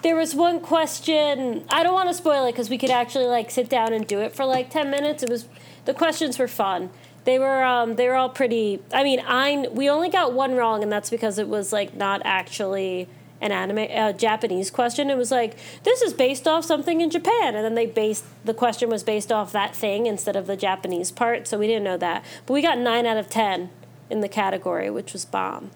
there 0.03 0.15
was 0.15 0.35
one 0.35 0.59
question. 0.59 1.65
I 1.69 1.83
don't 1.83 1.93
want 1.93 2.09
to 2.09 2.13
spoil 2.13 2.45
it 2.45 2.51
because 2.51 2.69
we 2.69 2.77
could 2.77 2.91
actually 2.91 3.25
like 3.25 3.49
sit 3.51 3.69
down 3.69 3.93
and 3.93 4.05
do 4.05 4.19
it 4.19 4.35
for 4.35 4.45
like 4.45 4.69
ten 4.69 4.89
minutes. 4.89 5.23
It 5.23 5.29
was 5.29 5.47
the 5.85 5.93
questions 5.93 6.37
were 6.37 6.47
fun. 6.47 6.89
They 7.23 7.39
were 7.39 7.63
um, 7.63 7.95
they 7.95 8.07
were 8.07 8.15
all 8.15 8.29
pretty. 8.29 8.81
I 8.93 9.03
mean, 9.03 9.21
I 9.25 9.67
we 9.71 9.89
only 9.89 10.09
got 10.09 10.33
one 10.33 10.55
wrong, 10.55 10.83
and 10.83 10.91
that's 10.91 11.09
because 11.09 11.39
it 11.39 11.47
was 11.47 11.73
like 11.73 11.95
not 11.95 12.21
actually 12.23 13.07
an 13.41 13.51
anime 13.51 13.87
uh, 13.91 14.13
Japanese 14.13 14.71
question. 14.71 15.09
It 15.09 15.17
was 15.17 15.31
like 15.31 15.57
this 15.83 16.01
is 16.01 16.13
based 16.13 16.47
off 16.47 16.63
something 16.63 17.01
in 17.01 17.09
Japan, 17.09 17.55
and 17.55 17.65
then 17.65 17.75
they 17.75 17.85
based 17.85 18.25
the 18.45 18.53
question 18.53 18.89
was 18.89 19.03
based 19.03 19.31
off 19.31 19.51
that 19.51 19.75
thing 19.75 20.05
instead 20.05 20.35
of 20.35 20.47
the 20.47 20.55
Japanese 20.55 21.11
part. 21.11 21.47
So 21.47 21.57
we 21.57 21.67
didn't 21.67 21.83
know 21.83 21.97
that, 21.97 22.23
but 22.45 22.53
we 22.53 22.61
got 22.61 22.77
nine 22.77 23.05
out 23.05 23.17
of 23.17 23.29
ten 23.29 23.71
in 24.09 24.21
the 24.21 24.29
category, 24.29 24.89
which 24.89 25.13
was 25.13 25.25
bomb. 25.25 25.71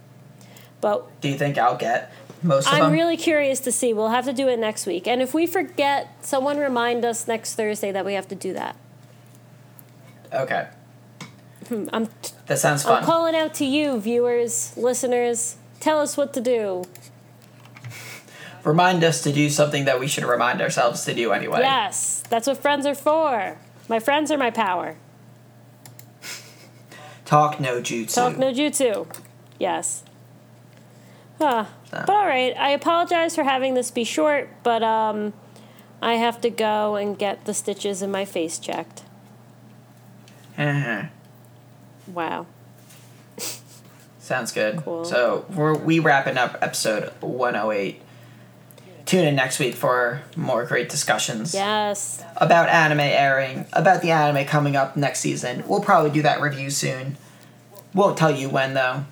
But 0.80 1.22
Do 1.22 1.30
you 1.30 1.38
think 1.38 1.58
I'll 1.58 1.78
get 1.78 2.12
most 2.44 2.68
of 2.68 2.74
I'm 2.74 2.82
them? 2.84 2.92
really 2.94 3.18
curious 3.18 3.60
to 3.62 3.72
see. 3.72 3.94
We'll 3.94 4.10
have 4.10 4.26
to 4.26 4.34
do 4.34 4.48
it 4.48 4.58
next 4.60 4.86
week. 4.86 5.08
And 5.08 5.22
if 5.22 5.34
we 5.34 5.46
forget, 5.46 6.10
someone 6.26 6.58
remind 6.58 7.06
us 7.06 7.28
next 7.28 7.56
Thursday 7.56 7.92
that 7.92 8.06
we 8.06 8.14
have 8.14 8.28
to 8.30 8.36
do 8.36 8.54
that. 8.54 8.76
okay. 10.34 10.68
Hmm, 11.68 11.88
I'm, 11.94 12.10
That 12.48 12.58
sounds 12.60 12.84
fun. 12.84 12.98
I'm 12.98 13.04
calling 13.06 13.36
out 13.36 13.54
to 13.56 13.66
you, 13.66 14.00
viewers, 14.00 14.76
listeners. 14.76 15.58
Tell 15.80 16.00
us 16.00 16.18
what 16.18 16.34
to 16.34 16.42
do. 16.42 16.84
remind 18.64 19.04
us 19.04 19.22
to 19.24 19.32
do 19.32 19.50
something 19.50 19.86
that 19.86 20.00
we 20.00 20.08
should 20.08 20.24
remind 20.26 20.62
ourselves 20.62 21.06
to 21.06 21.14
do 21.14 21.32
anyway. 21.32 21.60
Yes, 21.62 22.24
that's 22.30 22.48
what 22.48 22.58
friends 22.58 22.86
are 22.86 22.96
for. 22.96 23.58
My 23.88 24.00
friends 24.00 24.32
are 24.32 24.38
my 24.38 24.50
power. 24.52 24.98
Talk 27.26 27.60
no 27.60 27.80
jutsu. 27.82 28.14
Talk 28.14 28.38
no 28.38 28.52
jutsu. 28.52 29.08
Yes. 29.60 30.04
Huh. 31.40 31.66
So. 31.92 32.04
But 32.08 32.10
all 32.10 32.26
right, 32.26 32.56
I 32.58 32.70
apologize 32.70 33.36
for 33.36 33.44
having 33.44 33.74
this 33.74 33.92
be 33.92 34.06
short, 34.06 34.50
but 34.64 34.82
um, 34.82 35.34
I 36.02 36.14
have 36.14 36.40
to 36.42 36.50
go 36.50 36.96
and 36.96 37.18
get 37.20 37.44
the 37.46 37.54
stitches 37.54 38.02
in 38.02 38.10
my 38.12 38.24
face 38.24 38.58
checked. 38.60 39.04
Uh-huh. 40.58 41.04
Wow. 42.08 42.46
Sounds 44.20 44.52
good. 44.54 44.78
Cool. 44.78 45.04
So 45.06 45.46
we're 45.54 45.76
we 45.78 46.00
wrapping 46.00 46.38
up 46.38 46.58
episode 46.62 47.12
108. 47.20 48.02
Tune 49.06 49.26
in 49.26 49.36
next 49.36 49.60
week 49.60 49.76
for 49.76 50.22
more 50.38 50.64
great 50.66 50.88
discussions 50.88 51.54
Yes. 51.54 52.24
about 52.38 52.70
anime 52.70 53.02
airing, 53.02 53.66
about 53.74 54.02
the 54.02 54.12
anime 54.12 54.46
coming 54.46 54.78
up 54.78 54.96
next 54.96 55.20
season. 55.20 55.64
We'll 55.68 55.82
probably 55.82 56.12
do 56.12 56.22
that 56.22 56.40
review 56.40 56.70
soon. 56.70 57.18
Won't 57.94 58.18
tell 58.18 58.32
you 58.32 58.48
when 58.48 58.74
though. 58.76 59.06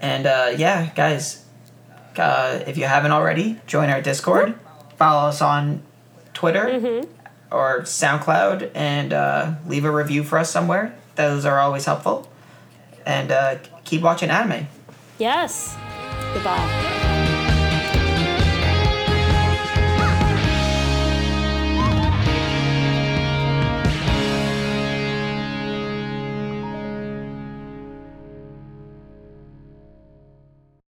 And 0.00 0.26
uh, 0.26 0.52
yeah, 0.56 0.90
guys, 0.94 1.44
uh, 2.16 2.60
if 2.66 2.76
you 2.76 2.84
haven't 2.84 3.12
already, 3.12 3.60
join 3.66 3.90
our 3.90 4.00
Discord. 4.00 4.58
Follow 4.96 5.28
us 5.28 5.40
on 5.42 5.82
Twitter 6.34 7.04
or 7.50 7.80
SoundCloud, 7.82 8.70
and 8.74 9.12
uh, 9.12 9.54
leave 9.66 9.84
a 9.84 9.90
review 9.90 10.22
for 10.22 10.38
us 10.38 10.50
somewhere. 10.50 10.94
Those 11.16 11.44
are 11.44 11.58
always 11.58 11.84
helpful. 11.84 12.28
And 13.06 13.30
uh, 13.30 13.58
keep 13.84 14.02
watching 14.02 14.30
anime. 14.30 14.68
Yes. 15.18 15.76
Goodbye. 16.34 17.07